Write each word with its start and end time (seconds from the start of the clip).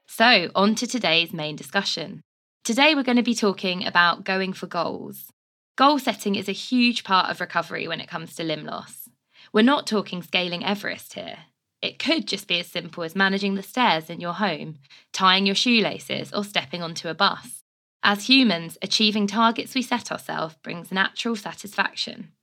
So, 0.06 0.52
on 0.54 0.76
to 0.76 0.86
today's 0.86 1.34
main 1.34 1.56
discussion. 1.56 2.22
Today, 2.70 2.94
we're 2.94 3.02
going 3.02 3.16
to 3.16 3.24
be 3.24 3.34
talking 3.34 3.84
about 3.84 4.24
going 4.24 4.54
for 4.54 4.68
goals. 4.68 5.32
Goal 5.76 5.98
setting 5.98 6.36
is 6.36 6.48
a 6.48 6.52
huge 6.52 7.04
part 7.04 7.32
of 7.32 7.42
recovery 7.42 7.88
when 7.88 8.00
it 8.00 8.08
comes 8.08 8.36
to 8.36 8.44
limb 8.44 8.64
loss. 8.64 9.10
We're 9.52 9.64
not 9.64 9.88
talking 9.88 10.22
scaling 10.22 10.64
Everest 10.64 11.16
here. 11.16 11.46
It 11.82 11.98
could 11.98 12.28
just 12.28 12.48
be 12.48 12.60
as 12.60 12.68
simple 12.68 13.04
as 13.04 13.16
managing 13.16 13.56
the 13.56 13.64
stairs 13.64 14.08
in 14.08 14.22
your 14.22 14.34
home, 14.34 14.78
tying 15.12 15.48
your 15.48 15.56
shoelaces, 15.56 16.32
or 16.32 16.44
stepping 16.44 16.84
onto 16.84 17.08
a 17.08 17.16
bus. 17.16 17.64
As 18.04 18.30
humans, 18.30 18.78
achieving 18.84 19.26
targets 19.26 19.74
we 19.74 19.82
set 19.82 20.12
ourselves 20.12 20.56
brings 20.62 20.92
natural 20.92 21.36
satisfaction. 21.36 22.34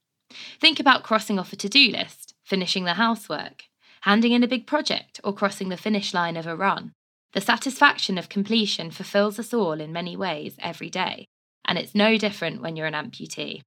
Think 0.61 0.81
about 0.81 1.05
crossing 1.05 1.39
off 1.39 1.53
a 1.53 1.57
to 1.57 1.69
do 1.69 1.93
list, 1.93 2.35
finishing 2.43 2.83
the 2.83 2.95
housework, 2.95 3.67
handing 4.01 4.33
in 4.33 4.43
a 4.43 4.49
big 4.49 4.67
project, 4.67 5.21
or 5.23 5.33
crossing 5.33 5.69
the 5.69 5.77
finish 5.77 6.13
line 6.13 6.37
of 6.37 6.49
a 6.49 6.57
run. 6.57 6.95
The 7.37 7.43
satisfaction 7.43 8.17
of 8.17 8.31
completion 8.31 8.91
fulfills 8.91 9.39
us 9.39 9.53
all 9.53 9.79
in 9.79 9.93
many 9.93 10.17
ways 10.17 10.57
every 10.59 10.89
day, 10.89 11.27
and 11.67 11.77
it's 11.77 11.95
no 11.95 12.17
different 12.17 12.63
when 12.63 12.77
you're 12.77 12.87
an 12.87 12.95
amputee. 12.95 13.61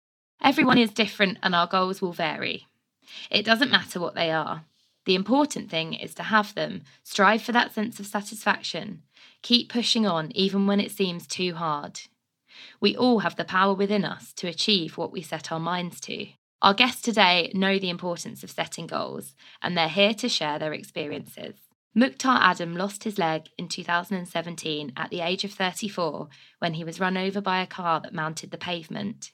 Everyone 0.44 0.80
is 0.80 0.90
different 0.90 1.38
and 1.44 1.54
our 1.54 1.68
goals 1.68 2.02
will 2.02 2.12
vary. 2.12 2.66
It 3.30 3.46
doesn't 3.46 3.70
matter 3.70 4.00
what 4.00 4.16
they 4.16 4.32
are. 4.32 4.66
The 5.06 5.14
important 5.14 5.70
thing 5.70 5.94
is 5.94 6.16
to 6.16 6.24
have 6.24 6.56
them, 6.56 6.82
strive 7.04 7.44
for 7.44 7.52
that 7.52 7.72
sense 7.72 8.00
of 8.00 8.08
satisfaction, 8.08 9.04
keep 9.44 9.72
pushing 9.72 10.08
on 10.08 10.32
even 10.36 10.66
when 10.66 10.80
it 10.80 10.90
seems 10.90 11.28
too 11.28 11.54
hard. 11.54 12.02
We 12.82 12.98
all 12.98 13.20
have 13.20 13.36
the 13.36 13.46
power 13.46 13.76
within 13.76 14.04
us 14.04 14.34
to 14.38 14.48
achieve 14.48 14.98
what 14.98 15.12
we 15.12 15.22
set 15.22 15.52
our 15.52 15.60
minds 15.60 16.00
to. 16.02 16.26
Our 16.64 16.74
guests 16.74 17.04
today 17.04 17.52
know 17.54 17.78
the 17.78 17.92
importance 17.92 18.44
of 18.44 18.50
setting 18.50 18.88
goals, 18.88 19.36
and 19.62 19.78
they're 19.78 19.88
here 19.88 20.16
to 20.16 20.28
share 20.28 20.58
their 20.58 20.74
experiences. 20.74 21.69
Mukhtar 21.96 22.38
Adam 22.42 22.76
lost 22.76 23.04
his 23.04 23.18
leg 23.18 23.50
in 23.58 23.68
2017 23.68 24.94
at 24.96 25.10
the 25.10 25.22
age 25.22 25.44
of 25.44 25.52
34 25.52 26.30
when 26.60 26.76
he 26.76 26.84
was 26.84 27.00
run 27.00 27.18
over 27.18 27.42
by 27.42 27.62
a 27.62 27.68
car 27.68 28.00
that 28.00 28.14
mounted 28.14 28.52
the 28.52 28.58
pavement. 28.58 29.32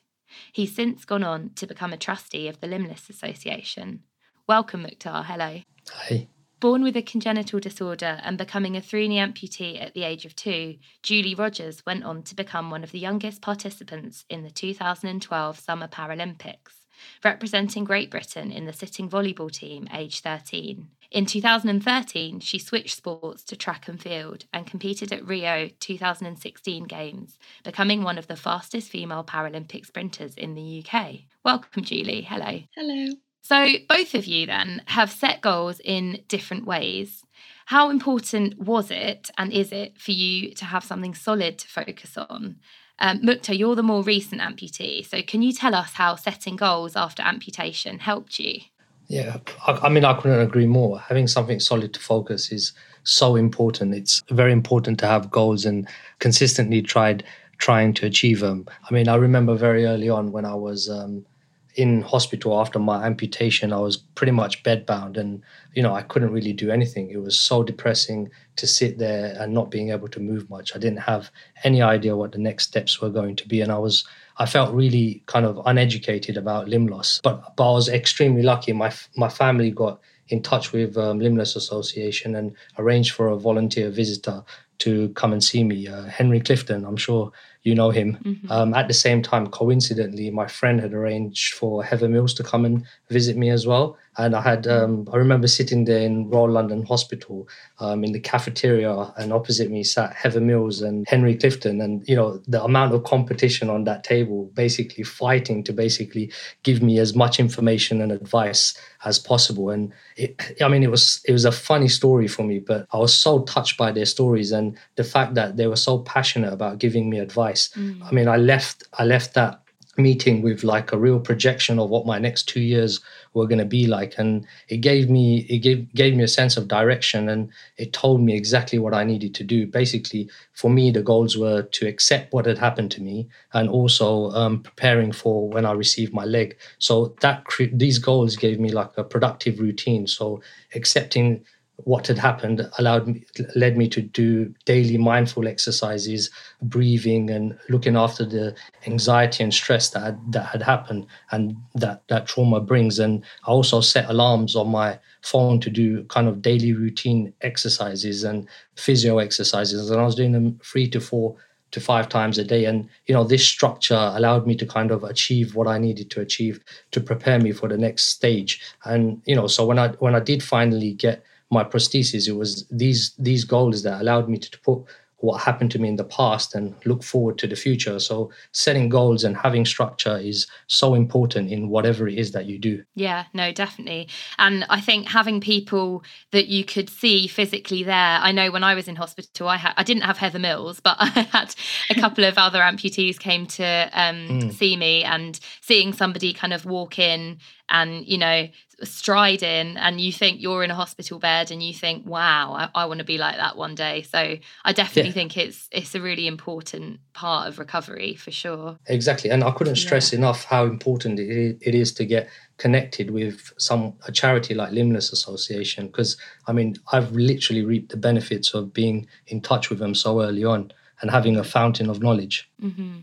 He's 0.52 0.74
since 0.74 1.06
gone 1.06 1.24
on 1.24 1.52
to 1.56 1.68
become 1.68 1.92
a 1.92 1.98
trustee 1.98 2.48
of 2.48 2.62
the 2.62 2.68
Limbless 2.68 3.10
Association. 3.10 4.04
Welcome, 4.48 4.84
Mukhtar. 4.84 5.24
Hello. 5.24 5.62
Hi. 5.92 6.28
Born 6.62 6.82
with 6.82 6.96
a 6.96 7.02
congenital 7.02 7.60
disorder 7.60 8.20
and 8.24 8.38
becoming 8.38 8.78
a 8.78 8.82
through 8.82 9.10
knee 9.10 9.20
amputee 9.20 9.82
at 9.82 9.94
the 9.94 10.04
age 10.04 10.26
of 10.26 10.36
two, 10.36 10.78
Julie 11.04 11.36
Rogers 11.36 11.86
went 11.86 12.06
on 12.06 12.24
to 12.24 12.36
become 12.36 12.72
one 12.72 12.84
of 12.84 12.92
the 12.92 13.00
youngest 13.00 13.42
participants 13.42 14.24
in 14.30 14.44
the 14.44 14.50
2012 14.50 15.60
Summer 15.60 15.88
Paralympics, 15.88 16.86
representing 17.24 17.84
Great 17.84 18.10
Britain 18.10 18.52
in 18.52 18.66
the 18.66 18.74
sitting 18.74 19.10
volleyball 19.10 19.52
team 19.52 19.88
aged 19.94 20.24
13. 20.24 20.88
In 21.16 21.26
2013, 21.26 22.42
she 22.42 22.60
switched 22.60 22.98
sports 22.98 23.42
to 23.46 23.56
track 23.56 23.88
and 23.88 24.02
field 24.02 24.44
and 24.52 24.68
competed 24.68 25.14
at 25.14 25.26
Rio 25.26 25.70
2016 25.80 26.84
Games, 26.84 27.40
becoming 27.64 28.04
one 28.04 28.18
of 28.18 28.28
the 28.28 28.36
fastest 28.36 28.90
female 28.90 29.24
Paralympic 29.24 29.86
sprinters 29.86 30.36
in 30.36 30.56
the 30.56 30.84
UK. 30.84 31.20
Welcome, 31.42 31.86
Julie. 31.86 32.24
Hello. 32.24 32.60
Hello. 32.76 33.14
So, 33.42 33.66
both 33.88 34.14
of 34.14 34.26
you 34.26 34.46
then 34.46 34.82
have 34.88 35.10
set 35.10 35.40
goals 35.40 35.80
in 35.86 36.22
different 36.28 36.66
ways. 36.66 37.24
How 37.68 37.90
important 37.90 38.60
was 38.60 38.92
it 38.92 39.32
and 39.38 39.54
is 39.54 39.72
it 39.72 39.98
for 39.98 40.12
you 40.12 40.54
to 40.56 40.66
have 40.66 40.84
something 40.84 41.16
solid 41.16 41.60
to 41.60 41.68
focus 41.70 42.18
on? 42.18 42.58
Um, 43.00 43.22
Mukhtar, 43.24 43.54
you're 43.54 43.76
the 43.76 43.84
more 43.84 44.04
recent 44.04 44.42
amputee, 44.42 45.08
so 45.08 45.22
can 45.22 45.42
you 45.42 45.54
tell 45.54 45.76
us 45.76 45.94
how 45.94 46.16
setting 46.16 46.58
goals 46.58 46.98
after 46.98 47.24
amputation 47.24 48.00
helped 48.00 48.38
you? 48.38 48.60
Yeah, 49.08 49.38
I, 49.68 49.74
I, 49.84 49.90
mean, 49.90 50.04
I 50.06 50.14
couldn't 50.20 50.40
agree 50.40 50.66
more. 50.66 51.00
Having 51.00 51.28
something 51.28 51.60
solid 51.60 51.94
to 51.94 52.00
focus 52.00 52.52
is 52.52 52.74
so 53.04 53.36
important. 53.36 53.94
It's 53.94 54.24
very 54.32 54.52
important 54.52 55.00
to 55.00 55.08
have 55.08 55.30
goals 55.30 55.66
and 55.66 55.88
consistently 56.20 56.82
tried 56.82 57.24
trying 57.58 57.94
to 57.94 58.06
achieve 58.06 58.40
them. 58.40 58.66
I 58.90 58.94
mean, 58.94 59.08
I 59.08 59.16
remember 59.16 59.56
very 59.56 59.86
early 59.86 60.10
on 60.10 60.32
when 60.32 60.46
I 60.46 60.56
was 60.56 60.90
um, 60.90 61.26
in 61.76 62.02
hospital 62.02 62.60
after 62.60 62.80
my 62.80 63.04
amputation, 63.06 63.74
I 63.74 63.80
was 63.80 63.98
pretty 63.98 64.32
much 64.32 64.64
bedbound 64.64 65.18
and, 65.18 65.42
you 65.74 65.84
know, 65.84 65.94
I 65.94 66.04
couldn't 66.04 66.32
really 66.32 66.54
do 66.54 66.72
anything. 66.72 67.10
It 67.10 67.18
was 67.18 67.38
so 67.38 67.64
depressing 67.64 68.32
to 68.56 68.66
sit 68.66 68.98
there 68.98 69.36
and 69.40 69.54
not 69.54 69.72
being 69.72 69.90
able 69.90 70.08
to 70.10 70.20
move 70.20 70.50
much. 70.50 70.76
I 70.76 70.80
didn't 70.80 71.00
have 71.00 71.30
any 71.64 71.82
idea 71.82 72.16
what 72.16 72.32
the 72.32 72.38
next 72.38 72.68
steps 72.68 73.02
were 73.02 73.10
going 73.10 73.36
to 73.36 73.48
be. 73.48 73.60
And 73.62 73.72
I 73.72 73.78
was 73.78 74.06
I 74.38 74.46
felt 74.46 74.74
really 74.74 75.24
kind 75.28 75.46
of 75.46 75.62
uneducated 75.66 76.36
about 76.38 76.68
limb 76.68 76.88
loss. 76.88 77.22
But, 77.24 77.56
but 77.56 77.70
I 77.70 77.74
was 77.74 77.88
extremely 77.88 78.42
lucky. 78.42 78.74
My, 78.74 78.94
my 79.16 79.30
family 79.30 79.72
got 79.72 80.00
in 80.28 80.42
touch 80.42 80.72
with 80.74 80.98
um, 80.98 81.20
Limbless 81.20 81.56
Association 81.56 82.36
and 82.36 82.56
arranged 82.78 83.14
for 83.14 83.28
a 83.28 83.38
volunteer 83.38 83.90
visitor 83.90 84.44
to 84.80 85.10
come 85.10 85.32
and 85.32 85.44
see 85.44 85.64
me, 85.64 85.88
uh, 85.88 86.04
Henry 86.04 86.42
Clifton. 86.42 86.86
I'm 86.86 86.98
sure 86.98 87.32
you 87.66 87.76
know 87.76 87.90
him. 87.90 88.18
Mm-hmm. 88.24 88.52
Um, 88.52 88.74
at 88.74 88.88
the 88.88 88.94
same 88.94 89.22
time, 89.22 89.48
coincidentally, 89.48 90.30
my 90.30 90.48
friend 90.48 90.80
had 90.80 90.94
arranged 90.94 91.56
for 91.56 91.84
Heather 91.84 92.08
Mills 92.08 92.34
to 92.36 92.44
come 92.44 92.64
and 92.64 92.86
visit 93.10 93.36
me 93.36 93.50
as 93.50 93.66
well. 93.66 93.98
And 94.18 94.34
I 94.34 94.42
had, 94.42 94.66
um, 94.66 95.10
I 95.12 95.18
remember 95.18 95.48
sitting 95.48 95.84
there 95.84 96.00
in 96.00 96.30
Royal 96.30 96.50
London 96.50 96.86
Hospital 96.86 97.50
um, 97.80 98.06
in 98.06 98.14
the 98.14 98.20
cafeteria, 98.20 99.14
and 99.18 99.34
opposite 99.34 99.70
me 99.70 99.84
sat 99.84 100.14
Heather 100.14 100.40
Mills 100.40 100.82
and 100.82 101.06
Henry 101.10 101.36
Clifton. 101.36 101.82
And, 101.82 102.08
you 102.08 102.16
know, 102.16 102.40
the 102.48 102.64
amount 102.64 102.94
of 102.94 103.04
competition 103.04 103.70
on 103.70 103.84
that 103.86 104.06
table, 104.06 104.46
basically 104.54 105.04
fighting 105.04 105.64
to 105.66 105.74
basically 105.74 106.32
give 106.64 106.82
me 106.82 107.00
as 107.00 107.14
much 107.14 107.42
information 107.42 108.00
and 108.00 108.12
advice 108.12 108.78
as 109.04 109.20
possible. 109.20 109.70
And 109.70 109.92
it, 110.16 110.40
I 110.62 110.70
mean, 110.70 110.84
it 110.84 110.92
was, 110.92 111.22
it 111.26 111.34
was 111.34 111.46
a 111.46 111.52
funny 111.52 111.90
story 111.90 112.30
for 112.30 112.44
me, 112.44 112.60
but 112.60 112.88
I 112.94 112.98
was 112.98 113.14
so 113.14 113.44
touched 113.44 113.78
by 113.78 113.92
their 113.92 114.06
stories 114.06 114.52
and 114.54 114.78
the 114.96 115.04
fact 115.04 115.34
that 115.34 115.58
they 115.58 115.68
were 115.68 115.76
so 115.90 116.00
passionate 116.00 116.54
about 116.54 116.80
giving 116.80 117.10
me 117.10 117.20
advice. 117.20 117.55
Mm. 117.76 118.04
I 118.04 118.12
mean, 118.12 118.28
I 118.28 118.38
left, 118.38 118.84
I 118.94 119.06
left 119.06 119.34
that 119.34 119.62
meeting 119.98 120.42
with 120.42 120.64
like 120.64 120.92
a 120.92 120.98
real 120.98 121.20
projection 121.20 121.80
of 121.80 121.90
what 121.90 122.06
my 122.06 122.20
next 122.20 122.44
two 122.50 122.60
years 122.60 123.00
were 123.34 123.48
going 123.48 123.60
to 123.60 123.66
be 123.66 123.88
like 123.88 124.16
and 124.18 124.46
it 124.68 124.78
gave 124.78 125.10
me 125.10 125.46
it 125.50 125.60
gave 125.60 125.92
gave 125.94 126.16
me 126.16 126.24
a 126.24 126.28
sense 126.28 126.58
of 126.58 126.68
direction 126.68 127.30
and 127.30 127.50
it 127.78 127.94
told 127.94 128.22
me 128.22 128.36
exactly 128.36 128.78
what 128.78 128.94
i 128.94 129.04
needed 129.04 129.34
to 129.34 129.44
do. 129.44 129.66
Basically 129.66 130.30
for 130.54 130.70
me 130.70 130.92
the 130.92 131.02
goals 131.02 131.38
were 131.38 131.64
to 131.64 131.88
accept 131.88 132.34
what 132.34 132.46
had 132.46 132.58
happened 132.58 132.92
to 132.92 133.02
me 133.02 133.28
and 133.54 133.70
also 133.70 134.32
um, 134.32 134.62
preparing 134.62 135.12
for 135.12 135.50
when 135.50 135.66
i 135.66 135.72
received 135.72 136.14
my 136.14 136.26
leg. 136.26 136.58
So 136.80 137.16
that 137.22 137.44
these 137.72 138.00
goals 138.00 138.36
gave 138.36 138.60
me 138.60 138.72
like 138.72 138.92
a 138.98 139.04
productive 139.04 139.60
routine. 139.60 140.08
So 140.08 140.42
accepting 140.74 141.46
what 141.78 142.08
had 142.08 142.18
happened 142.18 142.68
allowed 142.80 143.08
me 143.08 143.24
led 143.56 143.78
me 143.78 143.88
to 143.90 144.02
do 144.02 144.54
daily 144.66 144.98
mindful 144.98 145.48
exercises 145.48 146.30
breathing 146.62 147.30
and 147.30 147.58
looking 147.70 147.98
after 147.98 148.26
the 148.26 148.56
anxiety 148.88 149.44
and 149.44 149.54
stress 149.54 149.90
that 149.90 150.02
had, 150.02 150.32
that 150.32 150.46
had 150.46 150.62
happened 150.62 151.06
and 151.32 151.56
that 151.76 152.04
that 152.08 152.28
trauma 152.28 152.62
brings. 152.62 152.98
And 153.00 153.24
i 153.46 153.52
also 153.52 153.82
set 153.82 154.10
alarms 154.10 154.56
on 154.56 154.70
my 154.70 154.98
phone 155.22 155.60
to 155.62 155.70
do 155.70 156.04
kind 156.06 156.28
of 156.28 156.42
daily 156.42 156.74
routine 156.74 157.34
exercises 157.42 158.24
and 158.24 158.48
physio 158.76 159.20
exercises. 159.20 159.90
And 159.90 160.00
i 160.00 160.04
was 160.04 160.16
doing 160.16 160.32
them 160.32 160.60
3 160.64 160.90
to 160.90 161.02
4 161.02 161.36
to 161.72 161.82
five 161.82 162.08
times 162.08 162.38
a 162.38 162.44
day. 162.44 162.66
And 162.66 162.88
you 163.06 163.14
know 163.14 163.26
this 163.26 163.46
structure 163.46 164.12
allowed 164.16 164.48
me 164.48 164.56
to 164.56 164.66
kind 164.66 164.92
of 164.92 165.04
achieve 165.04 165.56
what 165.56 165.68
i 165.68 165.78
needed 165.78 166.10
to 166.12 166.22
achieve 166.22 166.64
to 166.92 167.02
prepare 167.02 167.40
me 167.40 167.52
for 167.52 167.68
the 167.68 167.78
next 167.78 168.06
stage. 168.06 168.62
And 168.86 169.22
you 169.26 169.36
know 169.36 169.48
so 169.48 169.66
when 169.66 169.78
i 169.78 169.90
when 170.00 170.16
i 170.16 170.22
did 170.22 170.42
finally 170.42 170.94
get 170.94 171.24
my 171.56 171.64
prosthesis. 171.64 172.28
It 172.28 172.38
was 172.44 172.68
these 172.70 173.02
these 173.18 173.44
goals 173.44 173.84
that 173.84 174.02
allowed 174.02 174.30
me 174.30 174.38
to 174.38 174.60
put 174.60 174.80
what 175.26 175.42
happened 175.42 175.72
to 175.72 175.80
me 175.80 175.88
in 175.88 175.96
the 175.96 176.04
past 176.04 176.54
and 176.54 176.76
look 176.86 177.02
forward 177.02 177.38
to 177.40 177.48
the 177.48 177.56
future. 177.56 178.00
So 178.00 178.32
setting 178.52 178.90
goals 178.90 179.24
and 179.24 179.36
having 179.36 179.66
structure 179.66 180.18
is 180.18 180.46
so 180.68 180.94
important 180.94 181.52
in 181.52 181.70
whatever 181.70 182.08
it 182.08 182.20
is 182.20 182.32
that 182.34 182.46
you 182.46 182.60
do. 182.60 182.84
Yeah, 182.94 183.26
no, 183.34 183.52
definitely. 183.52 184.08
And 184.38 184.66
I 184.70 184.82
think 184.82 185.08
having 185.08 185.42
people 185.42 186.04
that 186.32 186.48
you 186.48 186.64
could 186.64 186.90
see 186.90 187.28
physically 187.28 187.82
there. 187.84 188.20
I 188.22 188.32
know 188.32 188.52
when 188.52 188.64
I 188.64 188.76
was 188.76 188.88
in 188.88 188.98
hospital, 188.98 189.48
I 189.48 189.58
had 189.58 189.74
I 189.78 189.84
didn't 189.84 190.04
have 190.04 190.18
Heather 190.18 190.40
Mills, 190.40 190.80
but 190.80 190.98
I 191.00 191.08
had 191.08 191.56
a 191.90 191.96
couple 191.96 192.24
of 192.26 192.38
other 192.38 192.60
amputees 192.60 193.18
came 193.18 193.48
to 193.48 193.90
um, 193.94 194.28
mm. 194.28 194.54
see 194.54 194.76
me 194.78 195.04
and 195.04 195.40
seeing 195.62 195.94
somebody 195.94 196.34
kind 196.34 196.54
of 196.54 196.66
walk 196.66 197.00
in 197.00 197.40
and 197.70 198.06
you 198.06 198.18
know 198.18 198.48
striding 198.84 199.78
and 199.78 200.02
you 200.02 200.12
think 200.12 200.42
you're 200.42 200.64
in 200.64 200.70
a 200.70 200.76
hospital 200.76 201.18
bed 201.18 201.50
and 201.50 201.64
you 201.64 201.74
think 201.74 202.06
wow 202.06 202.54
i, 202.54 202.82
I 202.82 202.86
want 202.86 203.00
to 203.00 203.06
be 203.06 203.18
like 203.18 203.38
that 203.38 203.56
one 203.56 203.74
day 203.74 204.02
so 204.02 204.38
i 204.66 204.74
definitely 204.74 205.10
yeah. 205.10 205.14
think 205.14 205.38
it's 205.38 205.68
it's 205.72 205.96
a 205.96 206.02
really 206.02 206.28
important 206.28 207.00
part 207.14 207.48
of 207.48 207.58
recovery 207.58 208.16
for 208.16 208.32
sure 208.32 208.78
exactly 208.88 209.30
and 209.30 209.44
i 209.44 209.52
couldn't 209.52 209.78
stress 209.78 210.12
yeah. 210.12 210.20
enough 210.20 210.44
how 210.44 210.66
important 210.66 211.20
it 211.20 211.76
is 211.76 211.94
to 211.94 212.06
get 212.06 212.30
connected 212.58 213.12
with 213.12 213.54
some 213.58 213.94
a 214.08 214.12
charity 214.12 214.54
like 214.54 214.72
limbless 214.72 215.12
association 215.14 215.88
because 215.88 216.18
i 216.48 216.52
mean 216.52 216.76
i've 216.92 217.12
literally 217.14 217.64
reaped 217.64 217.92
the 217.92 217.98
benefits 217.98 218.54
of 218.54 218.74
being 218.74 219.08
in 219.28 219.42
touch 219.42 219.70
with 219.70 219.80
them 219.80 219.96
so 219.96 220.22
early 220.22 220.44
on 220.44 220.72
and 221.02 221.12
having 221.12 221.38
a 221.38 221.44
fountain 221.44 221.90
of 221.90 222.02
knowledge 222.02 222.50
mm-hmm. 222.62 223.00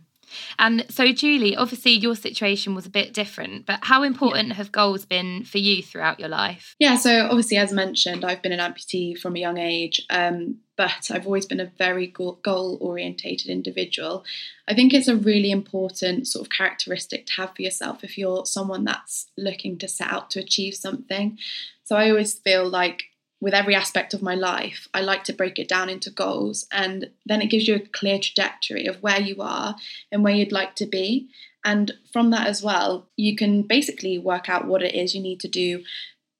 And 0.59 0.87
so, 0.89 1.13
Julie, 1.13 1.57
obviously 1.57 1.93
your 1.93 2.15
situation 2.15 2.75
was 2.75 2.87
a 2.87 2.91
bit 2.91 3.13
different, 3.13 3.67
but 3.67 3.81
how 3.83 4.03
important 4.03 4.49
yeah. 4.49 4.55
have 4.55 4.73
goals 4.73 5.05
been 5.05 5.45
for 5.45 5.59
you 5.59 5.83
throughout 5.83 6.21
your 6.21 6.29
life? 6.29 6.75
Yeah, 6.79 6.97
so 6.97 7.27
obviously, 7.27 7.57
as 7.57 7.73
mentioned, 7.73 8.25
I've 8.25 8.43
been 8.43 8.53
an 8.53 8.61
amputee 8.61 9.19
from 9.19 9.37
a 9.37 9.41
young 9.41 9.59
age, 9.59 10.01
um, 10.11 10.57
but 10.77 11.11
I've 11.11 11.27
always 11.27 11.47
been 11.47 11.61
a 11.61 11.73
very 11.79 12.07
goal 12.07 12.79
orientated 12.81 13.49
individual. 13.49 14.25
I 14.67 14.75
think 14.75 14.93
it's 14.93 15.09
a 15.09 15.17
really 15.17 15.51
important 15.51 16.27
sort 16.27 16.47
of 16.47 16.51
characteristic 16.51 17.27
to 17.27 17.33
have 17.35 17.55
for 17.55 17.63
yourself 17.63 18.05
if 18.05 18.17
you're 18.17 18.47
someone 18.47 18.85
that's 18.85 19.27
looking 19.37 19.79
to 19.79 19.89
set 19.89 20.13
out 20.13 20.31
to 20.31 20.41
achieve 20.41 20.75
something. 20.75 21.39
So, 21.85 21.97
I 21.97 22.11
always 22.11 22.35
feel 22.35 22.69
like 22.69 23.05
with 23.43 23.55
every 23.55 23.75
aspect 23.75 24.15
of 24.15 24.23
my 24.23 24.37
life, 24.37 24.87
I 24.95 25.01
like 25.01 25.25
to 25.25 25.33
break 25.33 25.59
it 25.59 25.69
down 25.69 25.89
into 25.89 26.11
goals. 26.11 26.65
And 26.71 27.11
then 27.27 27.43
it 27.43 27.51
gives 27.51 27.67
you 27.67 27.75
a 27.75 27.81
clear 27.81 28.21
trajectory 28.21 28.87
of 28.87 29.03
where 29.03 29.21
you 29.21 29.43
are 29.43 29.75
and 30.13 30.23
where 30.23 30.33
you'd 30.33 30.53
like 30.53 30.77
to 30.77 30.87
be. 30.87 31.29
And 31.65 31.93
from 32.13 32.31
that 32.31 32.47
as 32.47 32.63
well, 32.63 33.09
you 33.17 33.35
can 33.35 33.63
basically 33.63 34.17
work 34.17 34.49
out 34.49 34.69
what 34.69 34.81
it 34.81 34.95
is 34.95 35.13
you 35.13 35.21
need 35.21 35.41
to 35.41 35.49
do 35.49 35.83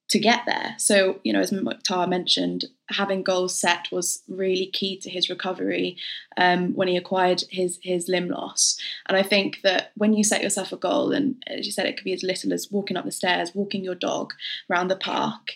to 0.09 0.19
get 0.19 0.43
there. 0.45 0.75
So, 0.77 1.19
you 1.23 1.33
know, 1.33 1.41
as 1.41 1.51
Mukhtar 1.51 2.07
mentioned, 2.07 2.65
having 2.89 3.21
goals 3.21 3.59
set 3.59 3.91
was 3.91 4.23
really 4.29 4.67
key 4.67 4.97
to 4.99 5.09
his 5.09 5.29
recovery 5.29 5.97
um, 6.37 6.73
when 6.73 6.87
he 6.87 6.95
acquired 6.95 7.43
his 7.49 7.79
his 7.81 8.07
limb 8.07 8.29
loss. 8.29 8.77
And 9.07 9.17
I 9.17 9.23
think 9.23 9.59
that 9.63 9.91
when 9.95 10.13
you 10.13 10.23
set 10.23 10.43
yourself 10.43 10.71
a 10.71 10.77
goal, 10.77 11.11
and 11.11 11.43
as 11.47 11.65
you 11.65 11.73
said, 11.73 11.85
it 11.85 11.97
could 11.97 12.05
be 12.05 12.13
as 12.13 12.23
little 12.23 12.53
as 12.53 12.71
walking 12.71 12.95
up 12.95 13.03
the 13.03 13.11
stairs, 13.11 13.53
walking 13.53 13.83
your 13.83 13.95
dog 13.95 14.33
around 14.69 14.89
the 14.89 14.95
park, 14.95 15.53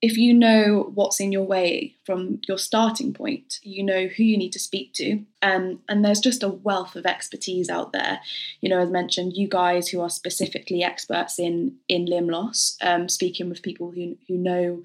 if 0.00 0.16
you 0.16 0.32
know 0.32 0.92
what's 0.94 1.18
in 1.18 1.32
your 1.32 1.42
way 1.42 1.96
from 2.04 2.40
your 2.46 2.58
starting 2.58 3.12
point, 3.12 3.58
you 3.62 3.82
know 3.82 4.06
who 4.06 4.22
you 4.22 4.38
need 4.38 4.52
to 4.52 4.58
speak 4.58 4.92
to. 4.94 5.24
Um, 5.42 5.80
and 5.88 6.04
there's 6.04 6.20
just 6.20 6.44
a 6.44 6.48
wealth 6.48 6.94
of 6.94 7.04
expertise 7.04 7.68
out 7.68 7.92
there. 7.92 8.20
You 8.60 8.68
know, 8.68 8.78
as 8.78 8.90
mentioned, 8.90 9.36
you 9.36 9.48
guys 9.48 9.88
who 9.88 10.00
are 10.00 10.10
specifically 10.10 10.84
experts 10.84 11.38
in 11.38 11.76
in 11.88 12.06
limb 12.06 12.28
loss, 12.28 12.76
um, 12.80 13.08
speaking 13.08 13.48
with 13.48 13.62
people 13.62 13.90
who 13.90 14.16
who 14.28 14.36
know 14.36 14.84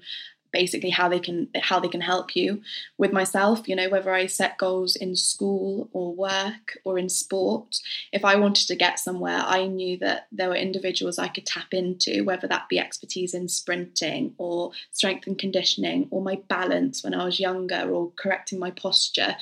basically 0.54 0.90
how 0.90 1.08
they 1.08 1.18
can 1.18 1.48
how 1.60 1.80
they 1.80 1.88
can 1.88 2.00
help 2.00 2.36
you 2.36 2.62
with 2.96 3.12
myself 3.12 3.68
you 3.68 3.74
know 3.74 3.88
whether 3.88 4.14
i 4.14 4.24
set 4.24 4.56
goals 4.56 4.94
in 4.94 5.16
school 5.16 5.88
or 5.92 6.14
work 6.14 6.78
or 6.84 6.96
in 6.96 7.08
sport 7.08 7.80
if 8.12 8.24
i 8.24 8.36
wanted 8.36 8.66
to 8.68 8.76
get 8.76 9.00
somewhere 9.00 9.42
i 9.44 9.66
knew 9.66 9.98
that 9.98 10.28
there 10.30 10.48
were 10.48 10.54
individuals 10.54 11.18
i 11.18 11.26
could 11.26 11.44
tap 11.44 11.74
into 11.74 12.22
whether 12.24 12.46
that 12.46 12.68
be 12.68 12.78
expertise 12.78 13.34
in 13.34 13.48
sprinting 13.48 14.32
or 14.38 14.70
strength 14.92 15.26
and 15.26 15.38
conditioning 15.38 16.06
or 16.12 16.22
my 16.22 16.38
balance 16.48 17.02
when 17.02 17.14
i 17.14 17.24
was 17.24 17.40
younger 17.40 17.82
or 17.90 18.12
correcting 18.16 18.60
my 18.60 18.70
posture 18.70 19.34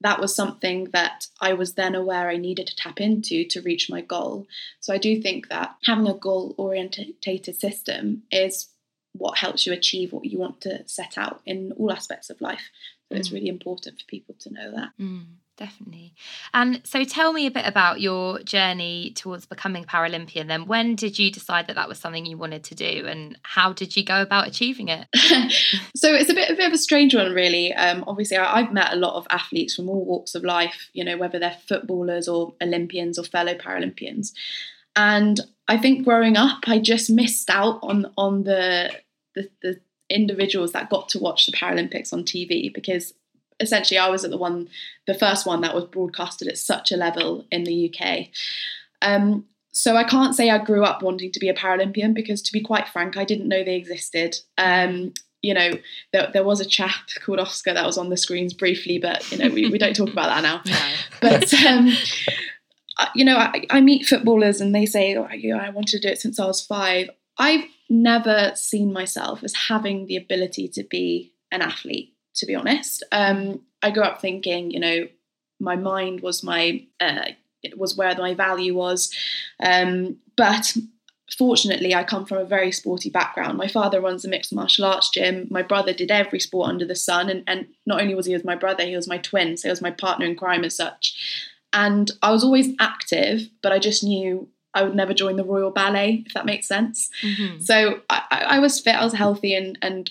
that 0.00 0.20
was 0.20 0.36
something 0.36 0.90
that 0.92 1.28
I 1.40 1.54
was 1.54 1.74
then 1.74 1.94
aware 1.94 2.28
I 2.28 2.36
needed 2.36 2.66
to 2.66 2.76
tap 2.76 3.00
into 3.00 3.42
to 3.46 3.62
reach 3.62 3.88
my 3.88 4.02
goal. 4.02 4.46
So 4.80 4.92
I 4.92 4.98
do 4.98 5.20
think 5.22 5.48
that 5.48 5.76
having 5.86 6.06
a 6.06 6.12
goal 6.12 6.54
orientated 6.58 7.56
system 7.56 8.24
is 8.30 8.68
what 9.16 9.38
helps 9.38 9.64
you 9.64 9.72
achieve 9.72 10.12
what 10.12 10.24
you 10.24 10.38
want 10.38 10.60
to 10.60 10.86
set 10.86 11.16
out 11.16 11.40
in 11.46 11.72
all 11.78 11.92
aspects 11.92 12.30
of 12.30 12.40
life. 12.40 12.70
So 13.08 13.14
mm. 13.14 13.18
it's 13.18 13.30
really 13.30 13.48
important 13.48 14.00
for 14.00 14.06
people 14.06 14.34
to 14.40 14.52
know 14.52 14.72
that. 14.72 14.90
Mm, 15.00 15.26
definitely. 15.56 16.14
And 16.52 16.80
so 16.84 17.04
tell 17.04 17.32
me 17.32 17.46
a 17.46 17.50
bit 17.50 17.64
about 17.64 18.00
your 18.00 18.40
journey 18.40 19.12
towards 19.14 19.46
becoming 19.46 19.84
Paralympian 19.84 20.48
then. 20.48 20.66
When 20.66 20.96
did 20.96 21.16
you 21.16 21.30
decide 21.30 21.68
that 21.68 21.76
that 21.76 21.88
was 21.88 21.98
something 21.98 22.26
you 22.26 22.36
wanted 22.36 22.64
to 22.64 22.74
do 22.74 23.06
and 23.06 23.38
how 23.42 23.72
did 23.72 23.96
you 23.96 24.04
go 24.04 24.20
about 24.20 24.48
achieving 24.48 24.88
it? 24.88 25.06
so 25.94 26.12
it's 26.12 26.30
a 26.30 26.34
bit, 26.34 26.50
a 26.50 26.56
bit 26.56 26.66
of 26.66 26.72
a 26.72 26.78
strange 26.78 27.14
one, 27.14 27.32
really. 27.32 27.72
Um, 27.72 28.02
obviously, 28.08 28.36
I, 28.36 28.60
I've 28.60 28.72
met 28.72 28.92
a 28.92 28.96
lot 28.96 29.14
of 29.14 29.28
athletes 29.30 29.76
from 29.76 29.88
all 29.88 30.04
walks 30.04 30.34
of 30.34 30.42
life, 30.42 30.90
you 30.92 31.04
know, 31.04 31.16
whether 31.16 31.38
they're 31.38 31.56
footballers 31.68 32.26
or 32.26 32.54
Olympians 32.60 33.16
or 33.16 33.24
fellow 33.24 33.54
Paralympians. 33.54 34.32
And 34.96 35.40
I 35.66 35.78
think 35.78 36.04
growing 36.04 36.36
up, 36.36 36.68
I 36.68 36.78
just 36.78 37.10
missed 37.10 37.50
out 37.50 37.80
on 37.82 38.12
on 38.16 38.44
the 38.44 38.92
the, 39.34 39.50
the 39.62 39.80
individuals 40.10 40.72
that 40.72 40.90
got 40.90 41.08
to 41.10 41.18
watch 41.18 41.46
the 41.46 41.52
Paralympics 41.52 42.12
on 42.12 42.24
TV 42.24 42.72
because 42.72 43.14
essentially 43.60 43.98
I 43.98 44.08
was 44.08 44.24
at 44.24 44.30
the 44.30 44.36
one, 44.36 44.68
the 45.06 45.14
first 45.14 45.46
one 45.46 45.60
that 45.62 45.74
was 45.74 45.84
broadcasted 45.84 46.48
at 46.48 46.58
such 46.58 46.92
a 46.92 46.96
level 46.96 47.46
in 47.50 47.64
the 47.64 47.92
UK. 47.92 48.28
Um, 49.02 49.46
so 49.72 49.96
I 49.96 50.04
can't 50.04 50.36
say 50.36 50.50
I 50.50 50.58
grew 50.58 50.84
up 50.84 51.02
wanting 51.02 51.32
to 51.32 51.40
be 51.40 51.48
a 51.48 51.54
Paralympian 51.54 52.14
because, 52.14 52.40
to 52.42 52.52
be 52.52 52.60
quite 52.60 52.88
frank, 52.88 53.16
I 53.16 53.24
didn't 53.24 53.48
know 53.48 53.64
they 53.64 53.74
existed. 53.74 54.36
Um, 54.56 55.12
you 55.42 55.52
know, 55.52 55.72
there, 56.12 56.30
there, 56.32 56.44
was 56.44 56.60
a 56.60 56.64
chap 56.64 56.94
called 57.24 57.40
Oscar 57.40 57.74
that 57.74 57.84
was 57.84 57.98
on 57.98 58.08
the 58.08 58.16
screens 58.16 58.54
briefly, 58.54 58.98
but 58.98 59.30
you 59.30 59.38
know, 59.38 59.48
we, 59.48 59.68
we 59.68 59.78
don't 59.78 59.94
talk 59.94 60.10
about 60.10 60.28
that 60.28 60.42
now. 60.42 60.62
No. 61.22 61.30
But 61.30 61.52
um, 61.54 61.92
you 63.14 63.24
know, 63.24 63.36
I, 63.36 63.66
I, 63.70 63.80
meet 63.80 64.06
footballers 64.06 64.60
and 64.60 64.74
they 64.74 64.86
say, 64.86 65.16
oh, 65.16 65.28
you 65.32 65.54
know, 65.54 65.60
I 65.60 65.70
wanted 65.70 66.00
to 66.00 66.08
do 66.08 66.12
it 66.12 66.20
since 66.20 66.38
I 66.38 66.46
was 66.46 66.64
five. 66.64 67.10
I've 67.38 67.64
never 67.88 68.52
seen 68.54 68.92
myself 68.92 69.44
as 69.44 69.54
having 69.54 70.06
the 70.06 70.16
ability 70.16 70.68
to 70.68 70.84
be 70.84 71.32
an 71.50 71.62
athlete, 71.62 72.14
to 72.36 72.46
be 72.46 72.54
honest. 72.54 73.02
Um, 73.12 73.60
I 73.82 73.90
grew 73.90 74.02
up 74.02 74.20
thinking, 74.20 74.70
you 74.70 74.80
know, 74.80 75.08
my 75.60 75.76
mind 75.76 76.20
was 76.20 76.42
my, 76.42 76.86
uh, 77.00 77.28
was 77.76 77.96
where 77.96 78.16
my 78.16 78.34
value 78.34 78.74
was. 78.74 79.12
Um, 79.60 80.16
but 80.36 80.76
fortunately, 81.36 81.94
I 81.94 82.04
come 82.04 82.26
from 82.26 82.38
a 82.38 82.44
very 82.44 82.72
sporty 82.72 83.10
background. 83.10 83.56
My 83.56 83.68
father 83.68 84.00
runs 84.00 84.24
a 84.24 84.28
mixed 84.28 84.54
martial 84.54 84.84
arts 84.84 85.10
gym. 85.10 85.46
My 85.50 85.62
brother 85.62 85.92
did 85.92 86.10
every 86.10 86.40
sport 86.40 86.68
under 86.68 86.84
the 86.84 86.96
sun. 86.96 87.30
And, 87.30 87.44
and 87.46 87.66
not 87.86 88.00
only 88.00 88.14
was 88.14 88.26
he 88.26 88.34
was 88.34 88.44
my 88.44 88.56
brother, 88.56 88.84
he 88.84 88.96
was 88.96 89.08
my 89.08 89.18
twin. 89.18 89.56
So 89.56 89.68
he 89.68 89.70
was 89.70 89.82
my 89.82 89.90
partner 89.90 90.26
in 90.26 90.36
crime 90.36 90.64
as 90.64 90.76
such. 90.76 91.16
And 91.72 92.10
I 92.22 92.30
was 92.30 92.44
always 92.44 92.74
active, 92.78 93.48
but 93.62 93.72
I 93.72 93.78
just 93.78 94.04
knew 94.04 94.48
I 94.74 94.82
would 94.82 94.94
never 94.94 95.14
join 95.14 95.36
the 95.36 95.44
Royal 95.44 95.70
Ballet, 95.70 96.24
if 96.26 96.34
that 96.34 96.46
makes 96.46 96.66
sense. 96.66 97.10
Mm-hmm. 97.22 97.60
So 97.60 98.00
I, 98.10 98.44
I, 98.48 98.58
was 98.58 98.80
fit, 98.80 98.96
I 98.96 99.04
was 99.04 99.14
healthy, 99.14 99.54
and, 99.54 99.78
and 99.80 100.10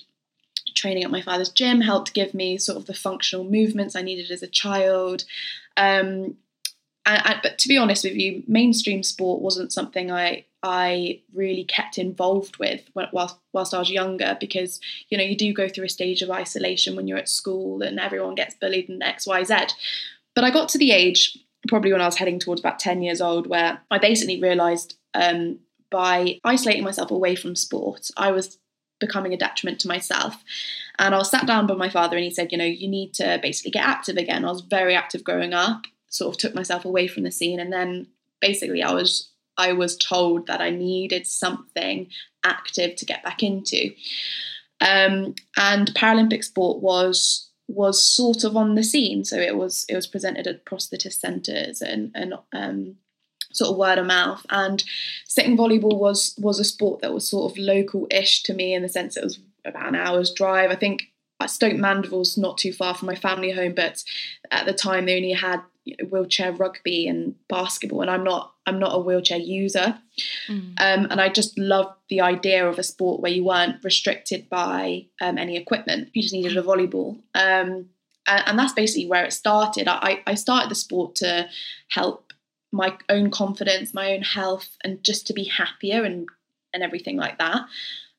training 0.74 1.04
at 1.04 1.12
my 1.12 1.22
father's 1.22 1.50
gym 1.50 1.82
helped 1.82 2.14
give 2.14 2.34
me 2.34 2.58
sort 2.58 2.78
of 2.78 2.86
the 2.86 2.94
functional 2.94 3.46
movements 3.46 3.96
I 3.96 4.02
needed 4.02 4.32
as 4.32 4.42
a 4.42 4.48
child. 4.48 5.26
Um, 5.78 6.38
and, 7.06 7.22
and, 7.26 7.40
but 7.44 7.58
to 7.60 7.68
be 7.68 7.78
honest 7.78 8.04
with 8.04 8.16
you, 8.16 8.44
mainstream 8.48 9.04
sport 9.04 9.42
wasn't 9.42 9.74
something 9.74 10.12
I 10.12 10.46
I 10.66 11.20
really 11.34 11.66
kept 11.66 11.98
involved 11.98 12.56
with 12.56 12.90
whilst 12.94 13.36
whilst 13.52 13.74
I 13.74 13.80
was 13.80 13.92
younger 13.92 14.38
because 14.40 14.80
you 15.10 15.18
know 15.18 15.24
you 15.24 15.36
do 15.36 15.54
go 15.54 15.68
through 15.68 15.86
a 15.86 15.90
stage 15.90 16.22
of 16.22 16.32
isolation 16.32 16.96
when 16.96 17.06
you're 17.06 17.18
at 17.18 17.28
school 17.28 17.82
and 17.82 18.00
everyone 18.00 18.36
gets 18.36 18.56
bullied 18.56 18.88
and 18.88 19.04
X 19.04 19.28
Y 19.28 19.44
Z. 19.44 19.56
But 20.34 20.46
I 20.46 20.52
got 20.52 20.70
to 20.70 20.78
the 20.78 20.92
age 20.92 21.38
probably 21.68 21.92
when 21.92 22.02
I 22.02 22.06
was 22.06 22.18
heading 22.18 22.40
towards 22.40 22.62
about 22.62 22.80
10 22.80 23.02
years 23.02 23.22
old, 23.22 23.48
where 23.48 23.80
I 23.90 23.98
basically 23.98 24.42
realised 24.42 24.98
um, 25.14 25.60
by 25.90 26.40
isolating 26.44 26.84
myself 26.84 27.12
away 27.12 27.36
from 27.36 27.56
sport, 27.56 28.10
I 28.18 28.32
was 28.32 28.58
becoming 29.00 29.34
a 29.34 29.38
detriment 29.38 29.80
to 29.82 29.88
myself. 29.88 30.44
And 31.00 31.14
I 31.14 31.18
was 31.18 31.30
sat 31.30 31.46
down 31.46 31.68
by 31.68 31.76
my 31.76 31.90
father 31.90 32.16
and 32.16 32.24
he 32.24 32.32
said, 32.32 32.52
you 32.52 32.58
know, 32.58 32.64
you 32.64 32.88
need 32.88 33.14
to 33.16 33.40
basically 33.42 33.72
get 33.72 33.86
active 33.86 34.18
again. 34.18 34.46
I 34.46 34.50
was 34.50 34.62
very 34.62 34.96
active 34.96 35.24
growing 35.24 35.54
up, 35.54 35.84
sort 36.10 36.36
of 36.36 36.40
took 36.40 36.56
myself 36.56 36.86
away 36.86 37.08
from 37.08 37.24
the 37.24 37.32
scene. 37.32 37.60
And 37.60 37.72
then 37.72 38.08
basically 38.42 38.84
I 38.84 38.94
was 38.94 39.30
I 39.56 39.74
was 39.74 39.96
told 39.98 40.48
that 40.48 40.62
I 40.62 40.72
needed 40.72 41.28
something 41.28 42.08
active 42.44 42.96
to 42.96 43.06
get 43.06 43.24
back 43.24 43.44
into. 43.44 43.92
Um, 44.82 45.36
and 45.58 45.94
Paralympic 45.94 46.44
sport 46.44 46.82
was 46.82 47.50
was 47.68 48.06
sort 48.06 48.44
of 48.44 48.58
on 48.58 48.76
the 48.76 48.84
scene. 48.84 49.24
So 49.24 49.38
it 49.38 49.56
was 49.56 49.86
it 49.90 49.96
was 49.96 50.08
presented 50.08 50.48
at 50.48 50.66
prosthetist 50.66 51.20
centres 51.20 51.82
and 51.82 52.12
and 52.14 52.34
um, 52.54 52.98
sort 53.52 53.72
of 53.72 53.78
word 53.78 53.98
of 53.98 54.06
mouth. 54.06 54.46
And 54.50 54.84
sitting 55.26 55.58
volleyball 55.58 55.98
was 55.98 56.36
was 56.38 56.60
a 56.60 56.64
sport 56.64 57.02
that 57.02 57.14
was 57.14 57.30
sort 57.30 57.52
of 57.52 57.58
local-ish 57.58 58.44
to 58.44 58.54
me 58.54 58.74
in 58.74 58.82
the 58.82 58.90
sense 58.90 59.18
it 59.18 59.24
was 59.24 59.40
about 59.66 59.88
an 59.88 59.96
hour's 59.96 60.34
drive. 60.34 60.72
I 60.72 60.76
think 60.76 61.04
Stoke 61.46 61.78
Mandeville's 61.78 62.38
not 62.38 62.58
too 62.58 62.74
far 62.74 62.94
from 62.94 63.08
my 63.08 63.16
family 63.16 63.52
home, 63.52 63.74
but 63.74 64.04
at 64.52 64.66
the 64.66 64.74
time 64.74 65.06
they 65.06 65.16
only 65.16 65.34
had 65.34 65.62
wheelchair 66.10 66.52
rugby 66.52 67.08
and 67.08 67.36
basketball, 67.50 68.02
and 68.02 68.10
I'm 68.10 68.24
not 68.24 68.54
I'm 68.66 68.80
not 68.80 68.96
a 68.96 69.00
wheelchair 69.00 69.38
user, 69.38 69.98
mm. 70.48 70.80
um, 70.80 71.08
and 71.10 71.20
I 71.20 71.30
just 71.30 71.58
loved 71.58 71.98
the 72.10 72.22
idea 72.22 72.68
of 72.68 72.80
a 72.80 72.84
sport 72.84 73.22
where 73.22 73.32
you 73.32 73.44
weren't 73.44 73.84
restricted 73.84 74.50
by 74.50 75.06
um, 75.22 75.38
any 75.38 75.58
equipment. 75.58 76.10
You 76.14 76.22
just 76.22 76.34
needed 76.34 76.58
a 76.58 76.64
volleyball, 76.64 77.18
um, 77.36 77.90
and, 78.28 78.44
and, 78.46 78.60
that's 78.60 78.74
basically 78.74 79.08
where 79.08 79.26
it 79.26 79.34
started. 79.34 79.88
I, 79.88 80.22
I 80.26 80.36
started 80.36 80.72
the 80.72 80.76
sport 80.76 81.16
to 81.16 81.50
help 81.90 82.32
my 82.72 82.98
own 83.10 83.30
confidence, 83.30 83.94
my 83.94 84.14
own 84.14 84.22
health, 84.22 84.78
and 84.84 85.04
just 85.04 85.28
to 85.28 85.34
be 85.34 85.46
happier 85.46 86.04
and 86.04 86.28
and 86.74 86.84
everything 86.84 87.18
like 87.18 87.38
that. 87.40 87.66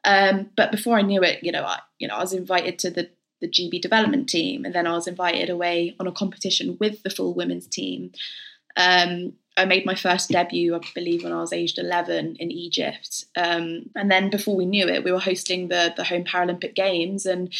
Um, 0.04 0.50
but 0.56 0.70
before 0.70 0.98
I 0.98 1.02
knew 1.02 1.22
it, 1.22 1.42
you 1.42 1.50
know, 1.50 1.64
I 1.64 1.80
you 1.98 2.08
know 2.08 2.16
I 2.16 2.20
was 2.20 2.34
invited 2.34 2.78
to 2.80 2.90
the 2.90 3.08
the 3.44 3.50
GB 3.50 3.82
development 3.82 4.28
team, 4.28 4.64
and 4.64 4.74
then 4.74 4.86
I 4.86 4.92
was 4.92 5.06
invited 5.06 5.50
away 5.50 5.94
on 6.00 6.06
a 6.06 6.12
competition 6.12 6.78
with 6.80 7.02
the 7.02 7.10
full 7.10 7.34
women's 7.34 7.66
team. 7.66 8.12
Um, 8.76 9.34
I 9.56 9.66
made 9.66 9.86
my 9.86 9.94
first 9.94 10.30
debut, 10.30 10.74
I 10.74 10.80
believe, 10.94 11.22
when 11.22 11.32
I 11.32 11.40
was 11.40 11.52
aged 11.52 11.78
11 11.78 12.36
in 12.40 12.50
Egypt. 12.50 13.26
Um, 13.36 13.90
and 13.94 14.10
then 14.10 14.30
before 14.30 14.56
we 14.56 14.66
knew 14.66 14.88
it, 14.88 15.04
we 15.04 15.12
were 15.12 15.20
hosting 15.20 15.68
the, 15.68 15.92
the 15.96 16.04
home 16.04 16.24
Paralympic 16.24 16.74
Games. 16.74 17.24
And 17.24 17.52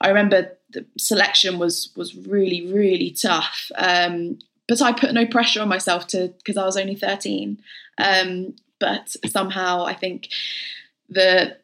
I 0.00 0.08
remember 0.08 0.58
the 0.70 0.84
selection 0.98 1.58
was, 1.58 1.90
was 1.96 2.14
really, 2.14 2.70
really 2.70 3.10
tough. 3.10 3.70
Um, 3.76 4.40
but 4.66 4.82
I 4.82 4.92
put 4.92 5.14
no 5.14 5.24
pressure 5.24 5.62
on 5.62 5.68
myself 5.68 6.06
to 6.08 6.34
because 6.36 6.58
I 6.58 6.66
was 6.66 6.76
only 6.76 6.96
13. 6.96 7.62
Um, 7.96 8.56
but 8.78 9.16
somehow 9.26 9.86
I 9.86 9.94
think 9.94 10.28
the 11.08 11.56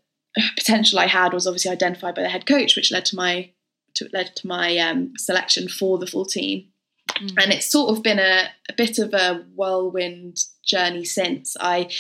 potential 0.57 0.99
I 0.99 1.07
had 1.07 1.35
was 1.35 1.47
obviously 1.47 1.71
identified 1.71 2.15
by 2.15 2.23
the 2.23 2.31
head 2.31 2.47
coach, 2.47 2.75
which 2.75 2.91
led 2.91 3.05
to 3.07 3.17
my 3.17 3.51
to, 3.95 4.09
led 4.13 4.35
to 4.37 4.47
my 4.47 4.77
um, 4.79 5.13
selection 5.17 5.69
for 5.69 5.99
the 5.99 6.07
full 6.07 6.25
team. 6.25 6.67
Mm. 7.11 7.43
And 7.43 7.53
it's 7.53 7.71
sort 7.71 7.97
of 7.97 8.03
been 8.03 8.19
a, 8.19 8.49
a 8.69 8.73
bit 8.77 8.99
of 8.99 9.15
a 9.15 9.45
whirlwind 9.55 10.45
journey 10.65 11.05
since. 11.05 11.57
I 11.61 11.91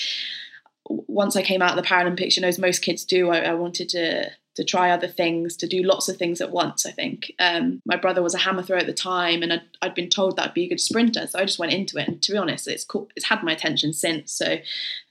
once 0.86 1.34
I 1.34 1.42
came 1.42 1.62
out 1.62 1.76
of 1.76 1.82
the 1.82 1.88
Paralympics, 1.88 2.36
you 2.36 2.42
know, 2.42 2.48
as 2.48 2.58
most 2.58 2.80
kids 2.80 3.04
do, 3.04 3.30
I, 3.30 3.38
I 3.38 3.54
wanted 3.54 3.88
to 3.90 4.30
to 4.54 4.64
try 4.64 4.90
other 4.90 5.08
things, 5.08 5.56
to 5.56 5.66
do 5.66 5.82
lots 5.82 6.08
of 6.08 6.16
things 6.16 6.40
at 6.40 6.52
once. 6.52 6.86
I 6.86 6.92
think 6.92 7.32
um, 7.40 7.82
my 7.84 7.96
brother 7.96 8.22
was 8.22 8.34
a 8.34 8.38
hammer 8.38 8.62
thrower 8.62 8.78
at 8.78 8.86
the 8.86 8.92
time, 8.92 9.42
and 9.42 9.52
I'd, 9.52 9.62
I'd, 9.82 9.94
been 9.94 10.08
told 10.08 10.36
that 10.36 10.48
I'd 10.48 10.54
be 10.54 10.64
a 10.64 10.68
good 10.68 10.80
sprinter, 10.80 11.26
so 11.26 11.40
I 11.40 11.44
just 11.44 11.58
went 11.58 11.72
into 11.72 11.98
it. 11.98 12.06
And 12.06 12.22
to 12.22 12.32
be 12.32 12.38
honest, 12.38 12.68
it's 12.68 12.84
cool. 12.84 13.08
It's 13.16 13.26
had 13.26 13.42
my 13.42 13.52
attention 13.52 13.92
since. 13.92 14.32
So, 14.32 14.46
mm. 14.46 14.60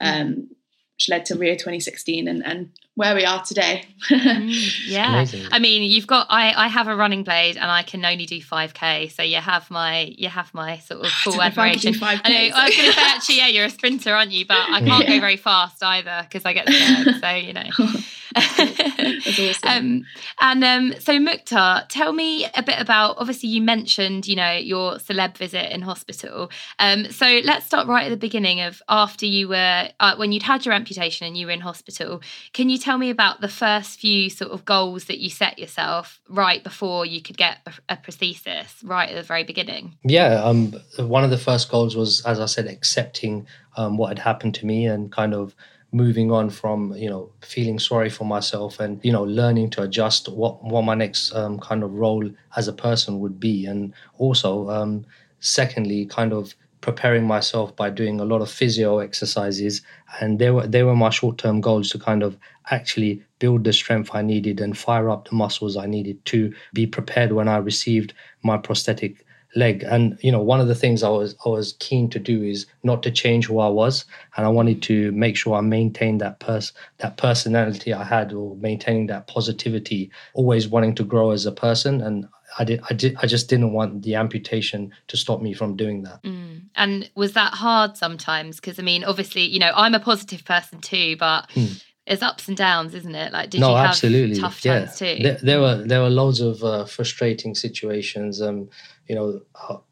um, 0.00 0.48
which 0.96 1.08
led 1.10 1.26
to 1.26 1.36
Rio 1.36 1.54
2016, 1.54 2.26
and, 2.26 2.44
and 2.44 2.70
where 2.96 3.14
we 3.14 3.24
are 3.24 3.42
today. 3.42 3.84
mm, 4.08 4.86
yeah. 4.86 5.14
Amazing. 5.14 5.46
I 5.50 5.58
mean, 5.58 5.82
you've 5.82 6.06
got 6.06 6.26
I 6.30 6.52
I 6.52 6.68
have 6.68 6.86
a 6.86 6.94
running 6.94 7.24
blade 7.24 7.56
and 7.56 7.70
I 7.70 7.82
can 7.82 8.04
only 8.04 8.26
do 8.26 8.40
5k. 8.40 9.12
So 9.12 9.22
you 9.22 9.36
have 9.36 9.70
my 9.70 10.14
you 10.16 10.28
have 10.28 10.52
my 10.54 10.78
sort 10.78 11.04
of 11.04 11.10
full 11.10 11.42
admiration. 11.42 11.94
I, 12.00 12.14
know, 12.14 12.56
I 12.56 12.64
was 12.66 12.76
going 12.76 12.90
to 12.90 12.94
say 12.94 13.02
actually 13.04 13.36
yeah, 13.38 13.48
you're 13.48 13.66
a 13.66 13.70
sprinter, 13.70 14.14
aren't 14.14 14.30
you? 14.30 14.46
But 14.46 14.58
I 14.58 14.80
can't 14.80 15.04
yeah. 15.04 15.16
go 15.16 15.20
very 15.20 15.36
fast 15.36 15.82
either 15.82 16.20
because 16.22 16.44
I 16.44 16.52
get 16.52 16.68
scared. 16.68 17.20
so, 17.20 17.30
you 17.30 17.52
know. 17.52 17.70
That's 18.34 19.38
awesome. 19.38 19.54
Um, 19.74 20.04
and 20.40 20.64
um, 20.64 20.94
so 21.00 21.18
Mukhtar, 21.18 21.84
tell 21.88 22.12
me 22.12 22.46
a 22.54 22.62
bit 22.62 22.78
about 22.78 23.16
obviously 23.18 23.48
you 23.48 23.62
mentioned, 23.62 24.26
you 24.28 24.36
know, 24.36 24.52
your 24.52 24.96
celeb 24.96 25.36
visit 25.36 25.72
in 25.72 25.82
hospital. 25.82 26.50
Um, 26.78 27.10
so 27.10 27.40
let's 27.44 27.66
start 27.66 27.88
right 27.88 28.04
at 28.04 28.10
the 28.10 28.16
beginning 28.16 28.60
of 28.60 28.82
after 28.88 29.26
you 29.26 29.48
were 29.48 29.88
uh, 30.00 30.16
when 30.16 30.32
you'd 30.32 30.42
had 30.42 30.64
your 30.64 30.74
amputation 30.74 31.26
and 31.26 31.36
you 31.36 31.46
were 31.46 31.52
in 31.52 31.60
hospital. 31.60 32.20
Can 32.52 32.68
you 32.68 32.78
tell 32.78 32.98
me 32.98 33.10
about 33.10 33.40
the 33.40 33.48
first 33.48 33.98
few 33.98 34.30
sort 34.30 34.52
of 34.52 34.64
goals 34.64 35.04
that 35.06 35.18
you 35.18 35.30
set 35.30 35.58
yourself 35.58 36.20
right 36.28 36.62
before 36.62 37.06
you 37.06 37.20
could 37.20 37.36
get 37.36 37.58
a, 37.88 37.96
prosthesis, 37.96 38.82
right 38.84 39.08
at 39.08 39.14
the 39.14 39.22
very 39.22 39.44
beginning? 39.44 39.96
Yeah, 40.04 40.42
um, 40.42 40.74
one 40.98 41.24
of 41.24 41.30
the 41.30 41.38
first 41.38 41.70
goals 41.70 41.96
was, 41.96 42.24
as 42.26 42.38
I 42.38 42.46
said, 42.46 42.66
accepting 42.66 43.46
um, 43.76 43.96
what 43.96 44.08
had 44.08 44.18
happened 44.18 44.54
to 44.56 44.66
me 44.66 44.86
and 44.86 45.10
kind 45.10 45.34
of 45.34 45.54
moving 45.94 46.32
on 46.32 46.50
from 46.50 46.92
you 46.96 47.08
know 47.08 47.30
feeling 47.40 47.78
sorry 47.78 48.10
for 48.10 48.24
myself 48.24 48.80
and 48.80 49.00
you 49.04 49.12
know 49.12 49.22
learning 49.22 49.70
to 49.70 49.80
adjust 49.80 50.28
what 50.28 50.62
what 50.62 50.82
my 50.82 50.94
next 50.94 51.32
um, 51.34 51.58
kind 51.60 51.84
of 51.84 51.92
role 51.94 52.28
as 52.56 52.66
a 52.66 52.72
person 52.72 53.20
would 53.20 53.38
be. 53.38 53.64
And 53.64 53.94
also 54.18 54.68
um, 54.68 55.06
secondly 55.38 56.04
kind 56.06 56.32
of 56.32 56.54
preparing 56.80 57.26
myself 57.26 57.74
by 57.76 57.88
doing 57.88 58.20
a 58.20 58.24
lot 58.24 58.42
of 58.42 58.50
physio 58.50 58.98
exercises. 58.98 59.82
And 60.20 60.38
they 60.40 60.50
were 60.50 60.66
they 60.66 60.82
were 60.82 60.96
my 60.96 61.10
short-term 61.10 61.60
goals 61.60 61.90
to 61.90 61.98
kind 61.98 62.24
of 62.24 62.36
actually 62.70 63.22
build 63.38 63.62
the 63.62 63.72
strength 63.72 64.10
I 64.12 64.22
needed 64.22 64.60
and 64.60 64.76
fire 64.76 65.08
up 65.08 65.28
the 65.28 65.36
muscles 65.36 65.76
I 65.76 65.86
needed 65.86 66.24
to 66.26 66.52
be 66.72 66.86
prepared 66.86 67.32
when 67.32 67.46
I 67.46 67.58
received 67.58 68.14
my 68.42 68.58
prosthetic 68.58 69.24
leg 69.56 69.84
and 69.84 70.18
you 70.20 70.32
know 70.32 70.42
one 70.42 70.60
of 70.60 70.68
the 70.68 70.74
things 70.74 71.02
I 71.02 71.08
was 71.08 71.36
I 71.46 71.48
was 71.48 71.74
keen 71.78 72.10
to 72.10 72.18
do 72.18 72.42
is 72.42 72.66
not 72.82 73.02
to 73.04 73.10
change 73.10 73.46
who 73.46 73.60
I 73.60 73.68
was 73.68 74.04
and 74.36 74.44
I 74.46 74.48
wanted 74.48 74.82
to 74.82 75.12
make 75.12 75.36
sure 75.36 75.54
I 75.54 75.60
maintained 75.60 76.20
that 76.20 76.40
pers 76.40 76.72
that 76.98 77.16
personality 77.16 77.92
I 77.92 78.04
had 78.04 78.32
or 78.32 78.56
maintaining 78.56 79.06
that 79.08 79.26
positivity 79.26 80.10
always 80.34 80.68
wanting 80.68 80.94
to 80.96 81.04
grow 81.04 81.30
as 81.30 81.46
a 81.46 81.52
person 81.52 82.00
and 82.00 82.26
I 82.58 82.64
did, 82.64 82.80
I 82.88 82.94
did, 82.94 83.16
I 83.20 83.26
just 83.26 83.48
didn't 83.48 83.72
want 83.72 84.02
the 84.02 84.14
amputation 84.14 84.92
to 85.08 85.16
stop 85.16 85.42
me 85.42 85.54
from 85.54 85.76
doing 85.76 86.02
that. 86.02 86.22
Mm. 86.22 86.62
And 86.76 87.10
was 87.14 87.32
that 87.32 87.54
hard 87.54 87.96
sometimes? 87.96 88.56
Because 88.56 88.78
I 88.78 88.82
mean, 88.82 89.04
obviously, 89.04 89.42
you 89.42 89.58
know, 89.58 89.72
I'm 89.74 89.94
a 89.94 90.00
positive 90.00 90.44
person 90.44 90.80
too, 90.80 91.16
but 91.16 91.48
mm. 91.50 91.82
it's 92.06 92.22
ups 92.22 92.46
and 92.48 92.56
downs, 92.56 92.94
isn't 92.94 93.14
it? 93.14 93.32
Like, 93.32 93.50
did 93.50 93.60
no, 93.60 93.70
you 93.70 93.76
have 93.76 93.86
absolutely. 93.86 94.40
tough 94.40 94.60
times 94.60 95.00
yeah. 95.00 95.14
too? 95.14 95.22
There, 95.22 95.38
there, 95.42 95.60
were 95.60 95.76
there 95.84 96.02
were 96.02 96.10
loads 96.10 96.40
of 96.40 96.62
uh, 96.62 96.84
frustrating 96.84 97.54
situations. 97.54 98.40
Um, 98.40 98.68
you 99.08 99.14
know, 99.14 99.40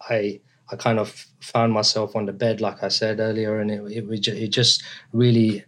I 0.09 0.40
I 0.71 0.76
kind 0.76 0.99
of 0.99 1.26
found 1.40 1.73
myself 1.73 2.16
on 2.16 2.26
the 2.26 2.33
bed, 2.33 2.61
like 2.61 2.83
I 2.83 2.88
said 2.88 3.21
earlier, 3.21 3.61
and 3.61 3.71
it 3.71 3.83
it, 3.90 4.28
it 4.28 4.49
just 4.49 4.83
really 5.12 5.64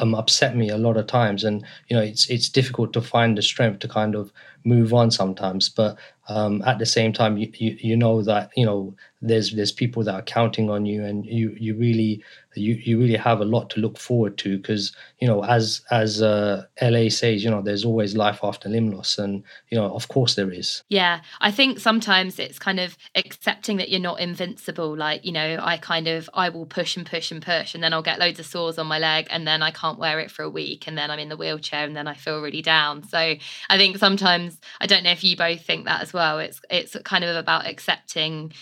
um, 0.00 0.14
upset 0.14 0.56
me 0.56 0.68
a 0.68 0.78
lot 0.78 0.96
of 0.96 1.06
times. 1.06 1.44
And 1.44 1.64
you 1.88 1.96
know 1.96 2.02
it's 2.02 2.28
it's 2.28 2.48
difficult 2.48 2.92
to 2.94 3.00
find 3.00 3.36
the 3.36 3.42
strength 3.42 3.80
to 3.80 3.88
kind 3.88 4.14
of 4.14 4.32
move 4.64 4.92
on 4.94 5.10
sometimes. 5.10 5.68
But 5.68 5.96
um, 6.28 6.62
at 6.66 6.78
the 6.78 6.86
same 6.86 7.12
time 7.12 7.36
you, 7.36 7.50
you, 7.54 7.76
you 7.80 7.96
know 7.96 8.22
that 8.22 8.50
you 8.56 8.64
know 8.64 8.94
there's 9.20 9.52
there's 9.52 9.72
people 9.72 10.02
that 10.04 10.14
are 10.14 10.22
counting 10.22 10.70
on 10.70 10.86
you 10.86 11.04
and 11.04 11.24
you 11.26 11.54
you 11.58 11.76
really 11.76 12.22
you 12.58 12.74
you 12.74 12.98
really 12.98 13.16
have 13.16 13.40
a 13.40 13.44
lot 13.44 13.70
to 13.70 13.80
look 13.80 13.98
forward 13.98 14.36
to 14.38 14.56
because 14.56 14.94
you 15.20 15.26
know 15.26 15.44
as 15.44 15.82
as 15.90 16.22
uh, 16.22 16.64
la 16.82 17.08
says 17.08 17.44
you 17.44 17.50
know 17.50 17.62
there's 17.62 17.84
always 17.84 18.16
life 18.16 18.40
after 18.42 18.68
limb 18.68 18.90
loss 18.90 19.18
and 19.18 19.42
you 19.70 19.78
know 19.78 19.92
of 19.94 20.08
course 20.08 20.34
there 20.34 20.50
is. 20.50 20.82
Yeah 20.88 21.20
i 21.40 21.50
think 21.50 21.78
sometimes 21.78 22.38
it's 22.38 22.58
kind 22.58 22.80
of 22.80 22.96
accepting 23.14 23.76
that 23.78 23.88
you're 23.88 24.00
not 24.00 24.20
invincible 24.20 24.96
like 24.96 25.24
you 25.24 25.32
know 25.32 25.58
i 25.62 25.76
kind 25.76 26.08
of 26.08 26.28
i 26.34 26.48
will 26.48 26.66
push 26.66 26.96
and 26.96 27.06
push 27.06 27.30
and 27.30 27.42
push 27.42 27.74
and 27.74 27.82
then 27.82 27.92
i'll 27.92 28.02
get 28.02 28.18
loads 28.18 28.40
of 28.40 28.46
sores 28.46 28.78
on 28.78 28.86
my 28.86 28.98
leg 28.98 29.26
and 29.30 29.46
then 29.46 29.62
i 29.62 29.70
can't 29.70 29.98
wear 29.98 30.20
it 30.20 30.30
for 30.30 30.42
a 30.42 30.50
week 30.50 30.86
and 30.86 30.96
then 30.96 31.10
i'm 31.10 31.18
in 31.18 31.28
the 31.28 31.36
wheelchair 31.36 31.84
and 31.84 31.96
then 31.96 32.06
i 32.06 32.14
feel 32.14 32.40
really 32.40 32.62
down. 32.62 33.02
So 33.02 33.18
i 33.18 33.76
think 33.76 33.98
sometimes 33.98 34.60
i 34.80 34.86
don't 34.86 35.04
know 35.04 35.10
if 35.10 35.24
you 35.24 35.36
both 35.36 35.64
think 35.64 35.84
that 35.84 36.02
as 36.02 36.12
well 36.12 36.38
it's 36.38 36.60
it's 36.70 36.96
kind 37.04 37.24
of 37.24 37.36
about 37.36 37.66
accepting 37.66 38.52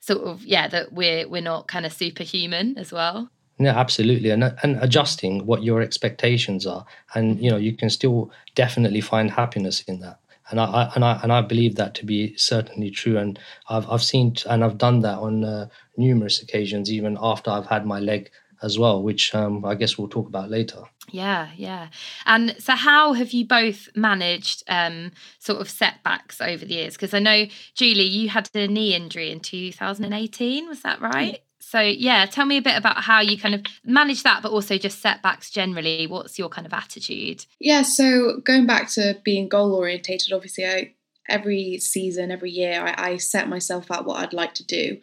sort 0.00 0.22
of 0.22 0.44
yeah 0.44 0.68
that 0.68 0.92
we're 0.92 1.26
we're 1.28 1.42
not 1.42 1.66
kind 1.66 1.86
of 1.86 1.92
superhuman 1.92 2.76
as 2.76 2.92
well 2.92 3.30
yeah 3.58 3.78
absolutely 3.78 4.30
and 4.30 4.44
and 4.62 4.76
adjusting 4.82 5.46
what 5.46 5.62
your 5.62 5.80
expectations 5.80 6.66
are 6.66 6.84
and 7.14 7.40
you 7.40 7.50
know 7.50 7.56
you 7.56 7.76
can 7.76 7.90
still 7.90 8.30
definitely 8.54 9.00
find 9.00 9.30
happiness 9.30 9.82
in 9.82 10.00
that 10.00 10.18
and 10.50 10.60
I, 10.60 10.90
and 10.94 11.04
I 11.04 11.18
and 11.22 11.32
I 11.32 11.40
believe 11.40 11.76
that 11.76 11.94
to 11.94 12.04
be 12.04 12.36
certainly 12.36 12.90
true. 12.90 13.16
And 13.16 13.38
I've 13.68 13.88
I've 13.88 14.02
seen 14.02 14.36
and 14.48 14.62
I've 14.62 14.78
done 14.78 15.00
that 15.00 15.18
on 15.18 15.44
uh, 15.44 15.68
numerous 15.96 16.42
occasions, 16.42 16.92
even 16.92 17.16
after 17.20 17.50
I've 17.50 17.66
had 17.66 17.86
my 17.86 17.98
leg 17.98 18.30
as 18.62 18.78
well, 18.78 19.02
which 19.02 19.34
um, 19.34 19.64
I 19.64 19.74
guess 19.74 19.98
we'll 19.98 20.08
talk 20.08 20.28
about 20.28 20.50
later. 20.50 20.82
Yeah, 21.10 21.50
yeah. 21.56 21.88
And 22.24 22.56
so, 22.58 22.74
how 22.74 23.12
have 23.12 23.32
you 23.32 23.46
both 23.46 23.88
managed 23.94 24.62
um, 24.68 25.12
sort 25.38 25.60
of 25.60 25.68
setbacks 25.68 26.40
over 26.40 26.64
the 26.64 26.74
years? 26.74 26.94
Because 26.94 27.14
I 27.14 27.18
know, 27.18 27.46
Julie, 27.74 28.04
you 28.04 28.30
had 28.30 28.48
a 28.54 28.66
knee 28.66 28.94
injury 28.94 29.30
in 29.30 29.40
2018, 29.40 30.68
was 30.68 30.80
that 30.82 31.00
right? 31.00 31.40
So, 31.66 31.80
yeah, 31.80 32.26
tell 32.26 32.46
me 32.46 32.58
a 32.58 32.62
bit 32.62 32.76
about 32.76 33.02
how 33.02 33.20
you 33.20 33.38
kind 33.38 33.54
of 33.54 33.62
manage 33.84 34.22
that, 34.22 34.42
but 34.42 34.52
also 34.52 34.78
just 34.78 35.00
setbacks 35.00 35.50
generally. 35.50 36.06
What's 36.06 36.38
your 36.38 36.48
kind 36.48 36.66
of 36.66 36.72
attitude? 36.72 37.46
Yeah, 37.58 37.82
so 37.82 38.40
going 38.44 38.66
back 38.66 38.90
to 38.92 39.18
being 39.24 39.48
goal 39.48 39.74
orientated, 39.74 40.32
obviously, 40.32 40.66
I 40.66 40.94
every 41.28 41.78
season, 41.78 42.30
every 42.30 42.50
year, 42.50 42.80
I, 42.80 43.12
I 43.12 43.16
set 43.16 43.48
myself 43.48 43.90
out 43.90 44.04
what 44.04 44.20
I'd 44.20 44.32
like 44.32 44.54
to 44.54 44.64
do. 44.64 44.98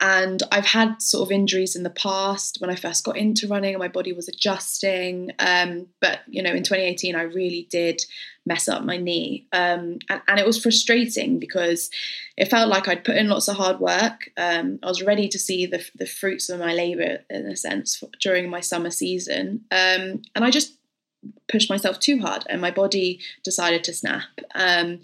And 0.00 0.42
I've 0.52 0.66
had 0.66 1.02
sort 1.02 1.26
of 1.26 1.32
injuries 1.32 1.74
in 1.74 1.82
the 1.82 1.90
past 1.90 2.58
when 2.60 2.70
I 2.70 2.76
first 2.76 3.04
got 3.04 3.16
into 3.16 3.48
running 3.48 3.74
and 3.74 3.80
my 3.80 3.88
body 3.88 4.12
was 4.12 4.28
adjusting. 4.28 5.32
Um, 5.38 5.86
but, 6.00 6.20
you 6.28 6.42
know, 6.42 6.52
in 6.52 6.62
2018, 6.62 7.16
I 7.16 7.22
really 7.22 7.66
did 7.70 8.04
mess 8.46 8.68
up 8.68 8.84
my 8.84 8.96
knee. 8.96 9.46
Um, 9.52 9.98
and, 10.08 10.22
and, 10.28 10.38
it 10.38 10.46
was 10.46 10.62
frustrating 10.62 11.38
because 11.38 11.90
it 12.36 12.48
felt 12.48 12.68
like 12.68 12.88
I'd 12.88 13.04
put 13.04 13.16
in 13.16 13.28
lots 13.28 13.48
of 13.48 13.56
hard 13.56 13.80
work. 13.80 14.30
Um, 14.36 14.78
I 14.82 14.86
was 14.86 15.02
ready 15.02 15.28
to 15.28 15.38
see 15.38 15.66
the, 15.66 15.84
the 15.94 16.06
fruits 16.06 16.48
of 16.48 16.60
my 16.60 16.72
labor, 16.72 17.18
in 17.28 17.46
a 17.46 17.56
sense, 17.56 17.96
for, 17.96 18.08
during 18.20 18.48
my 18.48 18.60
summer 18.60 18.90
season. 18.90 19.64
Um, 19.70 20.22
and 20.34 20.44
I 20.44 20.50
just 20.50 20.74
pushed 21.50 21.70
myself 21.70 21.98
too 21.98 22.20
hard 22.20 22.44
and 22.48 22.60
my 22.60 22.70
body 22.70 23.20
decided 23.42 23.84
to 23.84 23.92
snap. 23.92 24.28
Um, 24.54 25.00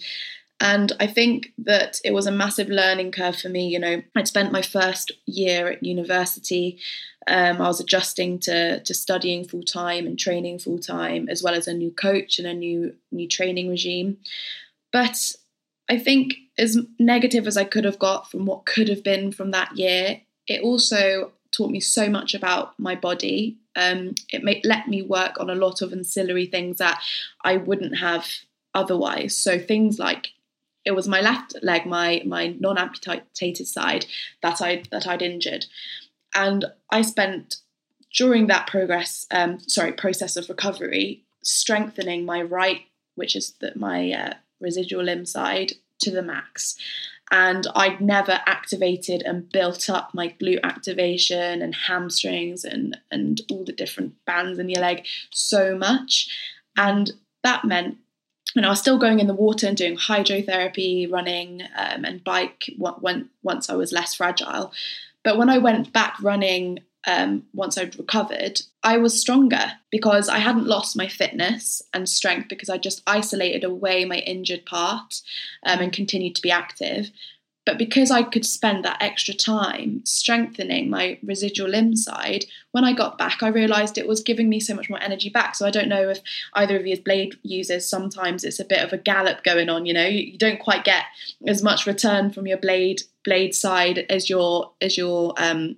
and 0.65 0.93
I 0.99 1.07
think 1.07 1.53
that 1.59 2.01
it 2.07 2.15
was 2.15 2.27
a 2.27 2.33
massive 2.33 2.71
learning 2.71 3.13
curve 3.13 3.37
for 3.37 3.51
me. 3.51 3.69
You 3.69 3.79
know, 3.79 4.03
I'd 4.17 4.27
spent 4.27 4.51
my 4.51 4.63
first 4.63 5.13
year 5.27 5.69
at 5.69 5.83
university. 5.83 6.79
Um, 7.27 7.61
I 7.61 7.69
was 7.69 7.81
adjusting 7.81 8.39
to 8.41 8.81
to 8.81 8.95
studying 8.95 9.47
full 9.47 9.63
time 9.63 10.07
and 10.07 10.19
training 10.19 10.61
full 10.61 10.79
time, 10.79 11.29
as 11.29 11.43
well 11.43 11.53
as 11.53 11.69
a 11.69 11.75
new 11.75 11.91
coach 11.91 12.39
and 12.39 12.49
a 12.49 12.55
new 12.55 12.95
new 13.13 13.29
training 13.29 13.69
regime. 13.69 14.17
But 14.91 15.35
I 15.91 15.99
think 15.99 16.37
as 16.57 16.79
negative 16.99 17.47
as 17.47 17.59
I 17.59 17.65
could 17.65 17.85
have 17.85 17.99
got 17.99 18.31
from 18.31 18.47
what 18.47 18.65
could 18.65 18.89
have 18.89 19.05
been 19.05 19.33
from 19.33 19.51
that 19.51 19.77
year, 19.77 20.23
it 20.49 20.63
also 20.63 21.33
taught 21.55 21.71
me 21.71 21.81
so 21.81 22.09
much 22.09 22.33
about 22.33 22.73
my 22.79 22.95
body. 22.95 23.59
Um, 23.77 24.15
it 24.33 24.43
made, 24.43 24.65
let 24.65 24.89
me 24.89 25.03
work 25.03 25.39
on 25.39 25.51
a 25.51 25.55
lot 25.55 25.83
of 25.83 25.93
ancillary 25.93 26.47
things 26.47 26.79
that 26.79 27.03
I 27.43 27.59
wouldn't 27.59 27.99
have 27.99 28.27
otherwise. 28.75 29.37
So 29.37 29.59
things 29.59 29.99
like 29.99 30.29
it 30.85 30.93
was 30.93 31.09
my 31.09 31.21
left 31.21 31.55
leg, 31.63 31.87
my 31.87 32.23
my 32.27 32.49
non-amputated 32.59 33.67
side 33.67 34.07
that 34.43 34.61
I 34.61 34.83
that 34.91 35.07
I'd 35.07 35.23
injured, 35.23 35.67
and 36.35 36.67
I 36.91 37.03
spent 37.03 37.57
during 38.15 38.47
that 38.47 38.67
progress, 38.69 39.27
um, 39.31 39.59
sorry, 39.59 39.93
process 39.93 40.37
of 40.37 40.49
recovery, 40.49 41.25
strengthening 41.43 42.25
my 42.25 42.41
right, 42.41 42.83
which 43.17 43.35
is 43.35 43.55
the, 43.61 43.73
my 43.75 44.13
uh, 44.13 44.35
residual 44.61 45.03
limb 45.03 45.27
side, 45.27 45.73
to 46.01 46.11
the 46.13 46.23
max. 46.23 46.77
And 47.31 47.67
I'd 47.75 48.01
never 48.01 48.41
activated 48.47 49.23
and 49.23 49.51
built 49.51 49.91
up 49.91 50.15
my 50.15 50.29
glute 50.41 50.63
activation 50.63 51.63
and 51.63 51.75
hamstrings 51.75 52.65
and 52.65 52.99
and 53.11 53.41
all 53.51 53.65
the 53.65 53.73
different 53.73 54.15
bands 54.27 54.59
in 54.59 54.69
your 54.69 54.83
leg 54.83 55.07
so 55.31 55.77
much, 55.77 56.29
and 56.77 57.13
that 57.43 57.65
meant 57.65 57.99
and 58.57 58.65
I 58.65 58.71
was 58.71 58.81
still 58.81 58.99
going 58.99 59.21
in 59.21 59.27
the 59.27 59.35
water 59.35 59.67
and 59.67 59.77
doing 59.77 59.97
hydrotherapy, 59.97 61.11
running, 61.11 61.63
um, 61.77 62.05
and 62.05 62.23
bike 62.23 62.71
once 62.79 63.71
I 63.71 63.75
was 63.75 63.93
less 63.93 64.15
fragile. 64.15 64.73
But 65.23 65.39
when 65.39 65.51
I 65.51 65.59
went 65.59 65.93
back 65.93 66.17
running 66.23 66.81
um, 67.07 67.45
once 67.53 67.77
I'd 67.77 67.99
recovered, 67.99 68.63
I 68.83 68.97
was 68.99 69.21
stronger 69.21 69.73
because 69.91 70.29
I 70.29 70.39
hadn't 70.39 70.67
lost 70.67 70.97
my 70.97 71.09
fitness 71.09 71.83
and 71.93 72.09
strength 72.09 72.49
because 72.49 72.71
I 72.71 72.79
just 72.79 73.03
isolated 73.07 73.65
away 73.65 74.05
my 74.05 74.19
injured 74.19 74.65
part 74.65 75.21
um, 75.65 75.81
and 75.81 75.93
continued 75.93 76.35
to 76.37 76.43
be 76.43 76.51
active. 76.51 77.11
But 77.67 77.79
because 77.79 78.11
I 78.11 78.23
could 78.23 78.45
spend 78.45 78.85
that 78.85 79.01
extra 79.01 79.33
time 79.33 80.05
strengthening 80.05 80.91
my 80.91 81.19
residual 81.23 81.71
limb 81.71 81.97
side, 81.97 82.45
when 82.73 82.85
I 82.85 82.93
got 82.93 83.17
back, 83.17 83.43
I 83.43 83.49
realized 83.49 83.97
it 83.97 84.07
was 84.07 84.23
giving 84.23 84.51
me 84.51 84.61
so 84.61 84.75
much 84.75 84.91
more 84.91 85.03
energy 85.03 85.31
back. 85.31 85.55
So 85.55 85.67
I 85.67 85.71
don't 85.71 85.89
know 85.89 86.11
if 86.11 86.21
either 86.53 86.77
of 86.77 86.87
you 86.87 86.93
as 86.93 86.99
blade 86.99 87.39
users, 87.43 87.89
sometimes 87.89 88.45
it's 88.45 88.61
a 88.61 88.65
bit 88.65 88.85
of 88.85 88.93
a 88.93 88.99
gallop 88.99 89.45
going 89.45 89.71
on, 89.71 89.87
you 89.87 89.95
know, 89.95 90.07
you, 90.07 90.37
don't 90.37 90.61
quite 90.61 90.85
get 90.85 91.05
as 91.47 91.63
much 91.63 91.87
return 91.87 92.31
from 92.31 92.47
your 92.47 92.59
blade 92.59 93.03
blade 93.25 93.55
side 93.55 94.05
as 94.11 94.29
your 94.29 94.73
as 94.83 94.99
your 94.99 95.33
um, 95.39 95.77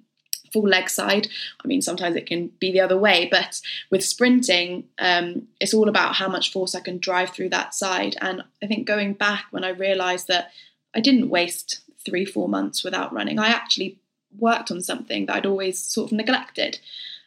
full 0.52 0.69
leg 0.69 0.88
side. 0.88 1.28
I 1.64 1.69
mean, 1.69 1.83
sometimes 1.83 2.16
it 2.16 2.26
can 2.26 2.50
be 2.59 2.73
the 2.73 2.81
other 2.81 2.97
way, 2.97 3.28
but 3.31 3.61
with 3.90 4.02
sprinting, 4.02 4.85
um, 4.99 5.47
it's 5.61 5.75
all 5.75 5.88
about 5.88 6.16
how 6.16 6.28
much 6.28 6.50
force 6.50 6.75
I 6.75 6.81
can 6.81 6.99
drive 6.99 7.31
through 7.31 7.50
that 7.50 7.75
side. 7.75 8.16
And 8.21 8.43
I 8.62 8.66
think 8.66 8.87
going 8.87 9.12
back 9.12 9.45
when 9.50 9.64
I 9.64 9.69
realized 9.69 10.29
that 10.29 10.51
I 10.96 11.00
didn't 11.00 11.28
waste 11.28 11.80
three, 12.04 12.24
four 12.24 12.48
months 12.48 12.82
without 12.82 13.12
running. 13.12 13.38
I 13.38 13.48
actually 13.48 13.98
worked 14.38 14.70
on 14.70 14.80
something 14.80 15.26
that 15.26 15.37
I'd 15.37 15.46
always 15.46 15.78
sort 15.78 16.11
of 16.11 16.16
neglected 16.16 16.78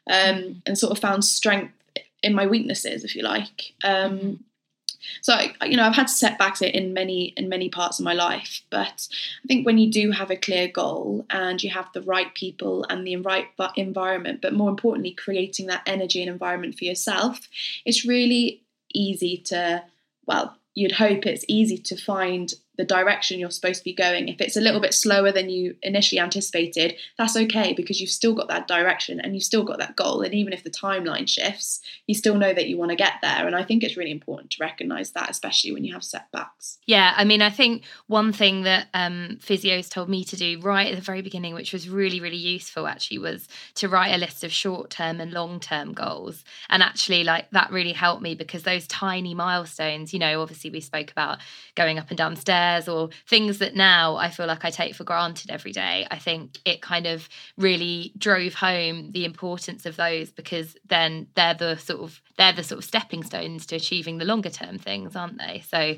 um, 0.09 0.15
mm-hmm. 0.15 0.59
and 0.65 0.77
sort 0.77 0.91
of 0.91 0.99
found 0.99 1.23
strength 1.23 1.73
in 2.23 2.33
my 2.33 2.47
weaknesses, 2.47 3.03
if 3.03 3.15
you 3.15 3.23
like. 3.23 3.73
Um, 3.83 4.19
mm-hmm. 4.19 4.33
so 5.21 5.33
I, 5.33 5.53
you 5.65 5.77
know, 5.77 5.83
I've 5.83 5.95
had 5.95 6.09
setbacks 6.09 6.61
in 6.61 6.93
many 6.93 7.25
in 7.37 7.47
many 7.47 7.69
parts 7.69 7.99
of 7.99 8.05
my 8.05 8.13
life, 8.13 8.61
but 8.69 9.07
I 9.43 9.47
think 9.47 9.65
when 9.65 9.77
you 9.77 9.91
do 9.91 10.11
have 10.11 10.31
a 10.31 10.35
clear 10.35 10.67
goal 10.67 11.25
and 11.29 11.61
you 11.63 11.69
have 11.69 11.87
the 11.93 12.01
right 12.01 12.33
people 12.33 12.85
and 12.89 13.05
the 13.05 13.17
right 13.17 13.47
environment, 13.75 14.41
but 14.41 14.53
more 14.53 14.69
importantly, 14.69 15.11
creating 15.11 15.67
that 15.67 15.83
energy 15.85 16.21
and 16.21 16.31
environment 16.31 16.77
for 16.77 16.85
yourself, 16.85 17.47
it's 17.85 18.05
really 18.05 18.61
easy 18.93 19.37
to 19.37 19.83
well 20.25 20.55
you'd 20.73 20.93
hope 20.93 21.25
it's 21.25 21.45
easy 21.47 21.77
to 21.77 21.95
find 21.95 22.53
the 22.79 22.85
direction 22.85 23.41
you're 23.41 23.51
supposed 23.51 23.79
to 23.79 23.83
be 23.83 23.93
going. 23.93 24.29
If 24.29 24.39
it's 24.39 24.55
a 24.55 24.61
little 24.61 24.79
bit 24.79 24.93
slower 24.93 25.33
than 25.33 25.49
you 25.49 25.75
initially 25.83 26.17
anticipated, 26.17 26.95
that's 27.17 27.35
okay 27.35 27.73
because 27.73 27.99
you've 27.99 28.09
still 28.09 28.33
got 28.33 28.47
that 28.47 28.69
direction 28.69 29.19
and 29.19 29.33
you've 29.33 29.43
still 29.43 29.65
got 29.65 29.79
that 29.79 29.97
goal. 29.97 30.21
And 30.21 30.33
even 30.33 30.53
if 30.53 30.63
the 30.63 30.69
timeline 30.69 31.27
shifts, 31.27 31.81
you 32.07 32.15
still 32.15 32.35
know 32.35 32.53
that 32.53 32.69
you 32.69 32.77
want 32.77 32.91
to 32.91 32.95
get 32.95 33.15
there. 33.21 33.45
And 33.45 33.53
I 33.53 33.65
think 33.65 33.83
it's 33.83 33.97
really 33.97 34.11
important 34.11 34.51
to 34.51 34.63
recognize 34.63 35.11
that, 35.11 35.29
especially 35.29 35.73
when 35.73 35.83
you 35.83 35.91
have 35.91 36.05
setbacks. 36.05 36.77
Yeah, 36.85 37.13
I 37.17 37.25
mean, 37.25 37.41
I 37.41 37.49
think 37.49 37.83
one 38.07 38.31
thing 38.31 38.61
that 38.61 38.87
um, 38.93 39.39
physios 39.41 39.89
told 39.89 40.07
me 40.07 40.23
to 40.23 40.37
do 40.37 40.61
right 40.61 40.87
at 40.87 40.95
the 40.95 41.01
very 41.01 41.21
beginning, 41.21 41.55
which 41.55 41.73
was 41.73 41.89
really, 41.89 42.21
really 42.21 42.37
useful 42.37 42.87
actually, 42.87 43.17
was 43.17 43.49
to 43.75 43.89
write 43.89 44.15
a 44.15 44.17
list 44.17 44.45
of 44.45 44.53
short 44.53 44.89
term 44.89 45.19
and 45.19 45.33
long 45.33 45.59
term 45.59 45.91
goals. 45.91 46.45
And 46.69 46.81
actually, 46.81 47.25
like 47.25 47.49
that 47.51 47.71
really 47.71 47.91
helped 47.91 48.21
me 48.21 48.35
because 48.35 48.63
those 48.63 48.87
tiny 48.87 49.33
milestones, 49.33 50.13
you 50.13 50.19
know, 50.19 50.41
obviously 50.41 50.69
we 50.69 50.79
spoke 50.79 51.11
about 51.11 51.39
going 51.75 51.99
up 51.99 52.07
and 52.07 52.17
down 52.17 52.37
stairs 52.37 52.68
or 52.87 53.09
things 53.27 53.57
that 53.59 53.75
now 53.75 54.15
I 54.15 54.29
feel 54.29 54.45
like 54.45 54.65
I 54.65 54.69
take 54.69 54.95
for 54.95 55.03
granted 55.03 55.49
every 55.49 55.71
day. 55.71 56.05
I 56.11 56.17
think 56.17 56.59
it 56.65 56.81
kind 56.81 57.07
of 57.07 57.27
really 57.57 58.13
drove 58.17 58.53
home 58.53 59.11
the 59.11 59.25
importance 59.25 59.85
of 59.85 59.95
those 59.95 60.29
because 60.31 60.77
then 60.87 61.27
they're 61.35 61.53
the 61.53 61.77
sort 61.77 62.01
of 62.01 62.21
they're 62.39 62.53
the 62.53 62.63
sort 62.63 62.79
of 62.79 62.85
stepping 62.85 63.21
stones 63.21 63.65
to 63.67 63.75
achieving 63.75 64.17
the 64.17 64.25
longer 64.25 64.49
term 64.49 64.79
things, 64.79 65.13
aren't 65.13 65.37
they? 65.37 65.61
So 65.69 65.97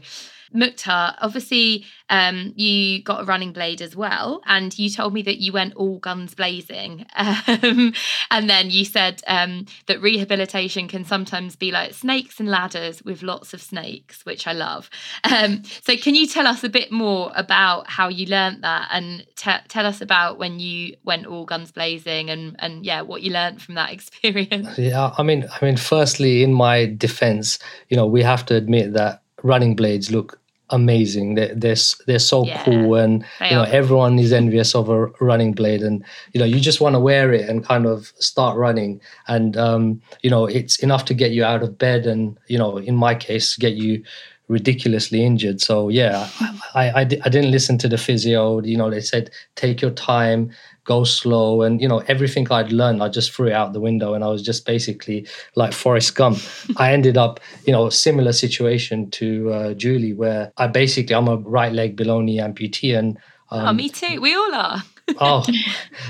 Mukhtar, 0.53 1.15
obviously, 1.21 1.85
um, 2.09 2.53
you 2.55 3.01
got 3.03 3.21
a 3.21 3.23
running 3.25 3.53
blade 3.53 3.81
as 3.81 3.95
well, 3.95 4.41
and 4.45 4.77
you 4.77 4.89
told 4.89 5.13
me 5.13 5.21
that 5.21 5.37
you 5.37 5.53
went 5.53 5.75
all 5.75 5.99
guns 5.99 6.35
blazing. 6.35 7.05
Um, 7.51 7.93
and 8.29 8.49
then 8.49 8.69
you 8.69 8.85
said 8.85 9.21
um, 9.27 9.65
that 9.87 10.01
rehabilitation 10.01 10.87
can 10.87 11.03
sometimes 11.03 11.55
be 11.55 11.71
like 11.71 11.93
snakes 11.93 12.39
and 12.39 12.49
ladders 12.49 13.03
with 13.03 13.23
lots 13.23 13.53
of 13.53 13.61
snakes, 13.61 14.25
which 14.25 14.47
I 14.47 14.53
love. 14.53 14.89
Um, 15.23 15.63
so, 15.81 15.95
can 15.97 16.15
you 16.15 16.27
tell 16.27 16.47
us 16.47 16.63
a 16.63 16.69
bit 16.69 16.91
more 16.91 17.31
about 17.35 17.89
how 17.89 18.07
you 18.07 18.25
learnt 18.27 18.61
that, 18.61 18.89
and 18.91 19.25
t- 19.35 19.51
tell 19.67 19.85
us 19.85 20.01
about 20.01 20.39
when 20.39 20.59
you 20.59 20.95
went 21.03 21.25
all 21.25 21.45
guns 21.45 21.71
blazing, 21.71 22.29
and 22.29 22.55
and 22.59 22.85
yeah, 22.85 23.01
what 23.01 23.21
you 23.21 23.31
learnt 23.31 23.61
from 23.61 23.75
that 23.75 23.91
experience? 23.93 24.77
Yeah, 24.77 25.11
I 25.17 25.23
mean, 25.23 25.47
I 25.61 25.65
mean, 25.65 25.77
firstly, 25.77 26.30
in 26.39 26.53
my 26.53 26.85
defense, 26.97 27.59
you 27.89 27.97
know, 27.97 28.05
we 28.05 28.23
have 28.23 28.45
to 28.47 28.55
admit 28.55 28.93
that 28.93 29.21
running 29.43 29.75
blades 29.75 30.11
look 30.11 30.39
amazing. 30.71 31.35
They're 31.35 31.53
they're, 31.53 31.75
they're 32.07 32.19
so 32.19 32.45
yeah, 32.45 32.63
cool, 32.63 32.95
and 32.95 33.23
you 33.41 33.55
know 33.55 33.63
everyone 33.63 34.17
is 34.17 34.33
envious 34.33 34.73
of 34.73 34.89
a 34.89 35.07
running 35.19 35.51
blade, 35.53 35.81
and 35.81 36.03
you 36.33 36.39
know 36.39 36.45
you 36.45 36.59
just 36.59 36.81
want 36.81 36.95
to 36.95 36.99
wear 36.99 37.33
it 37.33 37.47
and 37.47 37.63
kind 37.63 37.85
of 37.85 38.11
start 38.19 38.57
running, 38.57 39.01
and 39.27 39.57
um, 39.57 40.01
you 40.21 40.29
know 40.29 40.45
it's 40.45 40.79
enough 40.79 41.05
to 41.05 41.13
get 41.13 41.31
you 41.31 41.43
out 41.43 41.61
of 41.61 41.77
bed, 41.77 42.07
and 42.07 42.37
you 42.47 42.57
know 42.57 42.77
in 42.77 42.95
my 42.95 43.13
case 43.13 43.55
get 43.57 43.73
you 43.73 44.03
ridiculously 44.51 45.23
injured. 45.23 45.61
So 45.61 45.87
yeah, 45.87 46.29
I, 46.75 46.89
I, 46.89 46.99
I 47.01 47.05
didn't 47.05 47.51
listen 47.51 47.77
to 47.79 47.87
the 47.87 47.97
physio. 47.97 48.61
You 48.61 48.77
know 48.77 48.89
they 48.89 49.01
said 49.01 49.31
take 49.55 49.81
your 49.81 49.91
time 49.91 50.51
go 50.83 51.03
slow. 51.03 51.61
And 51.61 51.79
you 51.81 51.87
know 51.87 51.99
everything 52.07 52.51
i'd 52.51 52.71
learned 52.71 53.03
i 53.03 53.07
just 53.07 53.31
threw 53.31 53.47
it 53.47 53.53
out 53.53 53.73
the 53.73 53.79
window 53.79 54.15
and 54.15 54.23
i 54.23 54.27
was 54.27 54.41
just 54.41 54.65
basically 54.65 55.27
like 55.55 55.73
forrest 55.73 56.15
gump. 56.15 56.39
I 56.77 56.91
ended 56.91 57.17
up 57.17 57.39
you 57.65 57.71
know 57.71 57.85
a 57.85 57.91
similar 57.91 58.33
situation 58.33 59.11
to 59.11 59.51
uh, 59.53 59.73
julie 59.75 60.13
where 60.13 60.51
i 60.57 60.65
basically 60.67 61.15
i'm 61.15 61.27
a 61.27 61.37
right 61.37 61.71
leg 61.71 61.95
below 61.95 62.19
knee 62.21 62.39
amputee 62.39 62.97
and 62.97 63.17
um, 63.51 63.67
oh 63.67 63.73
me 63.73 63.89
too. 63.89 64.19
We 64.21 64.33
all 64.33 64.55
are. 64.55 64.83
Oh 65.19 65.43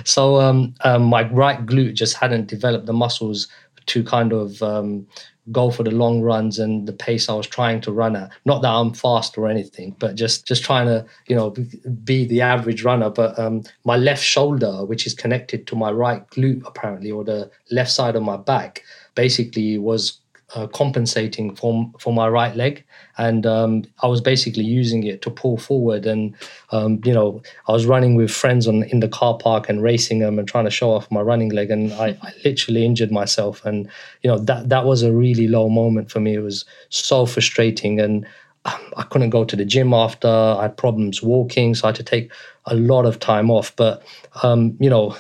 so 0.05 0.39
um, 0.39 0.75
um, 0.81 1.05
my 1.05 1.23
right 1.31 1.65
glute 1.65 1.95
just 1.95 2.15
hadn't 2.15 2.45
developed. 2.45 2.85
The 2.85 2.93
muscles 2.93 3.47
to 3.87 4.03
kind 4.03 4.31
of 4.31 4.61
um, 4.61 5.07
go 5.51 5.71
for 5.71 5.83
the 5.83 5.91
long 5.91 6.21
runs 6.21 6.59
and 6.59 6.87
the 6.87 6.93
pace 6.93 7.27
I 7.27 7.33
was 7.33 7.47
trying 7.47 7.81
to 7.81 7.91
run 7.91 8.15
at. 8.15 8.31
Not 8.45 8.61
that 8.61 8.69
I'm 8.69 8.93
fast 8.93 9.37
or 9.37 9.47
anything, 9.47 9.95
but 9.99 10.15
just 10.15 10.45
just 10.45 10.63
trying 10.63 10.87
to 10.87 11.05
you 11.27 11.35
know 11.35 11.51
be 12.03 12.25
the 12.25 12.41
average 12.41 12.83
runner. 12.83 13.09
But 13.09 13.37
um, 13.39 13.63
my 13.83 13.97
left 13.97 14.23
shoulder, 14.23 14.85
which 14.85 15.07
is 15.07 15.13
connected 15.13 15.67
to 15.67 15.75
my 15.75 15.91
right 15.91 16.27
glute 16.29 16.61
apparently, 16.65 17.11
or 17.11 17.23
the 17.23 17.49
left 17.71 17.91
side 17.91 18.15
of 18.15 18.23
my 18.23 18.37
back, 18.37 18.83
basically 19.15 19.77
was 19.77 20.19
uh, 20.55 20.67
compensating 20.67 21.55
for 21.55 21.89
for 21.99 22.13
my 22.13 22.27
right 22.27 22.55
leg, 22.55 22.83
and 23.17 23.45
um, 23.45 23.83
I 24.03 24.07
was 24.07 24.21
basically 24.21 24.63
using 24.63 25.03
it 25.03 25.21
to 25.21 25.29
pull 25.29 25.57
forward. 25.57 26.05
And 26.05 26.35
um, 26.71 26.99
you 27.05 27.13
know, 27.13 27.41
I 27.67 27.71
was 27.71 27.85
running 27.85 28.15
with 28.15 28.31
friends 28.31 28.67
on 28.67 28.83
in 28.83 28.99
the 28.99 29.07
car 29.07 29.37
park 29.37 29.69
and 29.69 29.81
racing 29.81 30.19
them 30.19 30.39
and 30.39 30.47
trying 30.47 30.65
to 30.65 30.71
show 30.71 30.91
off 30.91 31.09
my 31.11 31.21
running 31.21 31.49
leg, 31.49 31.71
and 31.71 31.93
I, 31.93 32.17
I 32.21 32.33
literally 32.43 32.85
injured 32.85 33.11
myself. 33.11 33.63
And 33.65 33.89
you 34.21 34.29
know, 34.29 34.37
that 34.39 34.69
that 34.69 34.85
was 34.85 35.03
a 35.03 35.11
really 35.11 35.47
low 35.47 35.69
moment 35.69 36.11
for 36.11 36.19
me. 36.19 36.35
It 36.35 36.43
was 36.43 36.65
so 36.89 37.25
frustrating, 37.25 37.99
and 37.99 38.25
I 38.65 39.03
couldn't 39.09 39.31
go 39.31 39.43
to 39.43 39.55
the 39.55 39.65
gym 39.65 39.93
after. 39.93 40.27
I 40.27 40.63
had 40.63 40.77
problems 40.77 41.23
walking, 41.23 41.73
so 41.73 41.87
I 41.87 41.89
had 41.89 41.95
to 41.95 42.03
take 42.03 42.31
a 42.65 42.75
lot 42.75 43.05
of 43.05 43.19
time 43.19 43.49
off. 43.49 43.75
But 43.75 44.03
um, 44.43 44.77
you 44.79 44.89
know, 44.89 45.15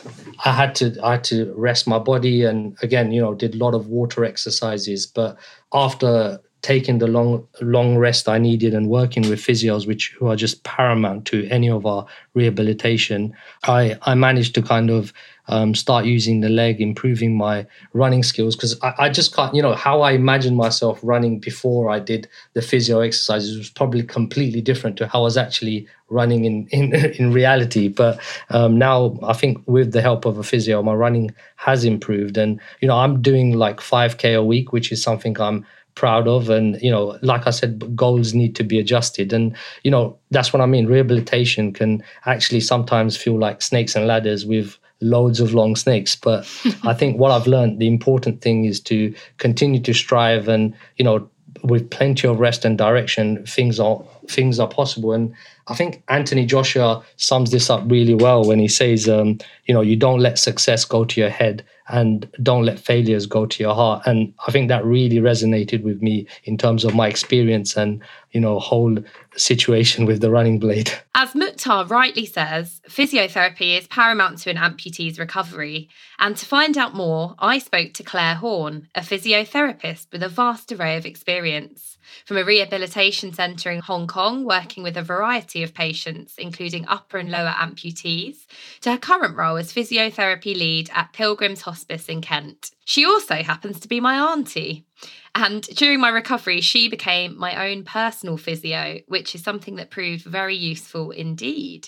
I 0.45 0.51
had 0.51 0.75
to 0.75 0.95
I 1.03 1.13
had 1.13 1.23
to 1.25 1.53
rest 1.55 1.87
my 1.87 1.97
body, 1.97 2.43
and 2.43 2.77
again, 2.81 3.11
you 3.11 3.21
know, 3.21 3.33
did 3.33 3.55
a 3.55 3.57
lot 3.57 3.73
of 3.73 3.87
water 3.87 4.23
exercises. 4.23 5.07
But 5.07 5.37
after 5.73 6.39
taking 6.61 6.99
the 6.99 7.07
long 7.07 7.47
long 7.61 7.97
rest 7.97 8.29
I 8.29 8.37
needed 8.37 8.73
and 8.73 8.89
working 8.89 9.27
with 9.29 9.39
physios, 9.39 9.87
which 9.87 10.15
who 10.17 10.27
are 10.27 10.35
just 10.35 10.63
paramount 10.63 11.25
to 11.25 11.47
any 11.49 11.69
of 11.69 11.85
our 11.85 12.05
rehabilitation, 12.33 13.33
I 13.63 13.97
I 14.03 14.15
managed 14.15 14.55
to 14.55 14.61
kind 14.61 14.89
of 14.89 15.13
um, 15.47 15.75
start 15.75 16.05
using 16.05 16.39
the 16.39 16.49
leg, 16.49 16.79
improving 16.79 17.35
my 17.35 17.65
running 17.93 18.23
skills 18.23 18.55
because 18.55 18.79
I, 18.81 18.93
I, 18.97 19.09
just 19.09 19.35
can't, 19.35 19.53
you 19.53 19.61
know, 19.61 19.73
how 19.73 20.01
I 20.01 20.11
imagined 20.11 20.55
myself 20.55 20.99
running 21.03 21.39
before 21.39 21.89
I 21.89 21.99
did 21.99 22.29
the 22.53 22.61
physio 22.61 23.01
exercises 23.01 23.57
was 23.57 23.69
probably 23.69 24.03
completely 24.03 24.61
different 24.61 24.97
to 24.97 25.07
how 25.07 25.19
I 25.19 25.23
was 25.23 25.37
actually 25.37 25.87
running 26.09 26.45
in 26.45 26.67
in, 26.67 26.95
in 27.19 27.33
reality. 27.33 27.87
But 27.87 28.19
um, 28.49 28.77
now 28.77 29.19
I 29.23 29.33
think 29.33 29.61
with 29.65 29.91
the 29.91 30.01
help 30.01 30.25
of 30.25 30.37
a 30.37 30.43
physio, 30.43 30.81
my 30.83 30.93
running 30.93 31.33
has 31.57 31.83
improved, 31.83 32.37
and 32.37 32.59
you 32.79 32.87
know, 32.87 32.97
I'm 32.97 33.21
doing 33.21 33.53
like 33.57 33.77
5k 33.77 34.37
a 34.37 34.43
week, 34.43 34.71
which 34.71 34.91
is 34.91 35.03
something 35.03 35.39
I'm 35.39 35.65
proud 36.01 36.27
of 36.27 36.49
and 36.49 36.81
you 36.81 36.89
know 36.89 37.17
like 37.21 37.45
i 37.45 37.51
said 37.51 37.95
goals 37.95 38.33
need 38.33 38.55
to 38.55 38.63
be 38.63 38.79
adjusted 38.79 39.31
and 39.31 39.55
you 39.83 39.91
know 39.91 40.17
that's 40.31 40.51
what 40.51 40.61
i 40.61 40.65
mean 40.65 40.87
rehabilitation 40.87 41.71
can 41.71 42.03
actually 42.25 42.59
sometimes 42.59 43.15
feel 43.15 43.37
like 43.37 43.61
snakes 43.61 43.95
and 43.95 44.07
ladders 44.07 44.43
with 44.43 44.79
loads 45.01 45.39
of 45.39 45.53
long 45.53 45.75
snakes. 45.75 46.15
But 46.15 46.47
I 46.83 46.93
think 46.93 47.17
what 47.17 47.31
I've 47.31 47.47
learned, 47.47 47.79
the 47.79 47.87
important 47.87 48.41
thing 48.41 48.65
is 48.65 48.79
to 48.81 49.13
continue 49.37 49.81
to 49.81 49.93
strive 49.93 50.47
and, 50.47 50.73
you 50.97 51.03
know, 51.03 51.27
with 51.63 51.89
plenty 51.89 52.27
of 52.27 52.39
rest 52.39 52.65
and 52.65 52.77
direction, 52.77 53.45
things 53.45 53.79
are 53.79 54.03
things 54.27 54.59
are 54.59 54.67
possible. 54.67 55.11
And 55.11 55.33
I 55.67 55.75
think 55.75 56.01
Anthony 56.07 56.45
Joshua 56.45 57.03
sums 57.17 57.51
this 57.51 57.69
up 57.69 57.83
really 57.85 58.15
well 58.15 58.43
when 58.43 58.59
he 58.59 58.67
says, 58.67 59.07
um, 59.07 59.37
you 59.65 59.73
know, 59.73 59.81
you 59.81 59.95
don't 59.95 60.19
let 60.19 60.39
success 60.39 60.85
go 60.85 61.05
to 61.05 61.21
your 61.21 61.29
head 61.29 61.63
and 61.87 62.29
don't 62.41 62.65
let 62.65 62.79
failures 62.79 63.25
go 63.25 63.45
to 63.45 63.63
your 63.63 63.75
heart. 63.75 64.03
And 64.05 64.33
I 64.47 64.51
think 64.51 64.69
that 64.69 64.85
really 64.85 65.17
resonated 65.17 65.83
with 65.83 66.01
me 66.01 66.27
in 66.43 66.57
terms 66.57 66.85
of 66.85 66.95
my 66.95 67.07
experience 67.07 67.75
and, 67.75 68.01
you 68.31 68.39
know, 68.39 68.59
whole 68.59 68.97
situation 69.35 70.05
with 70.05 70.21
the 70.21 70.31
running 70.31 70.59
blade. 70.59 70.91
As 71.15 71.35
Mukhtar 71.35 71.85
rightly 71.85 72.25
says, 72.25 72.81
physiotherapy 72.87 73.77
is 73.77 73.87
paramount 73.87 74.39
to 74.39 74.49
an 74.49 74.57
amputee's 74.57 75.19
recovery. 75.19 75.89
And 76.19 76.37
to 76.37 76.45
find 76.45 76.77
out 76.77 76.93
more, 76.93 77.35
I 77.39 77.59
spoke 77.59 77.93
to 77.93 78.03
Clare 78.03 78.35
Horne, 78.35 78.87
a 78.95 79.01
physiotherapist 79.01 80.07
with 80.11 80.23
a 80.23 80.29
vast 80.29 80.71
array 80.71 80.97
of 80.97 81.05
experience 81.05 81.91
from 82.25 82.37
a 82.37 82.43
rehabilitation 82.43 83.33
centre 83.33 83.71
in 83.71 83.79
Hong 83.79 84.07
Kong, 84.07 84.43
working 84.43 84.83
with 84.83 84.97
a 84.97 85.01
variety 85.01 85.63
of 85.63 85.73
patients, 85.73 86.35
including 86.37 86.87
upper 86.87 87.17
and 87.17 87.29
lower 87.29 87.53
amputees, 87.57 88.45
to 88.81 88.91
her 88.91 88.97
current 88.97 89.37
role 89.37 89.57
as 89.57 89.73
physiotherapy 89.73 90.55
lead 90.55 90.89
at 90.93 91.13
Pilgrim's 91.13 91.61
Hospice 91.71 92.09
in 92.09 92.19
Kent. 92.19 92.71
She 92.83 93.05
also 93.05 93.35
happens 93.35 93.79
to 93.79 93.87
be 93.87 94.01
my 94.01 94.33
auntie. 94.33 94.85
And 95.33 95.61
during 95.63 96.01
my 96.01 96.09
recovery, 96.09 96.59
she 96.59 96.89
became 96.89 97.39
my 97.39 97.69
own 97.69 97.85
personal 97.85 98.35
physio, 98.35 98.99
which 99.07 99.33
is 99.33 99.41
something 99.41 99.77
that 99.77 99.89
proved 99.89 100.25
very 100.25 100.57
useful 100.57 101.11
indeed. 101.11 101.87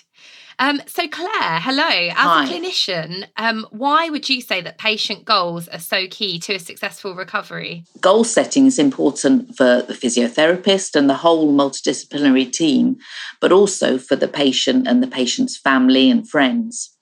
Um, 0.58 0.80
so, 0.86 1.06
Clare, 1.06 1.60
hello. 1.60 1.84
As 1.84 2.14
Hi. 2.16 2.44
a 2.44 2.48
clinician, 2.48 3.26
um, 3.36 3.66
why 3.70 4.08
would 4.08 4.30
you 4.30 4.40
say 4.40 4.62
that 4.62 4.78
patient 4.78 5.26
goals 5.26 5.68
are 5.68 5.78
so 5.78 6.06
key 6.08 6.38
to 6.40 6.54
a 6.54 6.58
successful 6.58 7.14
recovery? 7.14 7.84
Goal 8.00 8.24
setting 8.24 8.66
is 8.66 8.78
important 8.78 9.54
for 9.56 9.82
the 9.82 9.92
physiotherapist 9.92 10.96
and 10.96 11.10
the 11.10 11.14
whole 11.14 11.52
multidisciplinary 11.52 12.50
team, 12.50 12.96
but 13.40 13.52
also 13.52 13.98
for 13.98 14.16
the 14.16 14.28
patient 14.28 14.88
and 14.88 15.02
the 15.02 15.08
patient's 15.08 15.58
family 15.58 16.10
and 16.10 16.26
friends. 16.26 16.93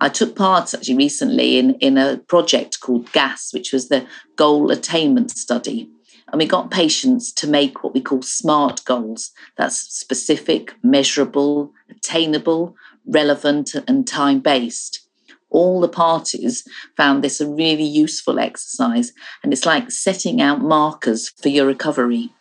I 0.00 0.08
took 0.08 0.36
part 0.36 0.74
actually 0.74 0.96
recently 0.96 1.58
in, 1.58 1.74
in 1.74 1.96
a 1.98 2.18
project 2.18 2.80
called 2.80 3.12
GAS, 3.12 3.50
which 3.52 3.72
was 3.72 3.88
the 3.88 4.06
Goal 4.36 4.70
Attainment 4.70 5.30
Study. 5.30 5.88
And 6.28 6.38
we 6.38 6.46
got 6.46 6.70
patients 6.70 7.32
to 7.34 7.46
make 7.46 7.84
what 7.84 7.94
we 7.94 8.00
call 8.00 8.22
SMART 8.22 8.84
goals. 8.84 9.30
That's 9.56 9.76
specific, 9.76 10.74
measurable, 10.82 11.72
attainable, 11.90 12.74
relevant, 13.06 13.74
and 13.86 14.06
time 14.06 14.40
based. 14.40 15.06
All 15.50 15.80
the 15.80 15.88
parties 15.88 16.66
found 16.96 17.22
this 17.22 17.40
a 17.40 17.48
really 17.48 17.84
useful 17.84 18.40
exercise, 18.40 19.12
and 19.42 19.52
it's 19.52 19.66
like 19.66 19.92
setting 19.92 20.40
out 20.40 20.60
markers 20.60 21.28
for 21.28 21.50
your 21.50 21.66
recovery 21.66 22.32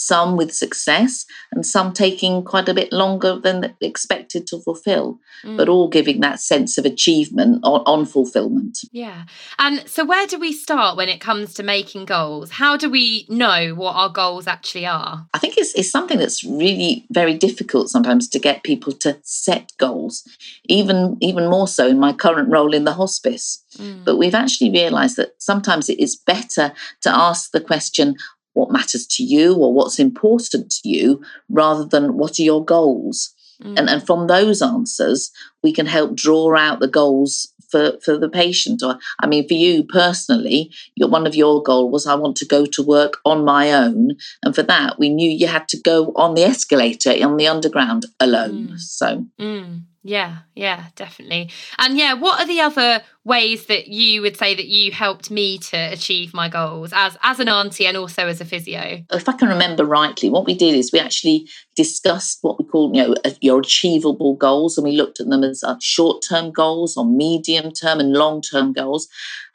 some 0.00 0.36
with 0.36 0.52
success 0.52 1.26
and 1.52 1.64
some 1.66 1.92
taking 1.92 2.42
quite 2.42 2.68
a 2.68 2.74
bit 2.74 2.90
longer 2.90 3.38
than 3.38 3.74
expected 3.82 4.46
to 4.46 4.58
fulfill, 4.58 5.20
mm. 5.44 5.56
but 5.58 5.68
all 5.68 5.88
giving 5.88 6.20
that 6.20 6.40
sense 6.40 6.78
of 6.78 6.86
achievement 6.86 7.60
on, 7.62 7.82
on 7.84 8.06
fulfillment. 8.06 8.78
Yeah. 8.92 9.24
And 9.58 9.86
so, 9.86 10.04
where 10.04 10.26
do 10.26 10.38
we 10.38 10.52
start 10.52 10.96
when 10.96 11.10
it 11.10 11.20
comes 11.20 11.52
to 11.54 11.62
making 11.62 12.06
goals? 12.06 12.50
How 12.50 12.78
do 12.78 12.88
we 12.88 13.26
know 13.28 13.74
what 13.74 13.94
our 13.94 14.08
goals 14.08 14.46
actually 14.46 14.86
are? 14.86 15.26
I 15.34 15.38
think 15.38 15.58
it's, 15.58 15.74
it's 15.74 15.90
something 15.90 16.18
that's 16.18 16.44
really 16.44 17.04
very 17.10 17.34
difficult 17.34 17.90
sometimes 17.90 18.26
to 18.30 18.38
get 18.38 18.62
people 18.62 18.92
to 18.94 19.18
set 19.22 19.72
goals, 19.76 20.26
even, 20.64 21.18
even 21.20 21.50
more 21.50 21.68
so 21.68 21.86
in 21.86 21.98
my 21.98 22.14
current 22.14 22.48
role 22.48 22.72
in 22.72 22.84
the 22.84 22.94
hospice. 22.94 23.62
Mm. 23.76 24.04
But 24.04 24.16
we've 24.16 24.34
actually 24.34 24.70
realized 24.70 25.16
that 25.16 25.34
sometimes 25.38 25.90
it 25.90 26.00
is 26.00 26.16
better 26.16 26.72
to 27.02 27.10
ask 27.14 27.52
the 27.52 27.60
question, 27.60 28.16
what 28.54 28.70
matters 28.70 29.06
to 29.06 29.22
you 29.22 29.54
or 29.54 29.72
what's 29.72 29.98
important 29.98 30.70
to 30.70 30.88
you 30.88 31.22
rather 31.48 31.84
than 31.84 32.16
what 32.16 32.38
are 32.38 32.42
your 32.42 32.64
goals. 32.64 33.34
Mm. 33.62 33.78
And, 33.78 33.90
and 33.90 34.06
from 34.06 34.26
those 34.26 34.62
answers, 34.62 35.30
we 35.62 35.72
can 35.72 35.86
help 35.86 36.16
draw 36.16 36.56
out 36.56 36.80
the 36.80 36.88
goals 36.88 37.52
for, 37.70 37.98
for 38.04 38.18
the 38.18 38.28
patient. 38.28 38.82
Or, 38.82 38.98
I 39.20 39.26
mean, 39.26 39.46
for 39.46 39.54
you 39.54 39.84
personally, 39.84 40.72
your, 40.96 41.08
one 41.08 41.26
of 41.26 41.34
your 41.34 41.62
goals 41.62 41.92
was 41.92 42.06
I 42.06 42.14
want 42.14 42.36
to 42.38 42.46
go 42.46 42.66
to 42.66 42.82
work 42.82 43.18
on 43.24 43.44
my 43.44 43.72
own. 43.72 44.16
And 44.42 44.54
for 44.54 44.62
that, 44.64 44.98
we 44.98 45.08
knew 45.08 45.30
you 45.30 45.46
had 45.46 45.68
to 45.68 45.80
go 45.80 46.12
on 46.16 46.34
the 46.34 46.42
escalator 46.42 47.10
on 47.22 47.36
the 47.36 47.48
underground 47.48 48.06
alone. 48.18 48.68
Mm. 48.68 48.78
So. 48.78 49.26
Mm. 49.38 49.82
Yeah, 50.02 50.38
yeah, 50.54 50.86
definitely. 50.96 51.50
And 51.76 51.98
yeah, 51.98 52.14
what 52.14 52.40
are 52.40 52.46
the 52.46 52.62
other 52.62 53.02
ways 53.22 53.66
that 53.66 53.88
you 53.88 54.22
would 54.22 54.34
say 54.34 54.54
that 54.54 54.66
you 54.66 54.92
helped 54.92 55.30
me 55.30 55.58
to 55.58 55.76
achieve 55.76 56.32
my 56.32 56.48
goals 56.48 56.90
as 56.94 57.18
as 57.22 57.38
an 57.38 57.50
auntie 57.50 57.86
and 57.86 57.98
also 57.98 58.26
as 58.26 58.40
a 58.40 58.46
physio? 58.46 59.04
If 59.12 59.28
I 59.28 59.32
can 59.32 59.48
remember 59.48 59.84
rightly, 59.84 60.30
what 60.30 60.46
we 60.46 60.54
did 60.54 60.74
is 60.74 60.90
we 60.90 61.00
actually 61.00 61.46
discussed 61.76 62.38
what 62.40 62.58
we 62.58 62.64
call, 62.64 62.94
you 62.94 63.02
know, 63.02 63.14
your 63.42 63.60
achievable 63.60 64.36
goals, 64.36 64.78
and 64.78 64.86
we 64.86 64.96
looked 64.96 65.20
at 65.20 65.28
them 65.28 65.44
as 65.44 65.62
uh, 65.62 65.76
short-term 65.82 66.50
goals 66.50 66.96
or 66.96 67.04
medium-term 67.04 68.00
and 68.00 68.14
long-term 68.14 68.72
goals. 68.72 69.06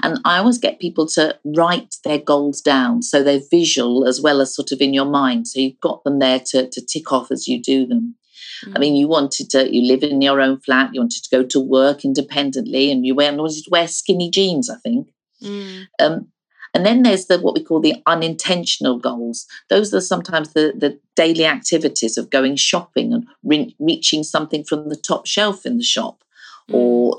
And 0.04 0.20
I 0.26 0.38
always 0.38 0.60
get 0.60 0.80
people 0.80 1.08
to 1.08 1.40
write 1.44 1.96
their 2.04 2.20
goals 2.20 2.62
down 2.62 3.02
so 3.02 3.24
they're 3.24 3.40
visual 3.50 4.06
as 4.08 4.22
well 4.22 4.42
as 4.42 4.56
sort 4.56 4.72
of 4.72 4.80
in 4.80 4.94
your 4.94 5.06
mind. 5.06 5.48
So 5.48 5.60
you've 5.60 5.80
got 5.80 6.04
them 6.04 6.20
there 6.20 6.40
to, 6.52 6.70
to 6.70 6.86
tick 6.86 7.12
off 7.12 7.32
as 7.32 7.48
you 7.48 7.60
do 7.60 7.88
them. 7.88 8.16
Mm. 8.64 8.74
I 8.76 8.80
mean, 8.80 8.96
you 8.96 9.08
wanted 9.08 9.50
to, 9.52 9.74
you 9.74 9.82
live 9.82 10.04
in 10.04 10.22
your 10.22 10.42
own 10.42 10.60
flat, 10.60 10.92
you 10.94 11.02
wanted 11.02 11.24
to 11.24 11.36
go 11.36 11.44
to 11.44 11.60
work 11.60 12.06
independently, 12.06 12.92
and 12.92 13.06
you 13.06 13.16
wanted 13.16 13.64
to 13.64 13.70
wear 13.70 13.88
skinny 13.88 14.30
jeans, 14.30 14.70
I 14.70 14.78
think. 14.78 15.10
Mm. 15.42 15.88
Um, 16.00 16.28
and 16.74 16.86
then 16.86 17.04
there's 17.04 17.28
the 17.28 17.40
what 17.40 17.56
we 17.56 17.64
call 17.64 17.80
the 17.80 18.04
unintentional 18.06 19.00
goals. 19.00 19.46
Those 19.70 19.94
are 19.94 20.02
sometimes 20.02 20.54
the, 20.54 20.74
the 20.76 21.00
daily 21.16 21.46
activities 21.46 22.18
of 22.18 22.30
going 22.30 22.58
shopping 22.58 23.14
and 23.14 23.26
re- 23.44 23.76
reaching 23.80 24.24
something 24.24 24.64
from 24.66 24.90
the 24.90 24.98
top 24.98 25.26
shelf 25.26 25.66
in 25.66 25.78
the 25.78 25.84
shop, 25.84 26.24
mm. 26.70 26.76
or 26.76 27.18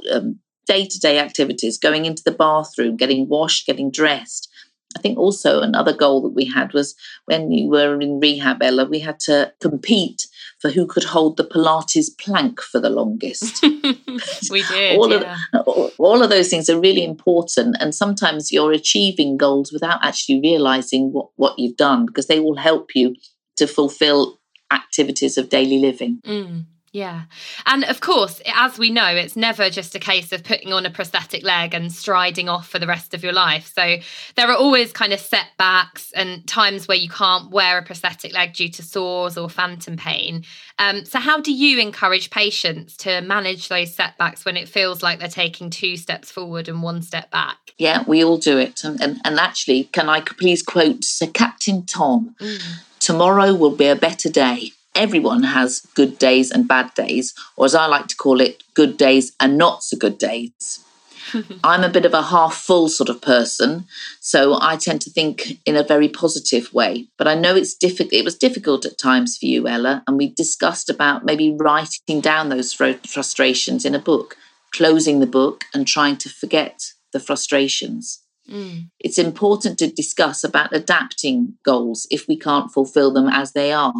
day 0.67 0.85
to 0.85 0.99
day 0.99 1.19
activities, 1.19 1.79
going 1.79 2.05
into 2.05 2.23
the 2.25 2.33
bathroom, 2.33 2.97
getting 2.97 3.29
washed, 3.29 3.67
getting 3.67 3.91
dressed. 3.91 4.51
I 4.97 4.99
think 4.99 5.19
also 5.19 5.61
another 5.61 5.93
goal 5.93 6.23
that 6.23 6.31
we 6.31 6.47
had 6.47 6.73
was 6.73 6.95
when 7.27 7.53
you 7.53 7.69
were 7.69 8.01
in 8.01 8.19
rehab, 8.19 8.63
Ella, 8.63 8.87
we 8.87 8.99
had 8.99 9.21
to 9.21 9.53
compete 9.61 10.27
for 10.59 10.71
who 10.71 10.87
could 10.87 11.05
hold 11.05 11.37
the 11.37 11.45
Pilates 11.45 12.09
plank 12.19 12.63
for 12.63 12.81
the 12.81 12.89
longest. 12.89 13.63
we 14.51 14.63
did. 14.63 14.99
all, 14.99 15.11
yeah. 15.11 15.37
of, 15.53 15.93
all 15.99 16.23
of 16.23 16.31
those 16.31 16.49
things 16.49 16.71
are 16.71 16.81
really 16.81 17.05
important. 17.05 17.77
And 17.79 17.95
sometimes 17.95 18.51
you're 18.51 18.73
achieving 18.73 19.37
goals 19.37 19.71
without 19.71 20.03
actually 20.03 20.41
realizing 20.41 21.13
what, 21.13 21.29
what 21.37 21.59
you've 21.59 21.77
done 21.77 22.07
because 22.07 22.27
they 22.27 22.41
will 22.41 22.57
help 22.57 22.97
you 22.97 23.17
to 23.57 23.67
fulfill 23.67 24.41
activities 24.73 25.37
of 25.37 25.51
daily 25.51 25.79
living. 25.79 26.23
Mm. 26.25 26.65
Yeah. 26.97 27.25
And 27.67 27.85
of 27.85 28.01
course, 28.01 28.41
as 28.55 28.79
we 28.79 28.89
know, 28.89 29.09
it's 29.09 29.37
never 29.37 29.69
just 29.69 29.95
a 29.95 29.99
case 29.99 30.33
of 30.33 30.43
putting 30.43 30.73
on 30.73 30.87
a 30.87 30.91
prosthetic 30.91 31.43
leg 31.43 31.75
and 31.75 31.93
striding 31.93 32.49
off 32.49 32.67
for 32.67 32.79
the 32.79 32.87
rest 32.87 33.13
of 33.13 33.23
your 33.23 33.35
life. 33.35 33.71
So 33.75 33.97
there 34.35 34.49
are 34.49 34.57
always 34.57 34.95
kind 34.95 35.13
of 35.13 35.21
setbacks 35.21 36.11
and 36.13 36.47
times 36.49 36.89
where 36.89 36.97
you 36.97 37.11
can't 37.11 37.51
wear 37.51 37.77
a 37.77 37.83
prosthetic 37.83 38.33
leg 38.33 38.55
due 38.55 38.71
to 38.71 38.83
sores 38.83 39.37
or 39.37 39.51
phantom 39.51 39.99
pain. 39.99 40.45
Um, 40.79 41.05
so, 41.05 41.19
how 41.19 41.39
do 41.39 41.53
you 41.53 41.79
encourage 41.81 42.31
patients 42.31 42.97
to 42.99 43.21
manage 43.21 43.69
those 43.69 43.95
setbacks 43.95 44.47
when 44.47 44.57
it 44.57 44.67
feels 44.67 45.03
like 45.03 45.19
they're 45.19 45.29
taking 45.29 45.69
two 45.69 45.99
steps 45.99 46.31
forward 46.31 46.67
and 46.67 46.83
one 46.83 47.03
step 47.03 47.31
back? 47.31 47.59
Yeah, 47.77 48.05
we 48.07 48.25
all 48.25 48.39
do 48.39 48.57
it. 48.57 48.85
And, 48.85 48.99
and, 49.03 49.21
and 49.23 49.39
actually, 49.39 49.85
can 49.85 50.09
I 50.09 50.21
please 50.21 50.63
quote 50.63 51.05
Sir 51.05 51.27
Captain 51.27 51.85
Tom? 51.85 52.37
Mm. 52.41 52.63
Tomorrow 53.01 53.55
will 53.55 53.77
be 53.77 53.87
a 53.87 53.97
better 53.97 54.31
day 54.31 54.73
everyone 54.97 55.43
has 55.43 55.81
good 55.95 56.19
days 56.19 56.51
and 56.51 56.67
bad 56.67 56.93
days, 56.95 57.35
or 57.57 57.67
as 57.67 57.75
I 57.75 57.87
like 57.87 58.09
to 58.09 58.17
call 58.17 58.41
it, 58.41 58.63
good 58.75 58.97
days 58.97 59.33
and 59.39 59.57
not 59.57 59.85
so 59.85 59.97
good 59.97 60.19
days. 60.19 60.85
I'm 61.65 61.85
a 61.85 61.89
bit 61.89 62.05
of 62.05 62.15
a 62.15 62.23
half 62.23 62.55
full 62.55 62.89
sort 62.89 63.09
of 63.09 63.21
person, 63.21 63.87
so 64.21 64.59
I 64.61 64.77
tend 64.77 65.01
to 65.03 65.11
think 65.11 65.59
in 65.67 65.77
a 65.77 65.83
very 65.83 66.09
positive 66.09 66.73
way. 66.73 67.09
But 67.19 67.29
I 67.29 67.35
know 67.35 67.57
it's 67.57 67.75
difficult. 67.75 68.13
It 68.13 68.25
was 68.25 68.37
difficult 68.37 68.85
at 68.85 68.99
times 68.99 69.37
for 69.37 69.47
you, 69.47 69.69
Ella, 69.69 70.03
and 70.07 70.17
we 70.17 70.29
discussed 70.29 70.89
about 70.89 71.25
maybe 71.25 71.55
writing 71.59 72.21
down 72.21 72.49
those 72.49 72.73
frustrations 72.73 73.85
in 73.85 73.95
a 73.95 74.01
book, 74.01 74.37
closing 74.73 75.21
the 75.21 75.27
book, 75.27 75.65
and 75.75 75.87
trying 75.87 76.17
to 76.19 76.29
forget 76.29 76.93
the 77.13 77.21
frustrations. 77.21 78.23
Mm. 78.51 78.91
It's 79.01 79.19
important 79.19 79.79
to 79.79 79.91
discuss 79.91 80.45
about 80.45 80.75
adapting 80.75 81.55
goals 81.65 82.07
if 82.11 82.29
we 82.29 82.39
can't 82.39 82.73
fulfill 82.73 83.13
them 83.13 83.29
as 83.29 83.53
they 83.53 83.73
are 83.73 83.93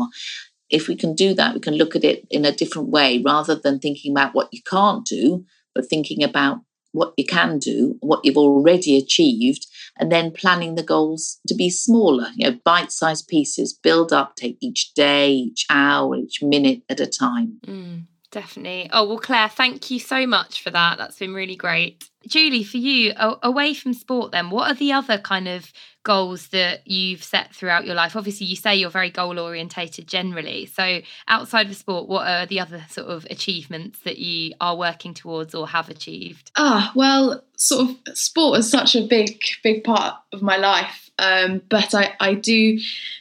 if 0.71 0.89
we 0.89 0.97
can 0.97 1.15
do 1.15 1.35
that, 1.35 1.55
we 1.55 1.61
can 1.61 1.75
look 1.75 1.95
at 1.95 2.05
it 2.05 2.27
in 2.31 2.45
a 2.45 2.53
different 2.53 2.89
way 2.89 3.23
rather 3.25 3.55
than 3.55 3.79
thinking 3.79 4.13
about 4.13 4.35
what 4.35 4.49
you 4.53 4.63
can't 4.63 5.05
do, 5.05 5.45
but 5.75 5.89
thinking 5.89 6.23
about 6.23 6.61
what 6.93 7.13
you 7.17 7.25
can 7.25 7.59
do, 7.59 7.97
what 8.01 8.21
you've 8.25 8.39
already 8.39 8.97
achieved, 8.97 9.67
and 9.99 10.11
then 10.11 10.31
planning 10.31 10.75
the 10.75 10.83
goals 10.83 11.39
to 11.47 11.55
be 11.55 11.69
smaller, 11.69 12.29
you 12.35 12.51
know, 12.51 12.59
bite 12.65 12.91
sized 12.91 13.29
pieces, 13.29 13.73
build 13.73 14.13
up, 14.13 14.35
take 14.35 14.57
each 14.61 14.95
day, 14.95 15.31
each 15.31 15.67
hour, 15.71 16.17
each 16.17 16.43
minute 16.43 16.83
at 16.89 17.01
a 17.01 17.07
time. 17.07 17.59
Mm, 17.67 18.05
definitely. 18.31 18.89
Oh, 18.93 19.07
well, 19.07 19.19
Clare, 19.19 19.49
thank 19.49 19.91
you 19.91 19.99
so 19.99 20.27
much 20.27 20.63
for 20.63 20.71
that. 20.71 20.99
That's 20.99 21.19
been 21.19 21.35
really 21.35 21.57
great. 21.57 22.09
Julie, 22.27 22.65
for 22.65 22.77
you, 22.77 23.13
away 23.17 23.75
from 23.75 23.95
sport, 23.95 24.33
then, 24.33 24.51
what 24.51 24.71
are 24.71 24.75
the 24.75 24.93
other 24.93 25.19
kind 25.19 25.49
of 25.49 25.73
goals 26.03 26.49
that 26.49 26.87
you've 26.87 27.23
set 27.23 27.55
throughout 27.55 27.85
your 27.85 27.95
life? 27.95 28.17
Obviously, 28.17 28.47
you 28.47 28.57
say 28.57 28.77
you're 28.77 28.91
very 28.91 29.11
goal 29.11 29.39
orientated 29.39 30.07
generally. 30.07 30.67
So, 30.67 31.01
outside 31.29 31.69
of 31.69 31.77
sport, 31.77 32.09
what 32.09 32.27
are 32.27 32.47
the 32.47 32.61
other 32.61 32.85
sort 32.89 33.09
of 33.09 33.27
achievements 33.31 34.01
that 34.01 34.19
you 34.19 34.55
are 34.61 34.77
working 34.77 35.15
towards 35.15 35.55
or 35.55 35.69
have 35.69 35.89
achieved? 35.89 36.51
Ah, 36.57 36.93
well, 36.95 37.43
sort 37.57 37.91
of 37.91 38.19
sport 38.19 38.59
is 38.59 38.71
such 38.71 38.95
a 38.97 39.07
big, 39.07 39.41
big 39.63 39.85
part 39.85 40.17
of 40.33 40.43
my 40.43 40.57
life. 40.57 41.11
Um, 41.19 41.63
but 41.69 41.95
I, 41.95 42.15
I 42.21 42.35
do 42.35 42.79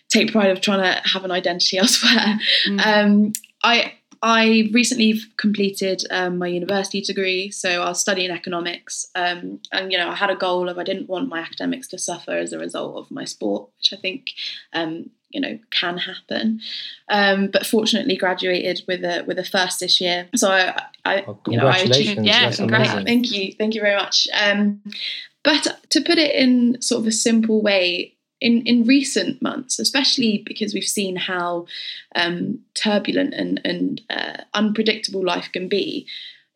take 0.10 0.32
pride 0.32 0.52
of 0.52 0.62
trying 0.62 0.82
to 0.82 1.10
have 1.10 1.24
an 1.24 1.32
identity 1.32 1.78
elsewhere. 1.80 2.40
Mm. 2.68 2.86
Um, 2.86 3.34
I 3.64 3.94
I 4.22 4.70
recently 4.74 5.20
completed 5.38 6.04
um, 6.12 6.38
my 6.38 6.48
university 6.48 7.02
degree, 7.02 7.52
so 7.52 7.82
I 7.82 7.90
was 7.90 8.00
studying 8.00 8.32
economics. 8.32 9.08
Um, 9.16 9.60
and 9.72 9.92
you 9.92 9.98
know, 9.98 10.10
I 10.10 10.16
had 10.16 10.30
a 10.30 10.36
goal 10.36 10.70
of 10.70 10.78
I 10.78 10.84
didn't 10.84 11.10
want 11.10 11.30
my 11.30 11.40
academics 11.40 11.88
to 11.90 11.98
suffer 11.98 12.32
as 12.32 12.54
a 12.54 12.60
result 12.60 12.98
of 12.98 13.12
my 13.12 13.26
sport, 13.26 13.70
which 13.78 13.94
I 13.94 14.02
think 14.02 14.32
um, 14.74 15.10
you 15.30 15.42
know 15.42 15.60
can 15.72 15.98
happen. 15.98 16.62
Um, 17.10 17.48
but 17.52 17.66
fortunately, 17.66 18.18
graduated 18.18 18.82
with 18.88 19.04
a 19.04 19.24
with 19.28 19.38
a 19.38 19.44
first 19.44 19.80
this 19.80 20.00
year. 20.00 20.30
So 20.36 20.50
I, 20.50 20.82
I 21.04 21.24
well, 21.28 21.42
you 21.48 21.58
know, 21.58 21.68
I 21.68 21.78
achieved, 21.78 22.26
yeah. 22.26 22.52
Thank 22.52 23.32
you, 23.32 23.54
thank 23.54 23.76
you 23.76 23.82
very 23.82 23.96
much. 23.96 24.28
Um, 24.34 24.82
but 25.44 25.68
to 25.92 26.02
put 26.02 26.18
it 26.18 26.34
in 26.36 26.82
sort 26.82 27.02
of 27.02 27.08
a 27.08 27.12
simple 27.12 27.62
way, 27.62 28.15
in, 28.42 28.62
in 28.66 28.86
recent 28.86 29.42
months, 29.42 29.80
especially 29.80 30.44
because 30.46 30.74
we've 30.74 30.84
seen 30.84 31.16
how 31.16 31.66
um, 32.16 32.60
turbulent 32.74 33.34
and, 33.34 33.62
and 33.64 34.02
uh, 34.10 34.44
unpredictable 34.54 35.24
life 35.24 35.50
can 35.52 35.68
be, 35.68 36.08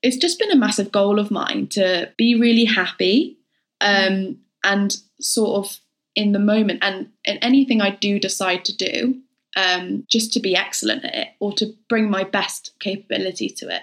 it's 0.01 0.17
just 0.17 0.39
been 0.39 0.51
a 0.51 0.57
massive 0.57 0.91
goal 0.91 1.19
of 1.19 1.31
mine 1.31 1.67
to 1.67 2.11
be 2.17 2.39
really 2.39 2.65
happy 2.65 3.37
um, 3.81 4.37
and 4.63 4.97
sort 5.19 5.65
of 5.65 5.79
in 6.15 6.31
the 6.31 6.39
moment. 6.39 6.79
And, 6.81 7.09
and 7.25 7.39
anything 7.41 7.81
I 7.81 7.91
do 7.91 8.19
decide 8.19 8.65
to 8.65 8.75
do, 8.75 9.21
um, 9.55 10.05
just 10.09 10.31
to 10.33 10.39
be 10.39 10.55
excellent 10.55 11.05
at 11.05 11.15
it 11.15 11.27
or 11.39 11.53
to 11.53 11.73
bring 11.87 12.09
my 12.09 12.23
best 12.23 12.73
capability 12.79 13.49
to 13.49 13.69
it. 13.69 13.81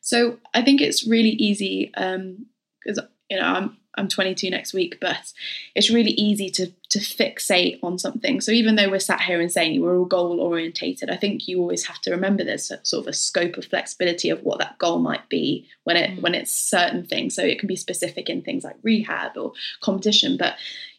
So 0.00 0.38
I 0.54 0.62
think 0.62 0.80
it's 0.80 1.06
really 1.06 1.30
easy 1.30 1.86
because 1.86 2.98
um, 2.98 3.08
you 3.28 3.36
know 3.38 3.44
I'm 3.44 3.76
I'm 3.98 4.08
22 4.08 4.48
next 4.50 4.72
week, 4.72 4.98
but 5.00 5.32
it's 5.74 5.90
really 5.90 6.12
easy 6.12 6.48
to 6.50 6.72
to 6.90 6.98
fixate 6.98 7.78
on 7.82 7.98
something. 7.98 8.40
So 8.40 8.52
even 8.52 8.76
though 8.76 8.88
we're 8.88 8.98
sat 8.98 9.20
here 9.20 9.40
and 9.40 9.52
saying 9.52 9.80
we're 9.80 9.98
all 9.98 10.06
goal 10.06 10.40
orientated, 10.40 11.10
I 11.10 11.16
think 11.16 11.46
you 11.46 11.60
always 11.60 11.84
have 11.86 12.00
to 12.02 12.10
remember 12.10 12.44
there's 12.44 12.72
sort 12.82 13.02
of 13.02 13.06
a 13.06 13.12
scope 13.12 13.56
of 13.56 13.66
flexibility 13.66 14.30
of 14.30 14.42
what 14.42 14.58
that 14.60 14.78
goal 14.78 14.98
might 14.98 15.28
be 15.28 15.66
when 15.84 15.96
it 15.96 16.10
mm. 16.10 16.22
when 16.22 16.34
it's 16.34 16.52
certain 16.52 17.04
things. 17.04 17.34
So 17.34 17.42
it 17.42 17.58
can 17.58 17.66
be 17.66 17.76
specific 17.76 18.30
in 18.30 18.42
things 18.42 18.64
like 18.64 18.76
rehab 18.82 19.36
or 19.36 19.52
competition, 19.82 20.36
but 20.36 20.54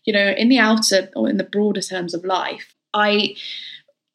you 0.05 0.13
know, 0.13 0.33
in 0.37 0.49
the 0.49 0.59
outer 0.59 1.09
or 1.15 1.29
in 1.29 1.37
the 1.37 1.43
broader 1.43 1.81
terms 1.81 2.13
of 2.13 2.25
life, 2.25 2.73
I 2.93 3.35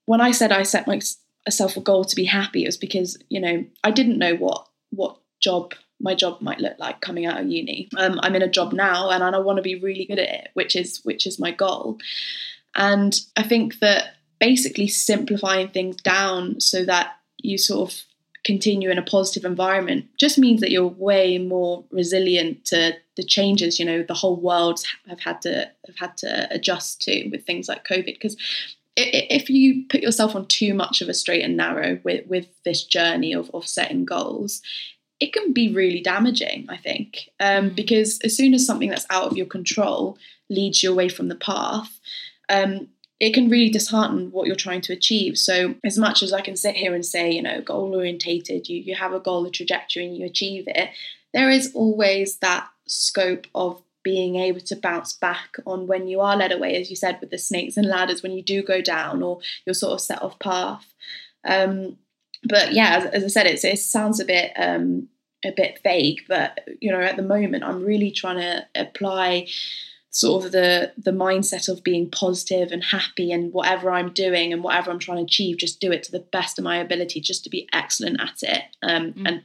when 0.06 0.20
I 0.20 0.32
said 0.32 0.52
I 0.52 0.62
set 0.62 0.86
myself 0.86 1.76
a 1.76 1.80
goal 1.80 2.04
to 2.04 2.16
be 2.16 2.24
happy, 2.24 2.64
it 2.64 2.68
was 2.68 2.76
because 2.76 3.18
you 3.28 3.40
know 3.40 3.64
I 3.82 3.90
didn't 3.90 4.18
know 4.18 4.34
what 4.36 4.68
what 4.90 5.18
job 5.40 5.74
my 6.00 6.14
job 6.14 6.40
might 6.40 6.60
look 6.60 6.78
like 6.78 7.00
coming 7.00 7.26
out 7.26 7.40
of 7.40 7.48
uni. 7.48 7.88
Um, 7.96 8.18
I'm 8.22 8.34
in 8.34 8.42
a 8.42 8.48
job 8.48 8.72
now, 8.72 9.10
and 9.10 9.22
I 9.22 9.38
want 9.38 9.56
to 9.56 9.62
be 9.62 9.80
really 9.80 10.04
good 10.04 10.18
at 10.18 10.28
it, 10.28 10.48
which 10.54 10.76
is 10.76 11.00
which 11.04 11.26
is 11.26 11.38
my 11.38 11.50
goal. 11.50 11.98
And 12.74 13.18
I 13.36 13.42
think 13.42 13.78
that 13.80 14.16
basically 14.40 14.88
simplifying 14.88 15.68
things 15.68 15.96
down 15.96 16.60
so 16.60 16.84
that 16.84 17.16
you 17.38 17.56
sort 17.56 17.90
of 17.90 18.02
continue 18.44 18.90
in 18.90 18.98
a 18.98 19.02
positive 19.02 19.44
environment 19.44 20.04
just 20.18 20.38
means 20.38 20.60
that 20.60 20.70
you're 20.70 20.86
way 20.86 21.38
more 21.38 21.82
resilient 21.90 22.62
to 22.66 22.92
the 23.16 23.22
changes 23.22 23.78
you 23.78 23.86
know 23.86 24.02
the 24.02 24.12
whole 24.12 24.36
world 24.36 24.80
have 25.08 25.20
had 25.20 25.40
to 25.40 25.70
have 25.86 25.96
had 25.96 26.16
to 26.16 26.46
adjust 26.50 27.00
to 27.00 27.26
with 27.30 27.46
things 27.46 27.68
like 27.68 27.86
covid 27.86 28.12
because 28.12 28.36
if 28.96 29.50
you 29.50 29.84
put 29.88 30.02
yourself 30.02 30.36
on 30.36 30.46
too 30.46 30.72
much 30.72 31.00
of 31.00 31.08
a 31.08 31.14
straight 31.14 31.42
and 31.42 31.56
narrow 31.56 31.98
with, 32.04 32.26
with 32.26 32.46
this 32.64 32.84
journey 32.84 33.32
of, 33.32 33.50
of 33.52 33.66
setting 33.66 34.04
goals, 34.04 34.62
it 35.24 35.32
can 35.32 35.54
be 35.54 35.72
really 35.72 36.00
damaging, 36.02 36.66
I 36.68 36.76
think, 36.76 37.30
um, 37.40 37.70
mm. 37.70 37.74
because 37.74 38.20
as 38.22 38.36
soon 38.36 38.52
as 38.52 38.66
something 38.66 38.90
that's 38.90 39.06
out 39.08 39.30
of 39.30 39.36
your 39.38 39.46
control 39.46 40.18
leads 40.50 40.82
you 40.82 40.92
away 40.92 41.08
from 41.08 41.28
the 41.28 41.34
path, 41.34 41.98
um, 42.50 42.88
it 43.20 43.32
can 43.32 43.48
really 43.48 43.70
dishearten 43.70 44.30
what 44.32 44.46
you're 44.46 44.54
trying 44.54 44.82
to 44.82 44.92
achieve. 44.92 45.38
So, 45.38 45.76
as 45.82 45.96
much 45.96 46.22
as 46.22 46.34
I 46.34 46.42
can 46.42 46.56
sit 46.56 46.76
here 46.76 46.94
and 46.94 47.06
say, 47.06 47.30
you 47.30 47.40
know, 47.40 47.62
goal 47.62 47.94
orientated, 47.94 48.68
you, 48.68 48.78
you 48.78 48.94
have 48.96 49.14
a 49.14 49.20
goal, 49.20 49.46
a 49.46 49.50
trajectory, 49.50 50.04
and 50.06 50.14
you 50.14 50.26
achieve 50.26 50.64
it, 50.66 50.90
there 51.32 51.48
is 51.48 51.72
always 51.74 52.36
that 52.38 52.68
scope 52.86 53.46
of 53.54 53.80
being 54.02 54.36
able 54.36 54.60
to 54.60 54.76
bounce 54.76 55.14
back 55.14 55.56
on 55.64 55.86
when 55.86 56.06
you 56.06 56.20
are 56.20 56.36
led 56.36 56.52
away, 56.52 56.78
as 56.78 56.90
you 56.90 56.96
said, 56.96 57.18
with 57.22 57.30
the 57.30 57.38
snakes 57.38 57.78
and 57.78 57.86
ladders, 57.86 58.22
when 58.22 58.32
you 58.32 58.42
do 58.42 58.62
go 58.62 58.82
down 58.82 59.22
or 59.22 59.40
you're 59.64 59.72
sort 59.72 59.94
of 59.94 60.02
set 60.02 60.20
off 60.20 60.38
path. 60.38 60.84
Um, 61.46 61.96
but 62.46 62.74
yeah, 62.74 62.96
as, 62.98 63.04
as 63.06 63.24
I 63.24 63.28
said, 63.28 63.46
it 63.46 63.78
sounds 63.78 64.20
a 64.20 64.24
bit 64.26 64.52
um, 64.56 65.08
a 65.44 65.52
bit 65.52 65.80
vague, 65.82 66.22
but 66.28 66.60
you 66.80 66.90
know, 66.90 67.00
at 67.00 67.16
the 67.16 67.22
moment, 67.22 67.64
I'm 67.64 67.84
really 67.84 68.10
trying 68.10 68.36
to 68.36 68.66
apply 68.74 69.48
sort 70.10 70.44
of 70.44 70.52
the 70.52 70.92
the 70.96 71.10
mindset 71.10 71.68
of 71.68 71.82
being 71.82 72.08
positive 72.10 72.70
and 72.70 72.84
happy 72.84 73.32
and 73.32 73.52
whatever 73.52 73.90
I'm 73.90 74.12
doing 74.12 74.52
and 74.52 74.62
whatever 74.62 74.90
I'm 74.90 74.98
trying 74.98 75.18
to 75.18 75.24
achieve, 75.24 75.58
just 75.58 75.80
do 75.80 75.90
it 75.92 76.02
to 76.04 76.12
the 76.12 76.20
best 76.20 76.58
of 76.58 76.64
my 76.64 76.76
ability, 76.76 77.20
just 77.20 77.44
to 77.44 77.50
be 77.50 77.68
excellent 77.72 78.20
at 78.20 78.42
it. 78.42 78.62
Um, 78.82 79.12
mm. 79.12 79.28
And 79.28 79.42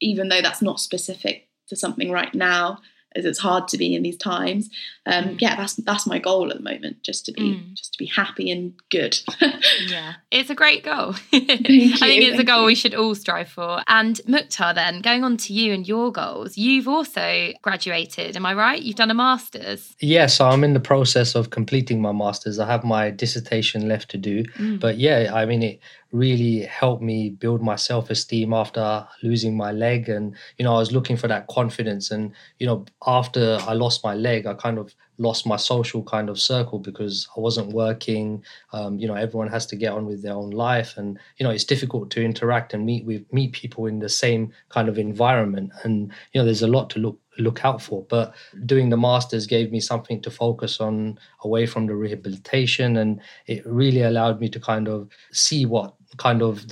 even 0.00 0.28
though 0.28 0.42
that's 0.42 0.62
not 0.62 0.80
specific 0.80 1.48
to 1.68 1.76
something 1.76 2.10
right 2.10 2.34
now, 2.34 2.80
as 3.16 3.24
it's 3.24 3.38
hard 3.38 3.66
to 3.68 3.78
be 3.78 3.94
in 3.94 4.02
these 4.02 4.16
times. 4.16 4.70
Um, 5.06 5.24
Mm. 5.30 5.40
Yeah, 5.40 5.56
that's 5.56 5.74
that's 5.74 6.06
my 6.06 6.18
goal 6.18 6.50
at 6.50 6.56
the 6.58 6.62
moment, 6.62 7.02
just 7.02 7.24
to 7.26 7.32
be 7.32 7.54
Mm. 7.54 7.74
just 7.74 7.92
to 7.94 7.98
be 7.98 8.06
happy 8.06 8.50
and 8.50 8.72
good. 8.90 9.18
Yeah, 9.88 10.14
it's 10.30 10.50
a 10.50 10.54
great 10.54 10.84
goal. 10.84 11.14
I 11.32 11.36
you, 11.38 11.96
think 11.96 12.24
it's 12.24 12.38
a 12.38 12.44
goal 12.44 12.60
you. 12.60 12.66
we 12.66 12.74
should 12.74 12.94
all 12.94 13.14
strive 13.14 13.48
for. 13.48 13.82
And 13.88 14.20
Mukhtar, 14.26 14.74
then 14.74 15.00
going 15.00 15.24
on 15.24 15.36
to 15.38 15.52
you 15.52 15.72
and 15.72 15.86
your 15.88 16.12
goals, 16.12 16.56
you've 16.58 16.86
also 16.86 17.52
graduated. 17.62 18.36
Am 18.36 18.44
I 18.46 18.54
right? 18.54 18.80
You've 18.82 18.96
done 18.96 19.10
a 19.10 19.14
master's. 19.14 19.96
Yeah, 20.00 20.26
so 20.26 20.46
I'm 20.48 20.62
in 20.64 20.74
the 20.74 20.80
process 20.80 21.34
of 21.34 21.50
completing 21.50 22.00
my 22.02 22.12
masters. 22.12 22.58
I 22.58 22.66
have 22.66 22.84
my 22.84 23.10
dissertation 23.10 23.88
left 23.88 24.10
to 24.10 24.18
do, 24.18 24.44
Mm. 24.58 24.78
but 24.80 24.98
yeah, 24.98 25.30
I 25.34 25.46
mean, 25.46 25.62
it 25.62 25.80
really 26.12 26.62
helped 26.62 27.02
me 27.02 27.30
build 27.30 27.62
my 27.62 27.76
self 27.76 28.10
esteem 28.10 28.52
after 28.52 29.06
losing 29.22 29.56
my 29.56 29.72
leg. 29.72 30.08
And, 30.08 30.34
you 30.58 30.64
know, 30.64 30.74
I 30.74 30.78
was 30.78 30.92
looking 30.92 31.16
for 31.16 31.28
that 31.28 31.46
confidence. 31.48 32.10
And, 32.10 32.32
you 32.58 32.66
know, 32.66 32.84
after 33.06 33.58
I 33.62 33.74
lost 33.74 34.02
my 34.02 34.14
leg, 34.14 34.46
I 34.46 34.54
kind 34.54 34.78
of 34.78 34.94
lost 35.18 35.46
my 35.46 35.56
social 35.56 36.02
kind 36.02 36.28
of 36.28 36.38
circle 36.40 36.78
because 36.78 37.28
I 37.36 37.40
wasn't 37.40 37.72
working. 37.72 38.42
Um, 38.72 38.98
you 38.98 39.06
know, 39.06 39.14
everyone 39.14 39.48
has 39.48 39.66
to 39.66 39.76
get 39.76 39.92
on 39.92 40.06
with 40.06 40.22
their 40.22 40.34
own 40.34 40.50
life. 40.50 40.96
And, 40.96 41.18
you 41.38 41.44
know, 41.44 41.50
it's 41.50 41.64
difficult 41.64 42.10
to 42.12 42.24
interact 42.24 42.74
and 42.74 42.84
meet 42.84 43.04
with 43.04 43.24
meet 43.32 43.52
people 43.52 43.86
in 43.86 44.00
the 44.00 44.08
same 44.08 44.52
kind 44.70 44.88
of 44.88 44.98
environment. 44.98 45.70
And, 45.84 46.12
you 46.32 46.40
know, 46.40 46.44
there's 46.44 46.62
a 46.62 46.66
lot 46.66 46.90
to 46.90 46.98
look 46.98 47.18
look 47.40 47.64
out 47.64 47.82
for. 47.82 48.04
But 48.08 48.34
doing 48.66 48.90
the 48.90 48.96
masters 48.96 49.46
gave 49.46 49.72
me 49.72 49.80
something 49.80 50.20
to 50.22 50.30
focus 50.30 50.80
on 50.80 51.18
away 51.42 51.66
from 51.66 51.86
the 51.86 51.94
rehabilitation, 51.94 52.96
and 52.96 53.20
it 53.46 53.66
really 53.66 54.02
allowed 54.02 54.40
me 54.40 54.48
to 54.50 54.60
kind 54.60 54.88
of 54.88 55.08
see 55.32 55.66
what 55.66 55.94
kind 56.16 56.42
of 56.42 56.64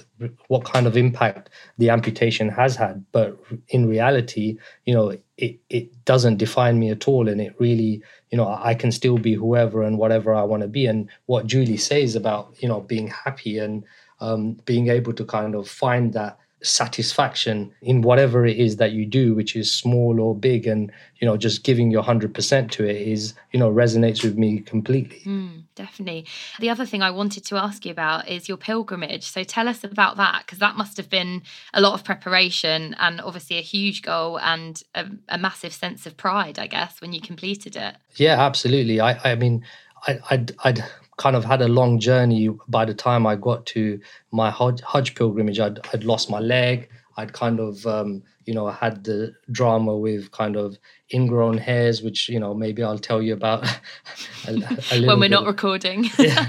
what 0.48 0.64
kind 0.64 0.87
of 0.87 0.96
impact 0.96 1.50
the 1.78 1.90
amputation 1.90 2.48
has 2.48 2.76
had. 2.76 3.04
But 3.12 3.38
in 3.68 3.88
reality, 3.88 4.59
you 4.85 4.94
know, 4.94 5.16
it 5.37 5.61
it 5.68 6.04
doesn't 6.04 6.38
define 6.38 6.78
me 6.78 6.90
at 6.90 7.09
all, 7.09 7.28
and 7.28 7.40
it 7.40 7.54
really, 7.59 8.02
you 8.31 8.37
know, 8.37 8.48
I 8.48 8.74
can 8.74 8.92
still 8.92 9.18
be 9.18 9.35
whoever 9.35 9.83
and 9.83 9.98
whatever 9.98 10.35
I 10.35 10.42
want 10.42 10.62
to 10.62 10.68
be. 10.68 10.87
And 10.87 11.09
what 11.26 11.46
Julie 11.46 11.76
says 11.76 12.16
about 12.16 12.54
you 12.61 12.68
know 12.68 12.81
being 12.81 13.09
happy 13.09 13.59
and 13.59 13.85
um, 14.20 14.54
being 14.64 14.88
able 14.88 15.12
to 15.12 15.24
kind 15.24 15.54
of 15.54 15.68
find 15.68 16.12
that 16.14 16.38
satisfaction 16.62 17.73
in 17.83 18.03
whatever 18.03 18.44
it 18.47 18.57
is 18.57 18.77
that 18.77 18.92
you 18.92 19.07
do 19.07 19.35
which 19.35 19.55
is 19.55 19.73
small 19.73 20.21
or 20.21 20.35
big 20.35 20.66
and 20.66 20.90
you 21.21 21.27
know 21.27 21.37
just 21.37 21.62
giving 21.64 21.90
your 21.90 22.03
100% 22.03 22.71
to 22.71 22.85
it 22.85 22.97
is 22.97 23.35
you 23.53 23.61
know 23.61 23.71
resonates 23.71 24.23
with 24.25 24.37
me 24.37 24.61
completely 24.61 25.23
Mm, 25.25 25.64
definitely. 25.75 26.27
The 26.59 26.71
other 26.71 26.87
thing 26.87 27.03
I 27.03 27.11
wanted 27.11 27.44
to 27.47 27.57
ask 27.57 27.85
you 27.85 27.90
about 27.92 28.29
is 28.29 28.49
your 28.49 28.57
pilgrimage. 28.57 29.25
So 29.25 29.44
tell 29.44 29.68
us 29.68 29.85
about 29.85 30.16
that 30.16 30.44
because 30.47 30.59
that 30.59 30.77
must 30.77 30.97
have 30.97 31.11
been 31.11 31.42
a 31.75 31.81
lot 31.81 31.92
of 31.94 32.03
preparation 32.05 32.94
and 32.99 33.21
obviously 33.21 33.59
a 33.59 33.62
huge 33.62 34.03
goal 34.03 34.38
and 34.40 34.83
a, 34.94 35.07
a 35.29 35.37
massive 35.38 35.73
sense 35.73 36.07
of 36.07 36.16
pride, 36.16 36.59
I 36.59 36.66
guess, 36.66 37.01
when 37.01 37.12
you 37.12 37.21
completed 37.21 37.77
it. 37.77 37.97
yeah 38.16 38.40
absolutely 38.40 39.01
i 39.01 39.33
i 39.33 39.35
mean 39.35 39.64
I, 40.07 40.18
I'd, 40.31 40.53
I'd 40.64 40.85
kind 41.18 41.37
of 41.37 41.44
had 41.44 41.61
a 41.61 41.68
long 41.68 41.98
journey 42.00 42.48
by 42.68 42.85
the 42.85 42.94
time 42.94 43.26
i 43.26 43.37
got 43.37 43.66
to 43.66 44.00
my 44.31 44.50
hajj, 44.50 44.81
hajj 44.90 45.14
pilgrimage 45.14 45.61
I'd, 45.61 45.78
I'd 45.92 46.04
lost 46.04 46.31
my 46.31 46.38
leg 46.40 46.88
i'd 47.18 47.33
kind 47.33 47.61
of 47.61 47.85
um, 47.87 48.22
you 48.46 48.54
know 48.54 48.68
had 48.68 49.04
the 49.04 49.35
drama 49.50 49.94
with 49.96 50.31
kind 50.31 50.57
of 50.57 50.78
ingrown 51.12 51.59
hairs 51.59 52.02
which 52.02 52.28
you 52.28 52.40
know 52.40 52.54
maybe 52.54 52.83
i'll 52.83 52.98
tell 53.11 53.20
you 53.20 53.35
about 53.35 53.66
a, 54.46 54.50
a 54.50 54.52
little 54.52 55.07
when 55.07 55.18
we're 55.20 55.28
bit. 55.28 55.31
not 55.31 55.46
recording. 55.46 56.09
Yeah. 56.18 56.46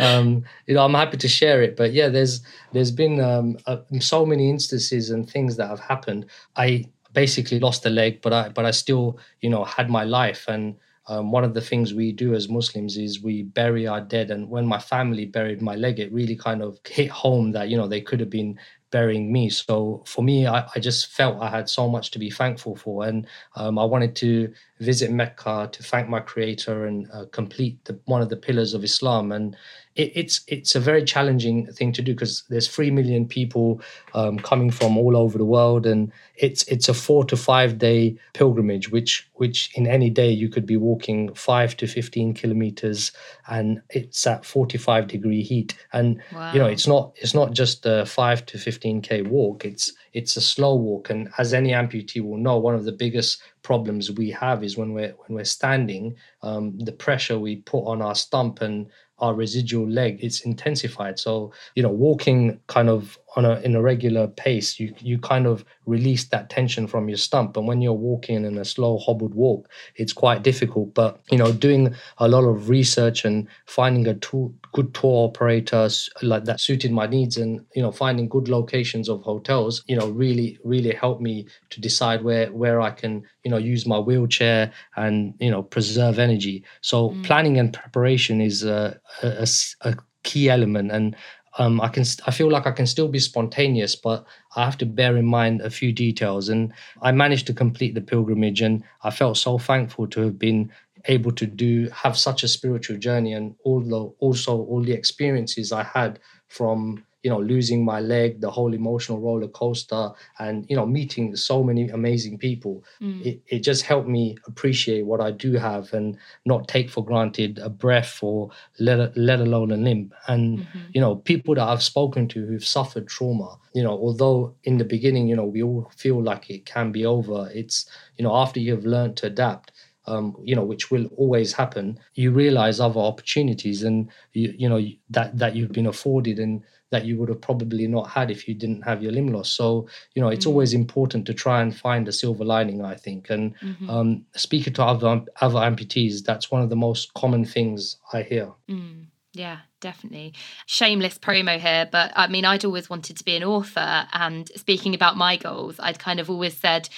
um, 0.00 0.44
you 0.66 0.74
know, 0.74 0.84
I'm 0.84 0.94
happy 0.94 1.16
to 1.16 1.28
share 1.28 1.62
it. 1.62 1.76
But 1.76 1.92
yeah, 1.92 2.08
there's 2.08 2.40
there's 2.72 2.90
been 2.90 3.20
um, 3.20 3.58
uh, 3.66 3.78
so 4.00 4.26
many 4.26 4.50
instances 4.50 5.10
and 5.10 5.28
things 5.28 5.56
that 5.56 5.68
have 5.68 5.80
happened. 5.80 6.26
I 6.56 6.86
basically 7.12 7.58
lost 7.60 7.86
a 7.86 7.90
leg, 7.90 8.20
but 8.22 8.32
I 8.32 8.48
but 8.50 8.64
I 8.64 8.70
still 8.72 9.18
you 9.40 9.50
know 9.50 9.64
had 9.64 9.88
my 9.90 10.04
life. 10.04 10.44
And 10.48 10.76
um, 11.08 11.32
one 11.32 11.44
of 11.44 11.54
the 11.54 11.60
things 11.60 11.94
we 11.94 12.12
do 12.12 12.34
as 12.34 12.48
Muslims 12.48 12.96
is 12.96 13.22
we 13.22 13.42
bury 13.42 13.86
our 13.86 14.00
dead. 14.00 14.30
And 14.30 14.48
when 14.50 14.66
my 14.66 14.78
family 14.78 15.24
buried 15.24 15.62
my 15.62 15.74
leg, 15.74 15.98
it 15.98 16.12
really 16.12 16.36
kind 16.36 16.62
of 16.62 16.78
hit 16.86 17.10
home 17.10 17.52
that 17.52 17.68
you 17.68 17.76
know 17.76 17.88
they 17.88 18.00
could 18.00 18.20
have 18.20 18.30
been 18.30 18.58
burying 18.90 19.32
me. 19.32 19.50
So 19.50 20.02
for 20.06 20.22
me, 20.22 20.46
I, 20.46 20.66
I 20.74 20.80
just 20.80 21.08
felt 21.08 21.42
I 21.42 21.50
had 21.50 21.68
so 21.68 21.88
much 21.88 22.10
to 22.12 22.18
be 22.18 22.30
thankful 22.30 22.76
for, 22.76 23.06
and 23.06 23.26
um, 23.56 23.78
I 23.78 23.84
wanted 23.84 24.16
to 24.16 24.52
visit 24.80 25.10
Mecca 25.10 25.68
to 25.72 25.82
thank 25.82 26.08
my 26.08 26.20
Creator 26.20 26.86
and 26.86 27.10
uh, 27.12 27.24
complete 27.32 27.84
the, 27.84 27.98
one 28.04 28.22
of 28.22 28.28
the 28.28 28.36
pillars 28.36 28.74
of 28.74 28.84
Islam. 28.84 29.32
And 29.32 29.56
it, 29.98 30.12
it's 30.14 30.40
it's 30.46 30.74
a 30.74 30.80
very 30.80 31.04
challenging 31.04 31.66
thing 31.66 31.92
to 31.92 32.00
do 32.00 32.14
because 32.14 32.44
there's 32.48 32.68
three 32.68 32.90
million 32.90 33.26
people 33.26 33.82
um, 34.14 34.38
coming 34.38 34.70
from 34.70 34.96
all 34.96 35.16
over 35.16 35.36
the 35.36 35.44
world, 35.44 35.84
and 35.84 36.10
it's 36.36 36.62
it's 36.68 36.88
a 36.88 36.94
four 36.94 37.24
to 37.24 37.36
five 37.36 37.78
day 37.78 38.16
pilgrimage, 38.32 38.90
which 38.90 39.28
which 39.34 39.70
in 39.74 39.86
any 39.86 40.08
day 40.08 40.30
you 40.30 40.48
could 40.48 40.64
be 40.64 40.76
walking 40.76 41.34
five 41.34 41.76
to 41.78 41.86
fifteen 41.86 42.32
kilometers, 42.32 43.12
and 43.48 43.82
it's 43.90 44.26
at 44.26 44.44
45 44.44 45.08
degree 45.08 45.42
heat. 45.42 45.76
And 45.92 46.22
wow. 46.32 46.52
you 46.52 46.60
know 46.60 46.66
it's 46.66 46.86
not 46.86 47.12
it's 47.16 47.34
not 47.34 47.52
just 47.52 47.84
a 47.84 48.06
5 48.06 48.46
to 48.46 48.58
15k 48.58 49.26
walk 49.26 49.64
it's 49.64 49.92
it's 50.12 50.36
a 50.36 50.40
slow 50.40 50.76
walk 50.76 51.10
and 51.10 51.28
as 51.38 51.52
any 51.52 51.70
amputee 51.70 52.20
will 52.20 52.36
know 52.36 52.56
one 52.58 52.74
of 52.74 52.84
the 52.84 52.92
biggest 52.92 53.40
problems 53.62 54.10
we 54.12 54.30
have 54.30 54.62
is 54.62 54.76
when 54.76 54.92
we're 54.92 55.14
when 55.26 55.36
we're 55.36 55.44
standing 55.44 56.14
um, 56.42 56.78
the 56.78 56.92
pressure 56.92 57.38
we 57.38 57.56
put 57.56 57.84
on 57.84 58.00
our 58.00 58.14
stump 58.14 58.60
and 58.60 58.86
our 59.20 59.34
residual 59.34 59.88
leg 59.88 60.18
it's 60.22 60.40
intensified. 60.40 61.18
So 61.18 61.52
you 61.74 61.82
know 61.82 61.90
walking 61.90 62.60
kind 62.66 62.88
of 62.88 63.18
on 63.38 63.44
a 63.44 63.54
in 63.66 63.72
a 63.76 63.82
regular 63.92 64.26
pace 64.44 64.68
you 64.80 64.88
you 65.10 65.16
kind 65.32 65.46
of 65.46 65.64
release 65.86 66.24
that 66.32 66.50
tension 66.50 66.86
from 66.92 67.08
your 67.08 67.16
stump. 67.28 67.56
And 67.56 67.66
when 67.68 67.80
you're 67.80 68.02
walking 68.10 68.44
in 68.44 68.58
a 68.58 68.64
slow 68.64 68.98
hobbled 68.98 69.34
walk 69.44 69.62
it's 70.00 70.12
quite 70.22 70.42
difficult. 70.50 70.88
But 71.00 71.12
you 71.30 71.38
know 71.38 71.50
doing 71.52 71.94
a 72.18 72.28
lot 72.34 72.44
of 72.52 72.68
research 72.68 73.24
and 73.24 73.46
finding 73.66 74.06
a 74.08 74.14
tool, 74.14 74.52
good 74.76 74.92
tour 74.98 75.28
operator 75.28 75.88
like 76.32 76.44
that 76.48 76.60
suited 76.60 76.90
my 77.00 77.06
needs 77.06 77.36
and 77.42 77.52
you 77.76 77.82
know 77.82 77.92
finding 77.92 78.28
good 78.28 78.48
locations 78.48 79.08
of 79.08 79.22
hotels 79.22 79.74
you 79.90 79.96
know 79.98 80.08
really 80.24 80.58
really 80.72 80.92
helped 81.04 81.22
me 81.22 81.46
to 81.70 81.80
decide 81.80 82.20
where 82.24 82.46
where 82.52 82.80
I 82.88 82.90
can 82.90 83.12
you 83.44 83.50
know 83.52 83.60
use 83.74 83.86
my 83.86 84.00
wheelchair 84.08 84.72
and 84.96 85.34
you 85.38 85.50
know 85.52 85.62
preserve 85.62 86.18
energy. 86.18 86.56
So 86.90 86.98
Mm. 87.08 87.22
planning 87.28 87.56
and 87.60 87.72
preparation 87.72 88.36
is 88.50 88.58
a 88.64 88.98
a 89.22 89.94
key 90.28 90.50
element. 90.50 90.90
And 90.92 91.16
um, 91.58 91.80
I 91.80 91.88
can 91.88 92.04
I 92.26 92.30
feel 92.30 92.50
like 92.50 92.66
I 92.66 92.72
can 92.72 92.86
still 92.86 93.08
be 93.08 93.18
spontaneous, 93.18 93.96
but 93.96 94.24
I 94.56 94.64
have 94.64 94.78
to 94.78 94.86
bear 94.86 95.16
in 95.16 95.26
mind 95.26 95.60
a 95.60 95.70
few 95.70 95.92
details. 95.92 96.48
And 96.48 96.72
I 97.02 97.12
managed 97.12 97.46
to 97.48 97.54
complete 97.54 97.94
the 97.94 98.00
pilgrimage, 98.00 98.62
and 98.62 98.82
I 99.02 99.10
felt 99.10 99.36
so 99.36 99.58
thankful 99.58 100.06
to 100.08 100.20
have 100.22 100.38
been 100.38 100.70
able 101.06 101.32
to 101.32 101.46
do 101.46 101.88
have 101.90 102.16
such 102.16 102.42
a 102.42 102.48
spiritual 102.48 102.96
journey, 102.98 103.32
and 103.32 103.54
although 103.64 104.14
also 104.20 104.58
all 104.62 104.82
the 104.82 104.92
experiences 104.92 105.72
I 105.72 105.82
had 105.82 106.20
from 106.46 107.04
you 107.28 107.34
know 107.34 107.40
losing 107.54 107.84
my 107.84 108.00
leg, 108.00 108.40
the 108.40 108.50
whole 108.50 108.72
emotional 108.74 109.20
roller 109.20 109.48
coaster, 109.48 110.04
and 110.38 110.66
you 110.70 110.76
know 110.76 110.86
meeting 110.86 111.36
so 111.36 111.62
many 111.62 111.88
amazing 112.00 112.38
people 112.38 112.84
Mm. 113.00 113.24
it, 113.28 113.36
it 113.54 113.60
just 113.60 113.82
helped 113.90 114.08
me 114.08 114.36
appreciate 114.46 115.04
what 115.10 115.20
I 115.20 115.30
do 115.30 115.52
have 115.54 115.92
and 115.92 116.16
not 116.44 116.68
take 116.68 116.88
for 116.90 117.04
granted 117.04 117.58
a 117.58 117.68
breath 117.68 118.18
or 118.22 118.50
let, 118.78 119.16
let 119.16 119.40
alone 119.40 119.70
a 119.70 119.76
limb. 119.76 120.12
And, 120.26 120.60
Mhm. 120.60 120.64
you 120.94 121.00
know, 121.00 121.16
people 121.16 121.54
that 121.56 121.68
I've 121.68 121.82
spoken 121.82 122.28
to 122.28 122.46
who've 122.46 122.64
suffered 122.64 123.06
trauma, 123.08 123.50
you 123.74 123.82
know, 123.82 123.96
although 124.06 124.54
in 124.64 124.78
the 124.78 124.84
beginning, 124.84 125.28
you 125.28 125.36
know, 125.36 125.44
we 125.44 125.62
all 125.62 125.90
feel 125.96 126.22
like 126.22 126.50
it 126.50 126.66
can 126.66 126.92
be 126.92 127.04
over, 127.06 127.50
it's, 127.54 127.86
you 128.16 128.24
know, 128.24 128.34
after 128.34 128.60
you've 128.60 128.86
learned 128.86 129.16
to 129.18 129.26
adapt, 129.26 129.72
um, 130.06 130.36
you 130.42 130.54
know, 130.56 130.64
which 130.64 130.90
will 130.90 131.06
always 131.16 131.52
happen, 131.52 131.98
you 132.14 132.30
realize 132.30 132.80
other 132.80 133.00
opportunities 133.00 133.82
and, 133.82 134.08
you, 134.32 134.54
you 134.56 134.68
know, 134.68 134.80
that, 135.10 135.36
that 135.38 135.54
you've 135.54 135.72
been 135.72 135.86
afforded 135.86 136.38
and 136.38 136.62
that 136.90 137.04
you 137.04 137.16
would 137.18 137.28
have 137.28 137.40
probably 137.40 137.86
not 137.86 138.08
had 138.08 138.30
if 138.30 138.48
you 138.48 138.54
didn't 138.54 138.82
have 138.82 139.02
your 139.02 139.12
limb 139.12 139.28
loss. 139.28 139.50
So, 139.50 139.86
you 140.14 140.22
know, 140.22 140.28
it's 140.28 140.46
Mm. 140.46 140.50
always 140.50 140.72
important 140.72 141.26
to 141.26 141.34
try 141.34 141.60
and 141.60 141.76
find 141.76 142.08
a 142.08 142.12
silver 142.12 142.44
lining, 142.44 142.84
I 142.84 142.94
think. 142.94 143.30
And 143.30 143.54
Mhm. 143.62 143.90
um, 143.90 144.24
speaking 144.34 144.72
to 144.74 144.84
other 144.84 145.24
other 145.40 145.58
amputees, 145.58 146.24
that's 146.24 146.50
one 146.50 146.62
of 146.62 146.70
the 146.70 146.76
most 146.76 147.12
common 147.14 147.44
things 147.44 147.96
I 148.12 148.22
hear. 148.22 148.52
Mm, 148.70 149.06
yeah, 149.34 149.58
definitely. 149.80 150.34
Shameless 150.66 151.18
promo 151.18 151.58
here, 151.58 151.88
but 151.90 152.12
I 152.16 152.26
mean, 152.28 152.44
I'd 152.44 152.64
always 152.64 152.88
wanted 152.88 153.16
to 153.18 153.24
be 153.24 153.36
an 153.36 153.44
author. 153.44 154.06
And 154.12 154.50
speaking 154.56 154.94
about 154.94 155.16
my 155.16 155.36
goals, 155.36 155.76
I'd 155.78 155.98
kind 155.98 156.20
of 156.20 156.30
always 156.30 156.56
said, 156.56 156.88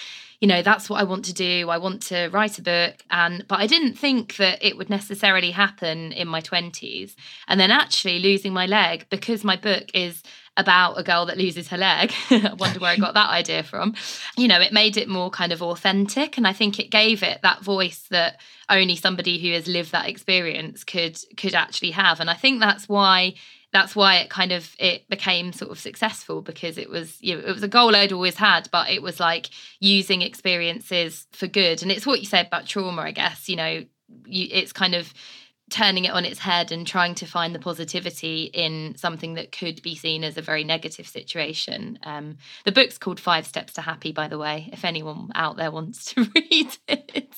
you 0.40 0.48
know, 0.48 0.62
that's 0.62 0.88
what 0.88 1.00
I 1.00 1.04
want 1.04 1.26
to 1.26 1.34
do. 1.34 1.68
I 1.68 1.76
want 1.76 2.02
to 2.04 2.28
write 2.28 2.58
a 2.58 2.62
book. 2.62 2.94
And, 3.10 3.44
but 3.46 3.60
I 3.60 3.66
didn't 3.66 3.94
think 3.94 4.36
that 4.36 4.64
it 4.64 4.76
would 4.76 4.88
necessarily 4.88 5.50
happen 5.50 6.12
in 6.12 6.28
my 6.28 6.40
20s. 6.40 7.14
And 7.46 7.60
then 7.60 7.70
actually 7.70 8.20
losing 8.20 8.52
my 8.52 8.64
leg 8.64 9.06
because 9.10 9.44
my 9.44 9.56
book 9.56 9.90
is 9.92 10.22
about 10.56 10.98
a 10.98 11.02
girl 11.02 11.26
that 11.26 11.36
loses 11.36 11.68
her 11.68 11.76
leg. 11.76 12.12
I 12.30 12.54
wonder 12.58 12.80
where 12.80 12.90
I 12.90 12.96
got 12.96 13.14
that 13.14 13.30
idea 13.30 13.62
from. 13.62 13.94
You 14.36 14.48
know, 14.48 14.60
it 14.60 14.72
made 14.72 14.96
it 14.96 15.08
more 15.08 15.30
kind 15.30 15.52
of 15.52 15.62
authentic. 15.62 16.38
And 16.38 16.46
I 16.46 16.54
think 16.54 16.78
it 16.78 16.90
gave 16.90 17.22
it 17.22 17.40
that 17.42 17.62
voice 17.62 18.06
that 18.10 18.40
only 18.70 18.96
somebody 18.96 19.38
who 19.38 19.52
has 19.52 19.66
lived 19.66 19.92
that 19.92 20.08
experience 20.08 20.84
could 20.84 21.18
could 21.36 21.54
actually 21.54 21.90
have. 21.90 22.18
And 22.18 22.30
I 22.30 22.34
think 22.34 22.60
that's 22.60 22.88
why 22.88 23.34
that's 23.72 23.94
why 23.94 24.16
it 24.16 24.30
kind 24.30 24.52
of 24.52 24.74
it 24.78 25.08
became 25.08 25.52
sort 25.52 25.70
of 25.70 25.78
successful 25.78 26.42
because 26.42 26.76
it 26.76 26.90
was 26.90 27.16
you 27.20 27.36
know, 27.36 27.42
it 27.46 27.52
was 27.52 27.62
a 27.62 27.68
goal 27.68 27.94
I'd 27.94 28.12
always 28.12 28.36
had, 28.36 28.68
but 28.72 28.90
it 28.90 29.02
was 29.02 29.20
like 29.20 29.50
using 29.78 30.22
experiences 30.22 31.26
for 31.32 31.46
good. 31.46 31.82
And 31.82 31.90
it's 31.90 32.06
what 32.06 32.20
you 32.20 32.26
said 32.26 32.46
about 32.46 32.66
trauma, 32.66 33.02
I 33.02 33.12
guess. 33.12 33.48
You 33.48 33.56
know, 33.56 33.84
you, 34.26 34.48
it's 34.50 34.72
kind 34.72 34.94
of 34.94 35.12
turning 35.70 36.04
it 36.04 36.10
on 36.10 36.24
its 36.24 36.40
head 36.40 36.72
and 36.72 36.86
trying 36.86 37.14
to 37.14 37.26
find 37.26 37.54
the 37.54 37.58
positivity 37.58 38.50
in 38.52 38.94
something 38.96 39.34
that 39.34 39.52
could 39.52 39.80
be 39.82 39.94
seen 39.94 40.24
as 40.24 40.36
a 40.36 40.42
very 40.42 40.64
negative 40.64 41.06
situation. 41.06 41.98
Um, 42.02 42.38
the 42.64 42.72
book's 42.72 42.98
called 42.98 43.20
Five 43.20 43.46
Steps 43.46 43.72
to 43.74 43.80
Happy, 43.80 44.12
by 44.12 44.28
the 44.28 44.38
way, 44.38 44.68
if 44.72 44.84
anyone 44.84 45.30
out 45.34 45.56
there 45.56 45.70
wants 45.70 46.12
to 46.14 46.22
read 46.34 46.76
it. 46.88 47.34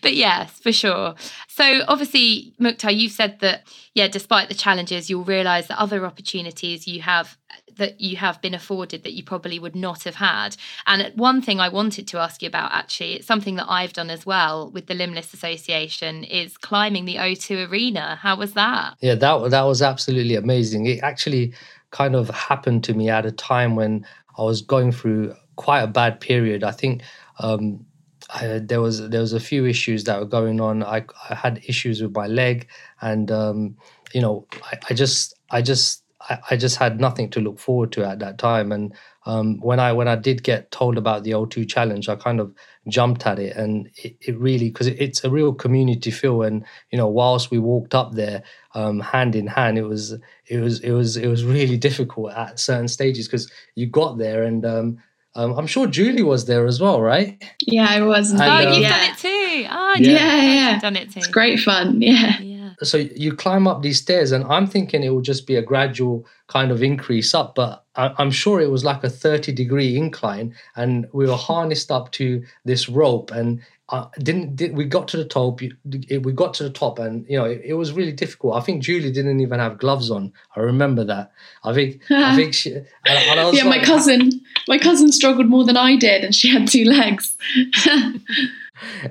But 0.00 0.14
yes, 0.14 0.58
for 0.58 0.72
sure. 0.72 1.14
So 1.48 1.82
obviously, 1.86 2.54
Mukhtar, 2.58 2.90
you've 2.90 3.12
said 3.12 3.40
that, 3.40 3.66
yeah, 3.94 4.08
despite 4.08 4.48
the 4.48 4.54
challenges, 4.54 5.10
you'll 5.10 5.24
realise 5.24 5.66
that 5.68 5.78
other 5.78 6.06
opportunities 6.06 6.88
you 6.88 7.02
have 7.02 7.36
that 7.76 8.00
you 8.00 8.16
have 8.16 8.40
been 8.40 8.54
afforded 8.54 9.02
that 9.02 9.12
you 9.12 9.22
probably 9.22 9.58
would 9.58 9.76
not 9.76 10.04
have 10.04 10.16
had. 10.16 10.56
And 10.86 11.12
one 11.14 11.40
thing 11.42 11.60
I 11.60 11.68
wanted 11.68 12.08
to 12.08 12.18
ask 12.18 12.42
you 12.42 12.48
about 12.48 12.72
actually, 12.72 13.14
it's 13.14 13.26
something 13.26 13.56
that 13.56 13.66
I've 13.68 13.92
done 13.92 14.10
as 14.10 14.26
well 14.26 14.70
with 14.70 14.86
the 14.86 14.94
Limbless 14.94 15.32
Association, 15.34 16.24
is 16.24 16.56
climbing 16.56 17.04
the 17.04 17.16
O2 17.16 17.70
Arena. 17.70 18.16
How 18.16 18.36
was 18.36 18.54
that? 18.54 18.96
Yeah, 19.00 19.14
that 19.14 19.50
that 19.50 19.62
was 19.62 19.82
absolutely 19.82 20.34
amazing. 20.34 20.86
It 20.86 21.02
actually 21.02 21.54
kind 21.90 22.14
of 22.14 22.28
happened 22.30 22.84
to 22.84 22.94
me 22.94 23.08
at 23.08 23.26
a 23.26 23.32
time 23.32 23.76
when 23.76 24.06
I 24.38 24.42
was 24.42 24.62
going 24.62 24.92
through 24.92 25.34
quite 25.56 25.80
a 25.80 25.86
bad 25.86 26.20
period. 26.20 26.62
I 26.62 26.72
think 26.72 27.02
um, 27.38 27.84
I, 28.30 28.60
there 28.62 28.80
was 28.80 29.08
there 29.08 29.20
was 29.20 29.32
a 29.32 29.40
few 29.40 29.66
issues 29.66 30.04
that 30.04 30.18
were 30.18 30.26
going 30.26 30.60
on. 30.60 30.82
I, 30.82 31.04
I 31.30 31.34
had 31.34 31.62
issues 31.66 32.02
with 32.02 32.14
my 32.14 32.26
leg, 32.26 32.68
and 33.00 33.30
um, 33.30 33.76
you 34.12 34.20
know, 34.20 34.46
I, 34.64 34.78
I 34.90 34.94
just 34.94 35.34
I 35.50 35.62
just 35.62 36.02
I, 36.28 36.38
I 36.50 36.56
just 36.56 36.76
had 36.76 37.00
nothing 37.00 37.30
to 37.30 37.40
look 37.40 37.58
forward 37.58 37.92
to 37.92 38.04
at 38.04 38.18
that 38.20 38.38
time. 38.38 38.72
And 38.72 38.94
um, 39.24 39.58
when 39.60 39.80
I 39.80 39.92
when 39.92 40.08
I 40.08 40.16
did 40.16 40.42
get 40.42 40.70
told 40.70 40.96
about 40.96 41.24
the 41.24 41.32
O2 41.32 41.68
challenge, 41.68 42.08
I 42.08 42.16
kind 42.16 42.40
of 42.40 42.54
jumped 42.88 43.26
at 43.26 43.38
it, 43.38 43.56
and 43.56 43.90
it, 43.96 44.16
it 44.20 44.38
really 44.38 44.70
because 44.70 44.86
it, 44.86 45.00
it's 45.00 45.24
a 45.24 45.30
real 45.30 45.52
community 45.52 46.10
feel. 46.10 46.42
And 46.42 46.64
you 46.90 46.98
know, 46.98 47.08
whilst 47.08 47.50
we 47.50 47.58
walked 47.58 47.94
up 47.94 48.12
there 48.12 48.42
um, 48.74 49.00
hand 49.00 49.34
in 49.34 49.46
hand, 49.46 49.78
it 49.78 49.84
was 49.84 50.12
it 50.46 50.58
was 50.58 50.80
it 50.80 50.92
was 50.92 51.16
it 51.16 51.28
was 51.28 51.44
really 51.44 51.76
difficult 51.88 52.32
at 52.32 52.60
certain 52.60 52.88
stages 52.88 53.26
because 53.26 53.50
you 53.74 53.86
got 53.86 54.18
there 54.18 54.42
and. 54.42 54.64
Um, 54.64 54.98
um, 55.38 55.52
I'm 55.58 55.66
sure 55.66 55.86
Julie 55.86 56.22
was 56.22 56.46
there 56.46 56.64
as 56.64 56.80
well, 56.80 57.02
right? 57.02 57.44
Yeah, 57.60 57.86
I 57.90 58.00
was. 58.00 58.30
And, 58.30 58.40
oh, 58.40 58.72
you've 58.72 58.78
yeah. 58.78 58.88
done 58.88 59.10
it 59.10 59.18
too. 59.18 59.66
Oh, 59.70 59.94
yeah, 59.98 60.10
yeah, 60.10 60.42
yeah. 60.42 60.80
done 60.80 60.96
it 60.96 61.10
too. 61.10 61.18
It's 61.18 61.26
great 61.26 61.60
fun. 61.60 62.00
Yeah. 62.00 62.40
So 62.82 62.98
you 62.98 63.32
climb 63.32 63.66
up 63.66 63.82
these 63.82 64.00
stairs 64.00 64.32
and 64.32 64.44
i'm 64.44 64.66
thinking 64.66 65.02
it 65.02 65.10
will 65.10 65.20
just 65.20 65.46
be 65.46 65.56
a 65.56 65.62
gradual 65.62 66.26
kind 66.48 66.70
of 66.70 66.82
increase 66.82 67.34
up 67.34 67.54
but 67.54 67.84
I, 67.96 68.12
am 68.18 68.30
sure 68.30 68.60
it 68.60 68.70
was 68.70 68.84
like 68.84 69.02
a 69.04 69.10
30 69.10 69.52
degree 69.52 69.96
incline 69.96 70.54
and 70.76 71.06
we 71.12 71.26
were 71.26 71.36
harnessed 71.36 71.90
up 71.90 72.12
to 72.12 72.44
this 72.64 72.88
rope 72.88 73.30
and 73.30 73.60
uh, 73.88 74.06
didn't 74.18 74.56
did, 74.56 74.76
we 74.76 74.84
got 74.84 75.06
to 75.08 75.16
the 75.16 75.24
top 75.24 75.60
we 75.60 76.32
got 76.32 76.54
to 76.54 76.64
the 76.64 76.70
top 76.70 76.98
and 76.98 77.24
you 77.28 77.38
know 77.38 77.44
it, 77.44 77.62
it, 77.64 77.74
was 77.74 77.92
really 77.92 78.10
difficult. 78.10 78.56
I 78.56 78.60
think 78.60 78.82
julie 78.82 79.12
didn't 79.12 79.38
even 79.38 79.60
have 79.60 79.78
gloves 79.78 80.10
on. 80.10 80.32
I 80.56 80.60
remember 80.60 81.04
that. 81.04 81.30
I 81.62 81.72
think 81.72 82.02
i 82.10 82.34
think 82.34 82.52
she 82.52 82.72
and, 82.74 82.84
and 83.06 83.56
yeah 83.56 83.64
like, 83.64 83.80
my 83.80 83.84
cousin 83.84 84.32
my 84.66 84.78
cousin 84.78 85.12
struggled 85.12 85.46
more 85.46 85.64
than 85.64 85.76
i 85.76 85.94
did 85.94 86.24
and 86.24 86.34
she 86.34 86.48
had 86.48 86.68
two 86.68 86.84
legs. 86.84 87.36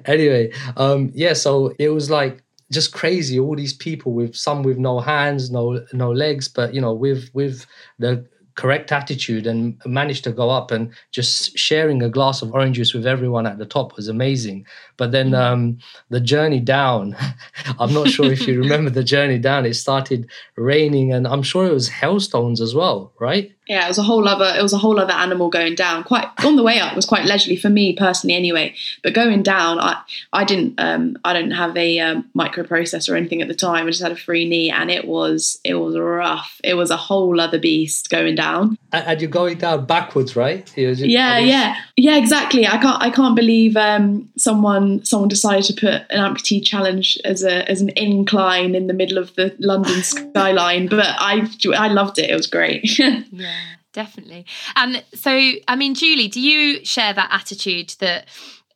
Anyway 0.06 0.52
um 0.78 1.12
yeah 1.16 1.34
so 1.34 1.74
it 1.80 1.90
was 1.90 2.12
like 2.12 2.45
just 2.72 2.94
crazy 2.94 3.40
all 3.40 3.56
these 3.56 3.74
people 3.74 4.12
with 4.14 4.36
some 4.36 4.64
with 4.64 4.78
no 4.78 5.00
hands 5.00 5.52
no 5.52 5.86
no 5.94 6.12
legs 6.12 6.48
but 6.48 6.74
you 6.74 6.82
know 6.82 6.94
with 6.94 7.30
with 7.34 7.66
the 8.00 8.26
correct 8.56 8.92
attitude 8.92 9.46
and 9.46 9.80
managed 9.86 10.24
to 10.24 10.32
go 10.32 10.50
up 10.50 10.72
and 10.72 10.94
just 11.12 11.58
sharing 11.58 12.02
a 12.02 12.10
glass 12.10 12.42
of 12.42 12.54
orange 12.54 12.78
juice 12.78 12.94
with 12.94 13.06
everyone 13.06 13.46
at 13.46 13.58
the 13.58 13.66
top 13.66 13.96
was 13.96 14.08
amazing. 14.08 14.66
But 14.98 15.12
then 15.12 15.32
mm. 15.32 15.38
um, 15.38 15.78
the 16.10 16.22
journey 16.22 16.62
down 16.62 17.16
i'm 17.80 17.94
not 17.94 18.08
sure 18.08 18.32
if 18.32 18.48
you 18.48 18.60
remember 18.62 18.90
the 18.90 19.04
journey 19.04 19.38
down. 19.38 19.66
It 19.66 19.76
started 19.76 20.30
raining 20.56 21.12
and 21.14 21.28
i'm 21.28 21.44
sure 21.44 21.68
it 21.68 21.74
was 21.74 21.90
hailstones 21.90 22.62
as 22.62 22.74
well 22.74 23.14
right 23.20 23.55
yeah, 23.68 23.86
it 23.86 23.88
was 23.88 23.98
a 23.98 24.04
whole 24.04 24.28
other 24.28 24.54
it 24.58 24.62
was 24.62 24.74
a 24.74 24.78
whole 24.78 25.00
other 25.00 25.14
animal 25.14 25.50
going 25.50 25.74
down. 25.74 26.04
Quite 26.04 26.28
on 26.44 26.56
the 26.56 26.62
way 26.62 26.80
up 26.80 26.96
was 26.96 27.06
quite 27.06 27.26
leisurely 27.26 27.56
for 27.56 27.70
me 27.70 27.96
personally, 27.96 28.36
anyway. 28.36 28.76
But 29.02 29.14
going 29.16 29.42
down, 29.42 29.80
I 29.80 30.02
I 30.34 30.44
didn't 30.44 30.76
um 30.80 31.18
I 31.26 31.34
don't 31.34 31.52
have 31.52 31.76
a 31.76 32.00
um, 32.00 32.30
microprocessor 32.36 33.12
or 33.12 33.16
anything 33.16 33.42
at 33.42 33.48
the 33.48 33.56
time. 33.56 33.88
I 33.88 33.90
just 33.90 34.04
had 34.04 34.12
a 34.12 34.16
free 34.16 34.48
knee, 34.48 34.70
and 34.70 34.92
it 34.92 35.08
was 35.08 35.60
it 35.64 35.76
was 35.76 35.98
rough. 35.98 36.62
It 36.64 36.76
was 36.76 36.92
a 36.92 36.98
whole 36.98 37.40
other 37.40 37.58
beast 37.58 38.10
going 38.12 38.36
down. 38.36 38.78
And 38.92 39.20
you're 39.20 39.30
going 39.30 39.58
down 39.58 39.86
backwards, 39.86 40.36
right? 40.36 40.66
Just, 40.76 41.04
yeah, 41.04 41.40
yeah, 41.40 41.76
yeah, 41.98 42.18
exactly. 42.18 42.68
I 42.68 42.78
can't 42.78 43.02
I 43.02 43.10
can't 43.10 43.36
believe 43.36 43.76
um 43.76 44.30
someone 44.38 45.04
someone 45.04 45.28
decided 45.28 45.64
to 45.66 45.74
put 45.74 46.12
an 46.12 46.20
amputee 46.20 46.64
challenge 46.64 47.18
as 47.26 47.44
a 47.44 47.68
as 47.70 47.82
an 47.82 47.90
incline 47.96 48.76
in 48.76 48.86
the 48.86 48.94
middle 48.94 49.18
of 49.18 49.34
the 49.34 49.56
London 49.58 50.04
skyline. 50.04 50.88
But 50.88 51.16
I 51.18 51.50
I 51.76 51.88
loved 51.88 52.20
it. 52.20 52.30
It 52.30 52.36
was 52.36 52.46
great. 52.46 53.00
yeah 53.00 53.55
definitely. 53.96 54.46
And 54.76 55.04
so, 55.16 55.32
I 55.68 55.76
mean, 55.76 55.96
Julie, 55.96 56.28
do 56.28 56.40
you 56.40 56.86
share 56.86 57.14
that 57.14 57.30
attitude 57.32 57.96
that 58.00 58.28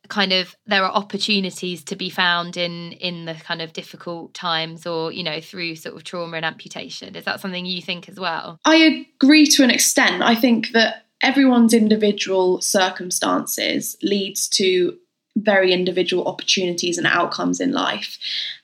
kind 0.08 0.32
of 0.32 0.56
there 0.66 0.82
are 0.82 0.90
opportunities 0.90 1.84
to 1.84 1.94
be 1.94 2.10
found 2.10 2.56
in 2.56 2.92
in 2.92 3.26
the 3.26 3.34
kind 3.34 3.62
of 3.62 3.72
difficult 3.72 4.34
times 4.34 4.84
or 4.84 5.12
you 5.12 5.22
know 5.22 5.40
through 5.40 5.76
sort 5.76 5.94
of 5.94 6.02
trauma 6.02 6.36
and 6.36 6.44
amputation? 6.44 7.14
Is 7.14 7.24
that 7.26 7.40
something 7.40 7.64
you 7.64 7.80
think 7.80 8.08
as 8.08 8.18
well? 8.18 8.58
I 8.64 9.06
agree 9.22 9.46
to 9.46 9.62
an 9.62 9.70
extent. 9.70 10.22
I 10.22 10.34
think 10.34 10.72
that 10.72 11.04
everyone's 11.22 11.74
individual 11.74 12.60
circumstances 12.60 13.96
leads 14.02 14.48
to 14.48 14.96
very 15.36 15.72
individual 15.72 16.26
opportunities 16.26 16.98
and 16.98 17.06
outcomes 17.06 17.60
in 17.60 17.72
life. 17.72 18.18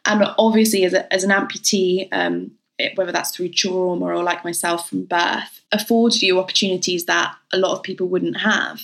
And 0.05 0.25
obviously 0.39 0.85
as, 0.85 0.95
a, 0.95 1.13
as 1.13 1.23
an 1.23 1.31
amputee 1.31 2.09
um, 2.13 2.53
whether 2.95 3.12
that's 3.12 3.31
through 3.31 3.49
trauma 3.49 4.07
or 4.07 4.22
like 4.22 4.45
myself 4.45 4.89
from 4.89 5.05
birth, 5.05 5.62
affords 5.72 6.22
you 6.22 6.39
opportunities 6.39 7.07
that 7.07 7.35
a 7.53 7.59
lot 7.59 7.77
of 7.77 7.83
people 7.83 8.07
wouldn't 8.09 8.41
have. 8.41 8.81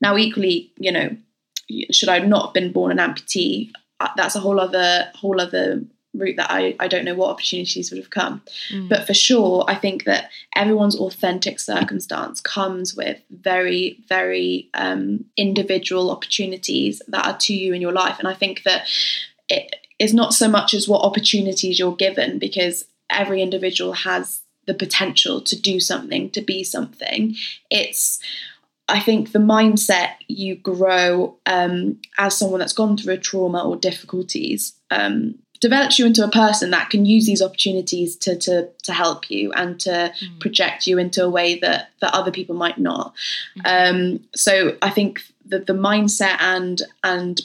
Now, 0.00 0.16
equally, 0.16 0.72
you 0.76 0.92
know, 0.92 1.16
should 1.90 2.08
I 2.08 2.18
not 2.20 2.46
have 2.46 2.54
been 2.54 2.72
born 2.72 2.92
an 2.92 2.98
amputee, 2.98 3.70
uh, 4.00 4.08
that's 4.16 4.36
a 4.36 4.40
whole 4.40 4.60
other 4.60 5.10
whole 5.14 5.40
other 5.40 5.82
route 6.14 6.36
that 6.36 6.50
I, 6.50 6.74
I 6.80 6.88
don't 6.88 7.04
know 7.04 7.14
what 7.14 7.30
opportunities 7.30 7.90
would 7.90 7.98
have 7.98 8.10
come. 8.10 8.42
Mm. 8.72 8.88
But 8.88 9.06
for 9.06 9.14
sure, 9.14 9.64
I 9.68 9.74
think 9.74 10.04
that 10.04 10.30
everyone's 10.56 10.96
authentic 10.96 11.60
circumstance 11.60 12.40
comes 12.40 12.96
with 12.96 13.20
very, 13.30 13.98
very 14.08 14.68
um, 14.74 15.26
individual 15.36 16.10
opportunities 16.10 17.02
that 17.08 17.26
are 17.26 17.36
to 17.38 17.54
you 17.54 17.74
in 17.74 17.82
your 17.82 17.92
life. 17.92 18.18
And 18.18 18.26
I 18.26 18.34
think 18.34 18.62
that 18.64 18.88
it 19.48 19.76
is 19.98 20.14
not 20.14 20.32
so 20.32 20.48
much 20.48 20.74
as 20.74 20.88
what 20.88 21.02
opportunities 21.02 21.78
you're 21.78 21.94
given, 21.94 22.38
because 22.38 22.86
every 23.10 23.42
individual 23.42 23.92
has 23.92 24.40
the 24.66 24.74
potential 24.74 25.40
to 25.40 25.60
do 25.60 25.80
something, 25.80 26.30
to 26.30 26.42
be 26.42 26.62
something. 26.62 27.34
It's 27.70 28.20
I 28.88 29.00
think 29.00 29.32
the 29.32 29.38
mindset 29.38 30.12
you 30.28 30.56
grow 30.56 31.36
um, 31.44 32.00
as 32.18 32.38
someone 32.38 32.60
that's 32.60 32.72
gone 32.72 32.96
through 32.96 33.14
a 33.14 33.18
trauma 33.18 33.68
or 33.68 33.76
difficulties 33.76 34.72
um, 34.90 35.34
develops 35.60 35.98
you 35.98 36.06
into 36.06 36.24
a 36.24 36.30
person 36.30 36.70
that 36.70 36.88
can 36.88 37.04
use 37.04 37.26
these 37.26 37.42
opportunities 37.42 38.16
to 38.16 38.36
to 38.36 38.68
to 38.84 38.92
help 38.92 39.30
you 39.30 39.52
and 39.52 39.78
to 39.80 39.90
mm. 39.90 40.40
project 40.40 40.86
you 40.86 40.98
into 40.98 41.24
a 41.24 41.30
way 41.30 41.58
that 41.58 41.90
that 42.00 42.14
other 42.14 42.30
people 42.30 42.54
might 42.54 42.78
not. 42.78 43.14
Mm. 43.58 44.14
Um, 44.14 44.20
so 44.34 44.76
I 44.80 44.90
think 44.90 45.22
that 45.46 45.66
the 45.66 45.74
mindset 45.74 46.36
and 46.40 46.82
and 47.04 47.40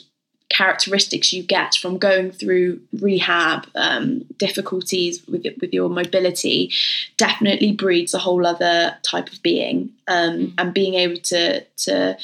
characteristics 0.54 1.32
you 1.32 1.42
get 1.42 1.74
from 1.74 1.98
going 1.98 2.30
through 2.30 2.80
rehab 3.00 3.66
um, 3.74 4.20
difficulties 4.38 5.26
with 5.26 5.44
with 5.60 5.72
your 5.72 5.88
mobility 5.88 6.72
definitely 7.16 7.72
breeds 7.72 8.14
a 8.14 8.20
whole 8.20 8.46
other 8.46 8.96
type 9.02 9.32
of 9.32 9.42
being 9.42 9.90
um, 10.06 10.32
mm. 10.32 10.54
and 10.58 10.72
being 10.72 10.94
able 10.94 11.16
to 11.16 11.60
to 11.76 12.16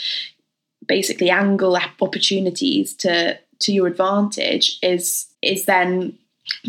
basically 0.86 1.28
angle 1.28 1.76
opportunities 2.00 2.94
to 2.94 3.36
to 3.58 3.72
your 3.72 3.88
advantage 3.88 4.78
is 4.80 5.26
is 5.42 5.64
then 5.64 6.16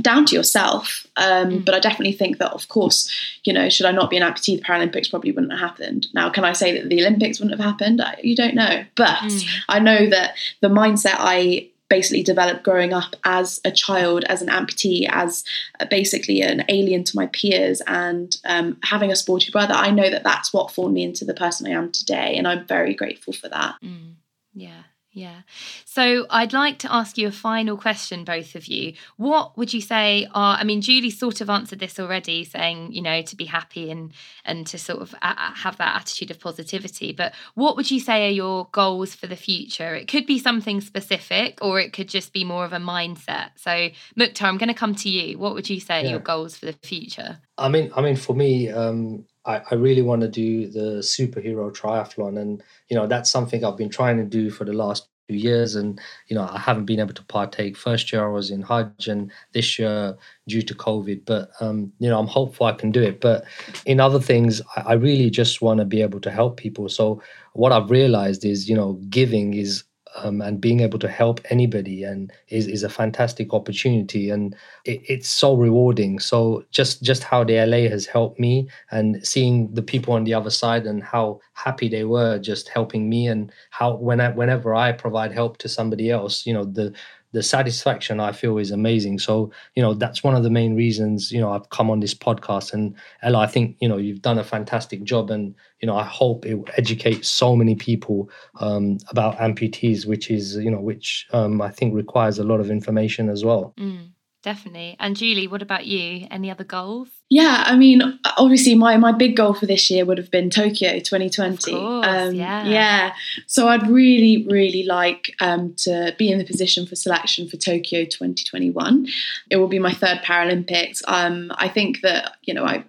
down 0.02 0.26
to 0.26 0.36
yourself. 0.36 1.06
Um, 1.18 1.52
mm. 1.52 1.66
But 1.66 1.76
I 1.76 1.80
definitely 1.80 2.14
think 2.14 2.38
that, 2.38 2.52
of 2.52 2.68
course, 2.68 3.12
you 3.44 3.54
know, 3.54 3.70
should 3.70 3.86
I 3.86 3.92
not 3.92 4.10
be 4.10 4.18
an 4.18 4.24
amputee, 4.24 4.58
the 4.58 4.64
Paralympics 4.64 5.10
probably 5.10 5.32
wouldn't 5.32 5.52
have 5.52 5.62
happened. 5.62 6.08
Now, 6.14 6.30
can 6.30 6.46
I 6.46 6.54
say 6.54 6.78
that 6.78 6.90
the 6.90 7.02
Olympics 7.02 7.40
wouldn't 7.40 7.60
have 7.60 7.66
happened? 7.66 8.02
I, 8.02 8.20
you 8.24 8.36
don't 8.36 8.56
know. 8.56 8.84
But 8.96 9.20
mm. 9.20 9.48
I 9.68 9.80
know 9.80 10.10
that 10.10 10.36
the 10.62 10.70
mindset 10.70 11.16
I 11.18 11.68
basically 11.90 12.24
developed 12.24 12.64
growing 12.64 12.94
up 12.94 13.18
as 13.26 13.60
a 13.66 13.72
child, 13.72 14.24
as 14.26 14.42
an 14.42 14.48
amputee, 14.48 15.10
as 15.10 15.44
basically 15.90 16.42
an 16.42 16.64
alien 16.70 17.04
to 17.04 17.18
my 17.18 17.28
peers, 17.28 17.82
and 17.86 18.38
um, 18.46 18.78
having 18.84 19.12
a 19.12 19.16
sporty 19.16 19.52
brother, 19.52 19.74
I 19.74 19.92
know 19.92 20.10
that 20.10 20.24
that's 20.24 20.54
what 20.54 20.72
formed 20.72 20.94
me 20.94 21.04
into 21.04 21.26
the 21.26 21.34
person 21.34 21.68
I 21.68 21.72
am 21.72 21.92
today. 21.92 22.38
And 22.38 22.48
I'm 22.48 22.66
very 22.66 22.94
grateful 22.94 23.34
for 23.34 23.50
that. 23.50 23.76
Mm. 23.84 24.14
Yeah 24.54 24.84
Yeah. 25.14 25.42
So 25.84 26.26
I'd 26.30 26.54
like 26.54 26.80
to 26.80 26.94
ask 26.94 27.18
you 27.18 27.28
a 27.28 27.34
final 27.34 27.76
question, 27.76 28.24
both 28.24 28.56
of 28.56 28.68
you. 28.68 28.94
What 29.18 29.58
would 29.58 29.74
you 29.74 29.82
say 29.82 30.26
are, 30.34 30.58
I 30.58 30.64
mean, 30.64 30.82
Julie 30.82 31.10
sort 31.10 31.42
of 31.42 31.50
answered 31.50 31.80
this 31.80 32.00
already, 32.00 32.46
saying, 32.46 32.94
you 32.94 33.02
know, 33.02 33.22
to 33.22 33.36
be 33.36 33.46
happy 33.46 33.92
and 33.92 34.14
and 34.46 34.66
to 34.68 34.78
sort 34.78 35.02
of 35.02 35.14
a- 35.22 35.56
have 35.56 35.78
that 35.78 35.98
attitude 35.98 36.32
of 36.32 36.40
positivity. 36.40 37.12
But 37.12 37.34
what 37.56 37.76
would 37.76 37.92
you 37.92 38.00
say 38.00 38.28
are 38.28 38.32
your 38.32 38.70
goals 38.72 39.14
for 39.14 39.28
the 39.28 39.36
future? 39.36 39.96
It 39.96 40.08
could 40.08 40.26
be 40.26 40.40
something 40.40 40.80
specific 40.80 41.60
or 41.62 41.80
it 41.80 41.92
could 41.92 42.08
just 42.08 42.32
be 42.32 42.46
more 42.46 42.64
of 42.64 42.72
a 42.72 42.78
mindset. 42.78 43.52
So 43.58 43.90
Mukhtar, 44.16 44.48
I'm 44.48 44.58
going 44.58 44.70
to 44.70 44.74
come 44.74 44.96
to 44.96 45.10
you. 45.10 45.38
What 45.38 45.56
would 45.56 45.70
you 45.70 45.82
say 45.82 46.02
yeah. 46.02 46.08
are 46.08 46.12
your 46.12 46.20
goals 46.20 46.56
for 46.56 46.68
the 46.68 46.74
future? 46.84 47.40
I 47.58 47.68
mean, 47.68 47.92
I 47.96 48.02
mean, 48.02 48.16
for 48.16 48.34
me, 48.34 48.70
um, 48.70 49.26
I, 49.46 49.62
I 49.72 49.76
really 49.76 50.02
want 50.02 50.22
to 50.22 50.28
do 50.28 50.68
the 50.68 51.00
superhero 51.00 51.74
triathlon 51.76 52.40
and 52.40 52.64
you 52.90 52.96
know 52.96 53.08
that's 53.08 53.30
something 53.30 53.64
i've 53.64 53.78
been 53.78 53.90
trying 53.90 54.18
to 54.18 54.24
do 54.24 54.50
for 54.50 54.66
the 54.66 54.74
last 54.74 55.08
few 55.28 55.38
years 55.38 55.76
and 55.76 56.00
you 56.28 56.36
know 56.36 56.48
i 56.52 56.60
haven't 56.60 56.86
been 56.86 57.00
able 57.00 57.14
to 57.14 57.24
partake. 57.26 57.78
First 57.78 58.12
year 58.12 58.26
i 58.26 58.30
was 58.30 58.52
in 58.52 58.62
hajj 58.62 59.08
and 59.08 59.32
this 59.54 59.80
year 59.80 60.16
due 60.48 60.62
to 60.62 60.76
covid 60.76 61.26
but 61.26 61.50
um, 61.60 61.92
you 62.00 62.10
know 62.10 62.20
i'm 62.20 62.28
hopeful 62.28 62.66
i 62.68 62.74
can 62.74 62.92
do 62.92 63.02
it. 63.02 63.22
But 63.22 63.46
in 63.86 64.00
other 64.00 64.20
things 64.20 64.62
I, 64.76 64.82
I 64.82 64.94
really 64.94 65.30
just 65.30 65.62
want 65.62 65.80
to 65.80 65.86
be 65.86 66.02
able 66.02 66.20
to 66.22 66.32
help 66.32 66.58
people. 66.58 66.90
So 66.90 67.22
what 67.54 67.72
i've 67.72 67.90
realized 67.90 68.46
is 68.46 68.70
you 68.70 68.76
know 68.76 68.94
giving 69.10 69.54
is 69.54 69.84
um, 70.16 70.42
and 70.42 70.60
being 70.60 70.82
able 70.82 71.00
to 71.00 71.08
help 71.08 71.40
anybody 71.50 72.04
and 72.04 72.32
is, 72.50 72.68
is 72.68 72.84
a 72.84 72.90
fantastic 72.90 73.54
opportunity. 73.54 74.30
And 74.30 74.56
it, 74.86 75.02
it's 75.08 75.30
so 75.30 75.56
rewarding. 75.56 76.20
So 76.20 76.66
just 76.72 77.02
just 77.02 77.24
how 77.24 77.44
the 77.44 77.66
LA 77.66 77.90
has 77.90 78.06
helped 78.06 78.40
me 78.40 78.68
and 78.92 79.26
seeing 79.26 79.74
the 79.74 79.82
people 79.82 80.14
on 80.14 80.24
the 80.24 80.34
other 80.34 80.50
side 80.50 80.86
and 80.86 81.04
how 81.04 81.40
happy 81.54 81.88
they 81.88 82.04
were 82.04 82.40
just 82.40 82.70
helping 82.70 83.10
me 83.10 83.28
and 83.28 83.52
how 83.70 83.96
when 83.96 84.20
I, 84.20 84.30
whenever 84.30 84.74
i 84.74 84.92
provide 84.92 85.32
help 85.32 85.58
to 85.58 85.70
somebody 85.70 86.10
else 86.10 86.46
you 86.46 86.54
know 86.54 86.64
the 86.64 86.94
the 87.34 87.44
satisfaction 87.44 88.20
I 88.20 88.32
feel 88.32 88.58
is 88.58 88.72
amazing. 88.72 89.20
So, 89.20 89.52
you 89.76 89.82
know, 89.82 89.94
that's 89.94 90.24
one 90.24 90.36
of 90.36 90.44
the 90.44 90.50
main 90.50 90.76
reasons, 90.76 91.32
you 91.32 91.40
know, 91.40 91.54
I've 91.54 91.70
come 91.70 91.90
on 91.90 92.00
this 92.00 92.14
podcast. 92.14 92.74
And 92.74 92.96
Ella, 93.22 93.40
I 93.40 93.48
think, 93.48 93.78
you 93.80 93.88
know, 93.88 93.98
you've 93.98 94.22
done 94.22 94.38
a 94.38 94.44
fantastic 94.44 95.04
job. 95.04 95.32
And, 95.32 95.56
you 95.82 95.88
know, 95.88 95.96
I 95.96 96.04
hope 96.04 96.46
it 96.46 96.60
educates 96.78 97.30
so 97.30 97.56
many 97.56 97.76
people 97.76 98.30
um, 98.60 98.98
about 99.10 99.38
amputees, 99.38 100.06
which 100.06 100.30
is, 100.30 100.58
you 100.58 100.72
know, 100.72 100.82
which 100.82 101.28
um, 101.32 101.62
I 101.62 101.70
think 101.70 101.96
requires 101.96 102.40
a 102.40 102.44
lot 102.44 102.60
of 102.60 102.70
information 102.70 103.30
as 103.30 103.46
well. 103.46 103.74
Mm 103.80 104.12
definitely. 104.44 104.96
And 105.00 105.16
Julie, 105.16 105.48
what 105.48 105.62
about 105.62 105.86
you? 105.86 106.28
Any 106.30 106.52
other 106.52 106.64
goals? 106.64 107.10
Yeah, 107.30 107.64
I 107.66 107.78
mean, 107.78 108.20
obviously, 108.38 108.76
my 108.76 108.98
my 108.98 109.14
big 109.14 109.38
goal 109.38 109.54
for 109.54 109.66
this 109.66 109.90
year 109.90 110.04
would 110.04 110.18
have 110.18 110.30
been 110.30 110.50
Tokyo 110.50 111.00
2020. 111.00 111.72
Course, 111.72 112.06
um, 112.06 112.36
yeah, 112.36 112.66
yeah. 112.66 113.14
So 113.48 113.70
I'd 113.70 113.88
really, 113.88 114.46
really 114.50 114.84
like 114.84 115.34
um, 115.40 115.74
to 115.80 116.14
be 116.18 116.30
in 116.30 116.40
the 116.40 116.46
position 116.46 116.86
for 116.86 116.96
selection 116.96 117.48
for 117.48 117.56
Tokyo 117.56 118.04
2021. 118.04 119.08
It 119.50 119.58
will 119.58 119.70
be 119.70 119.80
my 119.80 119.94
third 119.94 120.20
Paralympics. 120.26 121.02
Um, 121.08 121.52
I 121.56 121.70
think 121.70 122.02
that 122.02 122.34
you 122.42 122.54
know 122.54 122.66
I 122.66 122.84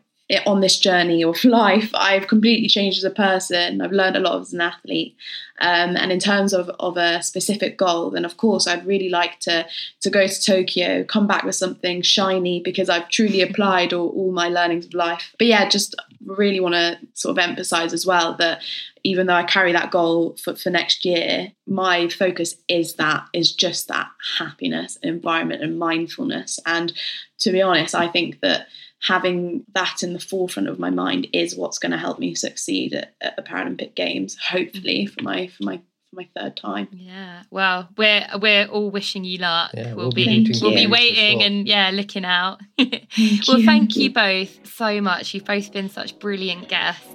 on 0.46 0.60
this 0.60 0.78
journey 0.78 1.22
of 1.22 1.42
life, 1.44 1.90
I've 1.94 2.26
completely 2.26 2.68
changed 2.68 2.98
as 2.98 3.04
a 3.04 3.10
person. 3.10 3.80
I've 3.80 3.92
learned 3.92 4.16
a 4.16 4.20
lot 4.20 4.40
as 4.40 4.52
an 4.52 4.60
athlete. 4.60 5.16
Um, 5.60 5.96
and 5.96 6.10
in 6.10 6.18
terms 6.18 6.52
of, 6.52 6.70
of 6.80 6.96
a 6.96 7.22
specific 7.22 7.78
goal, 7.78 8.10
then 8.10 8.24
of 8.24 8.36
course 8.36 8.66
I'd 8.66 8.86
really 8.86 9.08
like 9.08 9.38
to 9.40 9.66
to 10.00 10.10
go 10.10 10.26
to 10.26 10.42
Tokyo, 10.42 11.04
come 11.04 11.26
back 11.26 11.44
with 11.44 11.54
something 11.54 12.02
shiny 12.02 12.60
because 12.60 12.88
I've 12.88 13.08
truly 13.08 13.42
applied 13.42 13.92
all, 13.92 14.08
all 14.08 14.32
my 14.32 14.48
learnings 14.48 14.86
of 14.86 14.94
life. 14.94 15.34
But 15.38 15.46
yeah, 15.46 15.68
just 15.68 15.94
really 16.26 16.60
want 16.60 16.74
to 16.74 16.98
sort 17.14 17.38
of 17.38 17.44
emphasize 17.44 17.92
as 17.92 18.06
well 18.06 18.34
that 18.38 18.62
even 19.04 19.26
though 19.26 19.34
I 19.34 19.44
carry 19.44 19.72
that 19.72 19.90
goal 19.90 20.36
for, 20.42 20.54
for 20.54 20.70
next 20.70 21.04
year, 21.04 21.52
my 21.66 22.08
focus 22.08 22.54
is 22.68 22.94
that 22.94 23.26
is 23.32 23.52
just 23.52 23.88
that 23.88 24.08
happiness, 24.38 24.96
environment, 25.02 25.62
and 25.62 25.78
mindfulness. 25.78 26.58
And 26.66 26.92
to 27.38 27.50
be 27.50 27.62
honest, 27.62 27.94
I 27.94 28.08
think 28.08 28.40
that 28.40 28.66
having 29.02 29.64
that 29.74 30.02
in 30.02 30.12
the 30.12 30.20
forefront 30.20 30.68
of 30.68 30.78
my 30.78 30.90
mind 30.90 31.26
is 31.32 31.56
what's 31.56 31.78
going 31.78 31.92
to 31.92 31.98
help 31.98 32.18
me 32.18 32.34
succeed 32.34 32.94
at, 32.94 33.14
at, 33.20 33.36
the 33.36 33.42
Paralympic 33.42 33.94
Games, 33.94 34.36
hopefully 34.38 35.04
mm-hmm. 35.04 35.14
for 35.14 35.22
my 35.22 35.46
for 35.48 35.64
my 35.64 35.76
for 35.76 36.16
my 36.16 36.28
third 36.36 36.56
time. 36.56 36.88
Yeah. 36.92 37.42
Well, 37.50 37.88
we're 37.96 38.26
we're 38.40 38.66
all 38.66 38.90
wishing 38.90 39.24
you 39.24 39.38
luck. 39.38 39.72
Yeah, 39.74 39.94
we'll, 39.94 40.06
we'll, 40.06 40.12
be, 40.12 40.44
be 40.44 40.54
we'll 40.60 40.74
be 40.74 40.86
waiting 40.86 41.40
sure. 41.40 41.46
and 41.46 41.66
yeah, 41.66 41.90
looking 41.92 42.24
out. 42.24 42.60
thank 42.78 43.48
well, 43.48 43.58
you. 43.58 43.66
thank 43.66 43.96
you 43.96 44.12
both 44.12 44.66
so 44.66 45.00
much. 45.00 45.34
You've 45.34 45.44
both 45.44 45.72
been 45.72 45.88
such 45.88 46.18
brilliant 46.18 46.68
guests. 46.68 47.08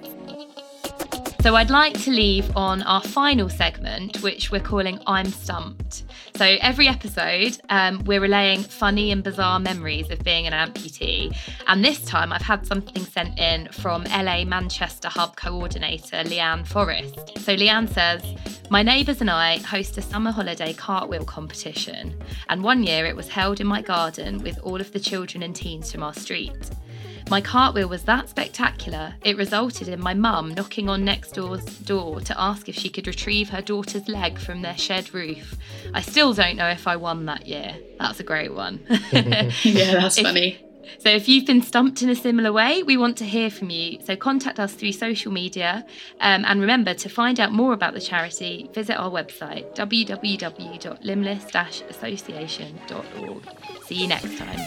So 1.40 1.54
I'd 1.54 1.70
like 1.70 1.94
to 2.02 2.10
leave 2.10 2.54
on 2.56 2.82
our 2.82 3.00
final 3.00 3.48
segment, 3.48 4.20
which 4.22 4.50
we're 4.50 4.60
calling 4.60 4.98
I'm 5.06 5.26
Stumped. 5.26 6.02
So 6.34 6.44
every 6.60 6.88
episode, 6.88 7.60
um, 7.68 8.02
we're 8.04 8.20
relaying 8.20 8.64
funny 8.64 9.12
and 9.12 9.22
bizarre 9.22 9.60
memories 9.60 10.10
of 10.10 10.18
being 10.24 10.48
an 10.48 10.52
amputee. 10.52 11.34
And 11.68 11.84
this 11.84 12.04
time 12.04 12.32
I've 12.32 12.42
had 12.42 12.66
something 12.66 13.04
sent 13.04 13.38
in 13.38 13.68
from 13.68 14.02
LA 14.04 14.44
Manchester 14.44 15.08
Hub 15.08 15.36
coordinator 15.36 16.24
Leanne 16.24 16.66
Forrest. 16.66 17.38
So 17.38 17.54
Leanne 17.54 17.88
says, 17.88 18.22
My 18.68 18.82
neighbours 18.82 19.20
and 19.20 19.30
I 19.30 19.58
host 19.58 19.96
a 19.96 20.02
summer 20.02 20.32
holiday 20.32 20.72
cartwheel 20.72 21.24
competition. 21.24 22.20
And 22.48 22.64
one 22.64 22.82
year 22.82 23.06
it 23.06 23.14
was 23.14 23.28
held 23.28 23.60
in 23.60 23.66
my 23.68 23.80
garden 23.80 24.38
with 24.42 24.58
all 24.64 24.80
of 24.80 24.90
the 24.90 25.00
children 25.00 25.44
and 25.44 25.54
teens 25.54 25.92
from 25.92 26.02
our 26.02 26.14
street. 26.14 26.68
My 27.30 27.42
cartwheel 27.42 27.90
was 27.90 28.04
that 28.04 28.30
spectacular, 28.30 29.14
it 29.22 29.36
resulted 29.36 29.88
in 29.88 30.00
my 30.00 30.14
mum 30.14 30.54
knocking 30.54 30.88
on 30.88 31.04
next 31.04 31.32
door's 31.32 31.62
door 31.80 32.22
to 32.22 32.40
ask 32.40 32.70
if 32.70 32.74
she 32.74 32.88
could 32.88 33.06
retrieve 33.06 33.50
her 33.50 33.60
daughter's 33.60 34.08
leg 34.08 34.38
from 34.38 34.62
their 34.62 34.78
shed 34.78 35.12
roof. 35.12 35.54
I 35.92 36.00
still 36.00 36.32
don't 36.32 36.56
know 36.56 36.68
if 36.68 36.86
I 36.86 36.96
won 36.96 37.26
that 37.26 37.46
year. 37.46 37.76
That's 37.98 38.18
a 38.18 38.22
great 38.22 38.54
one. 38.54 38.80
yeah, 39.12 39.50
that's 39.62 40.16
if, 40.16 40.24
funny. 40.24 40.64
So, 41.00 41.10
if 41.10 41.28
you've 41.28 41.44
been 41.44 41.60
stumped 41.60 42.00
in 42.00 42.08
a 42.08 42.14
similar 42.14 42.50
way, 42.50 42.82
we 42.82 42.96
want 42.96 43.18
to 43.18 43.26
hear 43.26 43.50
from 43.50 43.68
you. 43.68 43.98
So, 44.02 44.16
contact 44.16 44.58
us 44.58 44.72
through 44.72 44.92
social 44.92 45.30
media. 45.30 45.84
Um, 46.20 46.46
and 46.46 46.62
remember, 46.62 46.94
to 46.94 47.10
find 47.10 47.38
out 47.38 47.52
more 47.52 47.74
about 47.74 47.92
the 47.92 48.00
charity, 48.00 48.70
visit 48.72 48.94
our 48.94 49.10
website 49.10 49.76
www.limbless 49.76 51.44
association.org. 51.90 53.42
See 53.84 53.96
you 53.96 54.08
next 54.08 54.38
time. 54.38 54.60